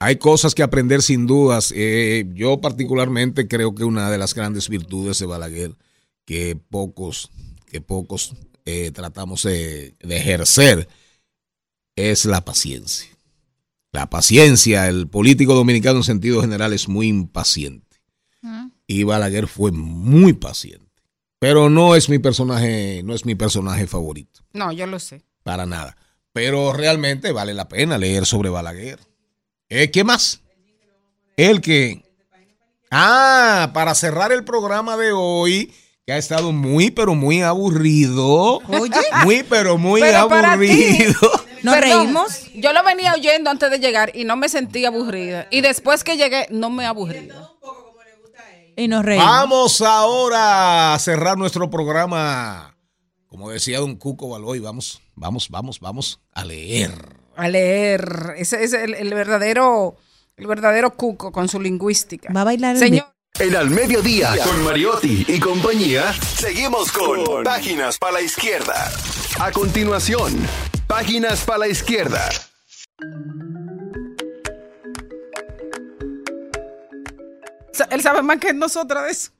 [0.00, 1.72] Hay cosas que aprender sin dudas.
[1.76, 5.76] Eh, yo particularmente creo que una de las grandes virtudes de Balaguer
[6.24, 7.30] que pocos,
[7.66, 10.88] que pocos eh, tratamos de, de ejercer
[11.96, 13.10] es la paciencia.
[13.92, 17.86] La paciencia, el político dominicano en sentido general es muy impaciente.
[18.86, 20.90] Y Balaguer fue muy paciente.
[21.38, 24.40] Pero no es mi personaje, no es mi personaje favorito.
[24.52, 25.22] No, yo lo sé.
[25.42, 25.96] Para nada.
[26.32, 28.98] Pero realmente vale la pena leer sobre Balaguer.
[29.70, 30.42] Eh, ¿Qué más?
[31.36, 32.02] El que.
[32.90, 35.72] Ah, para cerrar el programa de hoy,
[36.04, 38.58] que ha estado muy, pero muy aburrido.
[38.68, 38.90] Oye.
[39.24, 41.14] Muy, pero muy Pero aburrido.
[41.62, 42.46] ¿Nos reímos?
[42.54, 45.46] Yo lo venía oyendo antes de llegar y no me sentí aburrida.
[45.50, 47.58] Y después que llegué, no me he aburrido.
[48.76, 49.26] Y nos reímos.
[49.26, 52.76] Vamos ahora a cerrar nuestro programa.
[53.26, 57.19] Como decía don Cuco Baloy, vamos, vamos, vamos, vamos a leer.
[57.40, 58.34] A leer.
[58.36, 59.96] Ese es el, el verdadero,
[60.36, 62.32] el verdadero cuco con su lingüística.
[62.32, 63.06] Va a bailar el Señor.
[63.38, 68.92] En al mediodía, con Mariotti y compañía, seguimos con Páginas para la Izquierda.
[69.40, 70.36] A continuación,
[70.86, 72.28] Páginas para la Izquierda.
[77.90, 79.30] Él sabe más que nosotras de eso.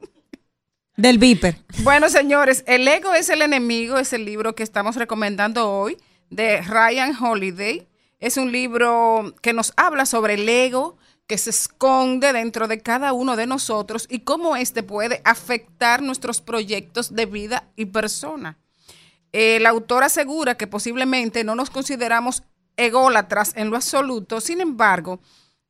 [0.97, 1.57] Del Viper.
[1.83, 5.99] Bueno, señores, El ego es el enemigo es el libro que estamos recomendando hoy
[6.31, 7.90] de Ryan Holiday.
[8.21, 13.15] Es un libro que nos habla sobre el ego que se esconde dentro de cada
[13.15, 18.59] uno de nosotros y cómo este puede afectar nuestros proyectos de vida y persona.
[19.33, 22.43] El autor asegura que posiblemente no nos consideramos
[22.77, 25.21] ególatras en lo absoluto, sin embargo,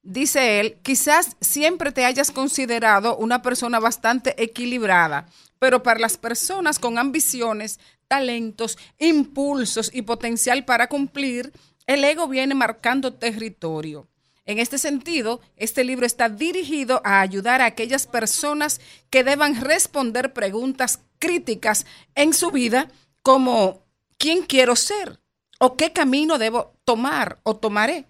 [0.02, 5.26] dice él, quizás siempre te hayas considerado una persona bastante equilibrada,
[5.58, 7.78] pero para las personas con ambiciones,
[8.08, 11.52] talentos, impulsos y potencial para cumplir,
[11.90, 14.06] el ego viene marcando territorio.
[14.46, 18.80] En este sentido, este libro está dirigido a ayudar a aquellas personas
[19.10, 22.88] que deban responder preguntas críticas en su vida
[23.22, 23.82] como
[24.18, 25.20] ¿quién quiero ser?
[25.58, 28.06] ¿O qué camino debo tomar o tomaré?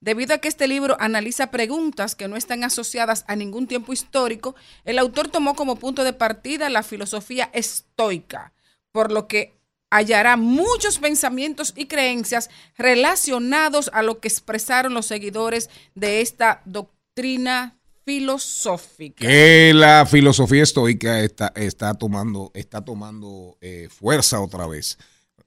[0.00, 4.54] Debido a que este libro analiza preguntas que no están asociadas a ningún tiempo histórico,
[4.84, 8.54] el autor tomó como punto de partida la filosofía estoica,
[8.90, 9.57] por lo que
[9.90, 17.76] hallará muchos pensamientos y creencias relacionados a lo que expresaron los seguidores de esta doctrina
[18.04, 19.26] filosófica.
[19.26, 24.98] Que la filosofía estoica está, está tomando, está tomando eh, fuerza otra vez.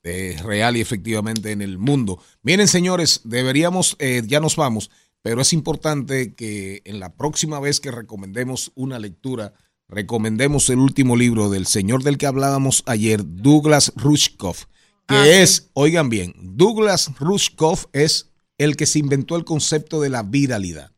[0.03, 2.19] eh, real y efectivamente en el mundo.
[2.41, 4.89] Miren, señores, deberíamos, eh, ya nos vamos,
[5.22, 9.53] pero es importante que en la próxima vez que recomendemos una lectura,
[9.91, 14.65] recomendemos el último libro del señor del que hablábamos ayer, Douglas Rushkoff,
[15.07, 20.23] que es, oigan bien, Douglas Rushkoff es el que se inventó el concepto de la
[20.23, 20.91] viralidad.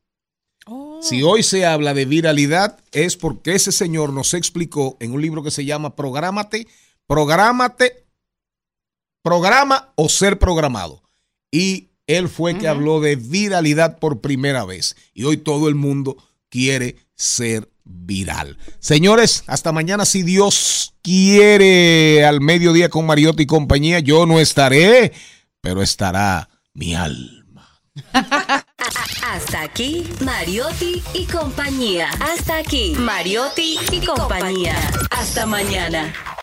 [1.01, 5.43] Si hoy se habla de viralidad es porque ese señor nos explicó en un libro
[5.43, 6.67] que se llama Prográmate,
[7.07, 8.05] Prográmate,
[9.21, 11.03] Programa o Ser Programado.
[11.51, 14.95] Y él fue que habló de viralidad por primera vez.
[15.13, 16.15] Y hoy todo el mundo
[16.49, 18.57] quiere ser viral.
[18.79, 23.99] Señores, hasta mañana si Dios quiere al mediodía con Mariotti y compañía.
[23.99, 25.13] Yo no estaré,
[25.61, 27.43] pero estará mi alma.
[29.31, 32.09] Hasta aquí, Mariotti y compañía.
[32.19, 34.75] Hasta aquí, Mariotti y compañía.
[35.11, 36.13] Hasta mañana.